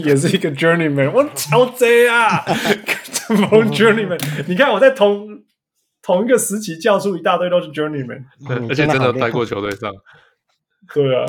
[0.00, 1.10] 也是一个 Journeyman。
[1.12, 2.42] 我超贼啊
[3.28, 4.44] ，Ramon Journeyman。
[4.48, 5.44] 你看我在同
[6.00, 9.92] 同一个时期叫出一大堆都是 Journeyman，而且真的待过球队上。
[10.94, 11.26] 对啊，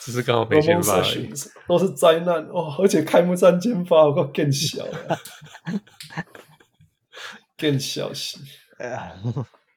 [0.00, 1.32] 只是刚好没先发而已。
[1.66, 5.18] 都是灾难哦，而且开幕战先发我更小了，
[7.56, 8.42] 更小心。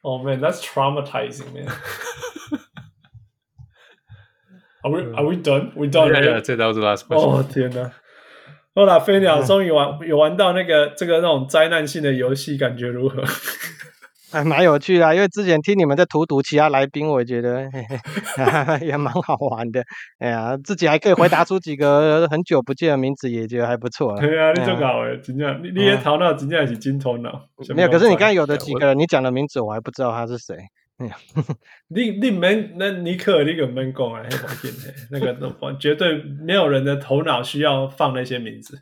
[0.02, 1.68] Oh man, that's traumatizing, man.
[4.82, 5.72] Are we Are we done?
[5.76, 6.12] We done?
[6.12, 7.30] Yeah, yeah, 这都是 last question.
[7.30, 7.92] 哦天哪！
[8.76, 13.24] 好啦，飞鸟终于玩有玩到那个这个那种灾难性的游戏，感觉如何？
[14.34, 19.84] 还 蛮有趣的，因为之前听你们在荼毒其他来宾，我觉得嘿嘿 也蛮好玩的。
[20.18, 24.20] 哎呀，自己还可以回答出几个很久不见的名字，也觉得还不错。
[24.20, 27.48] 对啊，你这个好诶，真正你你也头脑真正是金头脑。
[27.76, 30.58] 没有，可是你刚才有的几个，你讲的名字我还不知道他是谁。
[31.90, 34.22] 你你们那尼克那个门工啊，
[35.12, 38.78] 那个都绝对没有人的头脑需要放那些名字。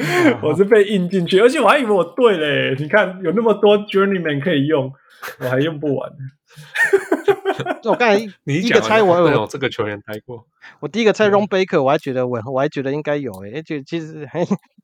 [0.42, 2.76] 我是被印进去，而且我还以为我对嘞。
[2.78, 4.92] 你看有那么多 Journeyman 可以用，
[5.40, 6.10] 我还用不完。
[7.84, 10.46] 我刚才 第一个猜我有这个球员待过，
[10.80, 14.28] 我第一个猜 Ron Baker，我还觉得我我还觉得应该有诶，就其实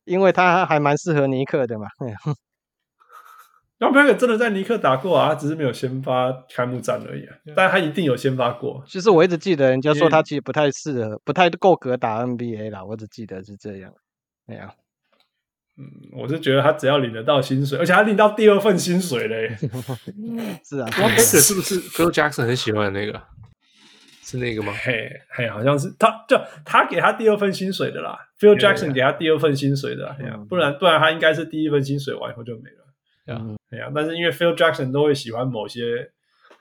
[0.05, 1.87] 因为他还蛮适合尼克的嘛。
[3.81, 7.35] Ron Baker 真的在尼克打过啊，他只是没有先发开幕战而已啊。
[7.57, 8.83] 但他一定有先发过。
[8.87, 12.85] 其实我一直记得人家说他其实不太适合，不太够格打 NBA 啦。
[12.85, 13.93] 我只记得是这样。
[14.47, 14.73] 哎呀，
[15.77, 19.57] 嗯，我是觉得他只要领得到薪水，而且他领到第二份薪水嘞。
[20.65, 23.21] 是啊， 哇，是不是 Phil Jackson 很喜欢的那个？
[24.23, 24.73] 是那个吗？
[24.73, 28.19] 嘿，嘿，好像是他，就他给他第二份薪水的啦。
[28.41, 30.17] Phil Jackson 给他第二份薪水的啦，
[30.49, 33.39] 不然不然他应该是第一份薪水完以后就没了。
[33.39, 36.11] 嗯，对呀，但是因为 Phil Jackson 都会喜欢某些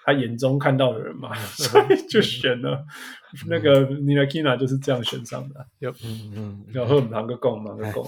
[0.03, 2.83] 他眼中看到的人嘛， 所以就选了
[3.47, 5.65] 那个 Ntilikina 就是这样选上的。
[5.79, 8.05] 有，嗯嗯，然后忙个够，忙个够。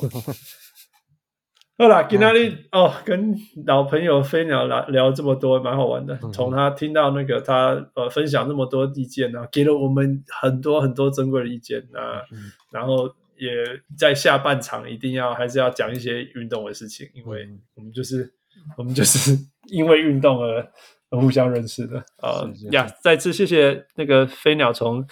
[1.78, 2.30] 好啦，今天
[2.72, 6.18] 哦，跟老朋友飞鸟聊聊这么多，蛮好玩的。
[6.34, 12.24] 从他听到那个他呃分享那么多意见啊，给了我们很多很多珍贵的意见啊，
[12.72, 13.50] 然后也
[13.98, 18.34] 在下半场一定要还是要讲一些运动的事情，因为我们就是。
[18.78, 19.38] 我们就是
[19.68, 20.66] 因为运动而
[21.12, 22.88] 互相认识的啊呀！
[23.04, 25.06] 再次谢谢那个飞鸟从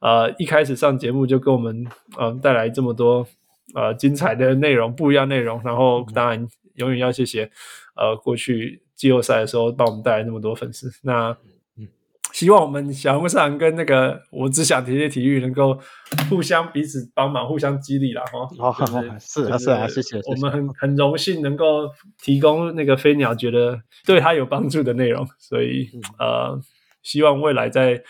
[0.00, 1.74] 呃一开始上节目就给我们
[2.18, 3.26] 嗯、呃、带来这么多
[3.74, 5.60] 呃精彩的内容，不一样内容。
[5.64, 7.50] 然后当然永远要谢谢
[7.96, 10.90] 呃过去季后赛的时候帮我们带来那么多粉丝。
[11.02, 11.36] 那。
[12.30, 15.76] 希望我们小人物上跟那个我只想体贴体育能够
[16.28, 18.46] 互相彼此帮忙，互相激励了哈。
[18.58, 20.20] 好好好，是啊是啊，谢谢。
[20.26, 21.88] 我们很很荣幸能够
[22.22, 25.88] 提供那个飞鸟觉得对他有帮助的内容，所以
[26.18, 26.60] 呃，
[27.02, 28.02] 希望未来在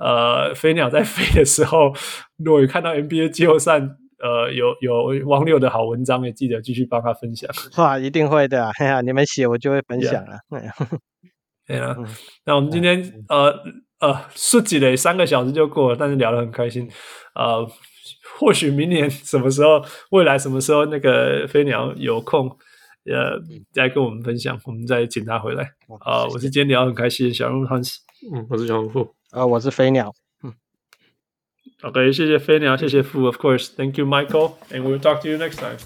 [0.00, 1.94] 呃飞鸟在飞的时候，
[2.38, 3.80] 如果有看到 NBA 季后赛，
[4.22, 7.50] 呃有有汪六的好文章，也记得继续帮他分享。
[7.78, 10.38] 哇，一定会的， 哎呀，你们写我就会分享了。
[11.66, 11.96] 对啊，
[12.44, 13.54] 那我们今天呃
[14.00, 16.90] 呃，说起来三个小时就过了，但是聊得很开心。
[17.34, 17.64] 呃，
[18.38, 22.48] 或许明年什么时候，未来什么时候，那个飞鸟有空，
[23.04, 23.38] 呃，
[23.72, 25.62] 再跟我们分享，我们再请他回来。
[26.00, 27.98] 啊、呃，我是今天聊得很开心，小人物 Hans，
[28.34, 30.29] 嗯，我是小人物，啊，我是飞鸟，嗯
[31.82, 35.78] ，OK，谢谢飞鸟，谢谢傅，Of course，Thank you Michael，and we'll talk to you next time。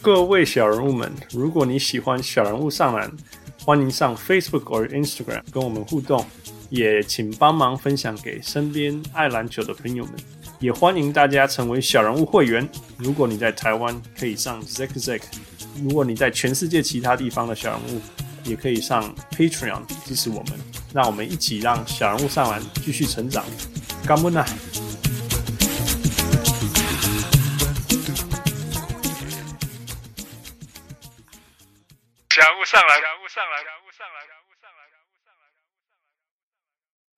[0.00, 3.10] 各位小人物们，如果你喜欢小人物上篮。
[3.64, 6.24] 欢迎上 Facebook 或 Instagram 跟我们互动，
[6.70, 10.14] 也请帮忙分享给身边爱篮球的朋友们。
[10.58, 12.66] 也欢迎大家成为小人物会员。
[12.96, 15.20] 如果你在台湾，可以上 Zack Zack；
[15.82, 18.00] 如果你在全世界其他地方的小人物，
[18.42, 20.58] 也可以上 Patreon 支持我们，
[20.94, 23.44] 让我们一起让小人物上篮继续成长。
[24.08, 24.42] 干不呢？
[32.30, 33.60] 小人物上来，